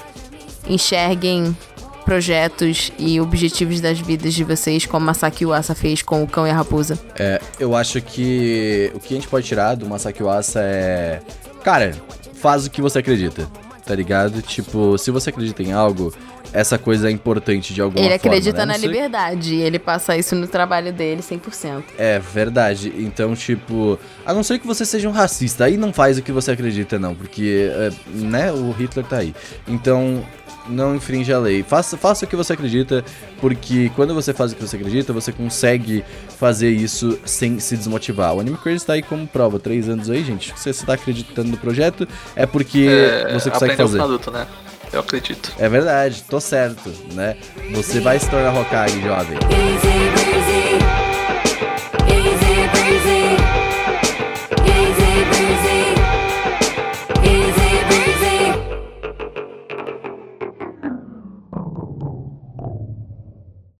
[0.69, 1.57] enxerguem
[2.05, 6.51] projetos e objetivos das vidas de vocês, como Masaki Uasa fez com o Cão e
[6.51, 6.99] a Raposa.
[7.19, 11.21] É, eu acho que o que a gente pode tirar do Masaki Uasa é...
[11.63, 11.95] Cara,
[12.35, 13.49] faz o que você acredita,
[13.87, 14.43] tá ligado?
[14.43, 16.13] Tipo, se você acredita em algo
[16.55, 18.07] essa coisa é importante de alguma forma.
[18.07, 18.67] Ele acredita né?
[18.67, 18.89] na sei...
[18.89, 21.83] liberdade e ele passa isso no trabalho dele 100%.
[21.99, 22.93] É verdade.
[22.97, 26.31] Então, tipo, a não ser que você seja um racista, aí não faz o que
[26.31, 29.35] você acredita, não, porque, é, né, o Hitler tá aí.
[29.67, 30.25] Então,
[30.69, 31.63] não infringe a lei.
[31.63, 33.05] Faça, faça o que você acredita,
[33.41, 36.05] porque quando você faz o que você acredita, você consegue
[36.39, 38.35] fazer isso sem se desmotivar.
[38.35, 40.53] O Anime Crazy tá aí como prova, três anos aí, gente.
[40.59, 44.01] Se você tá acreditando no projeto, é porque é, você consegue fazer.
[44.01, 44.47] Adulto, né?
[44.93, 45.53] Eu acredito.
[45.59, 47.37] É verdade, tô certo, né?
[47.73, 49.39] Você vai se tornar Hokage, jovem.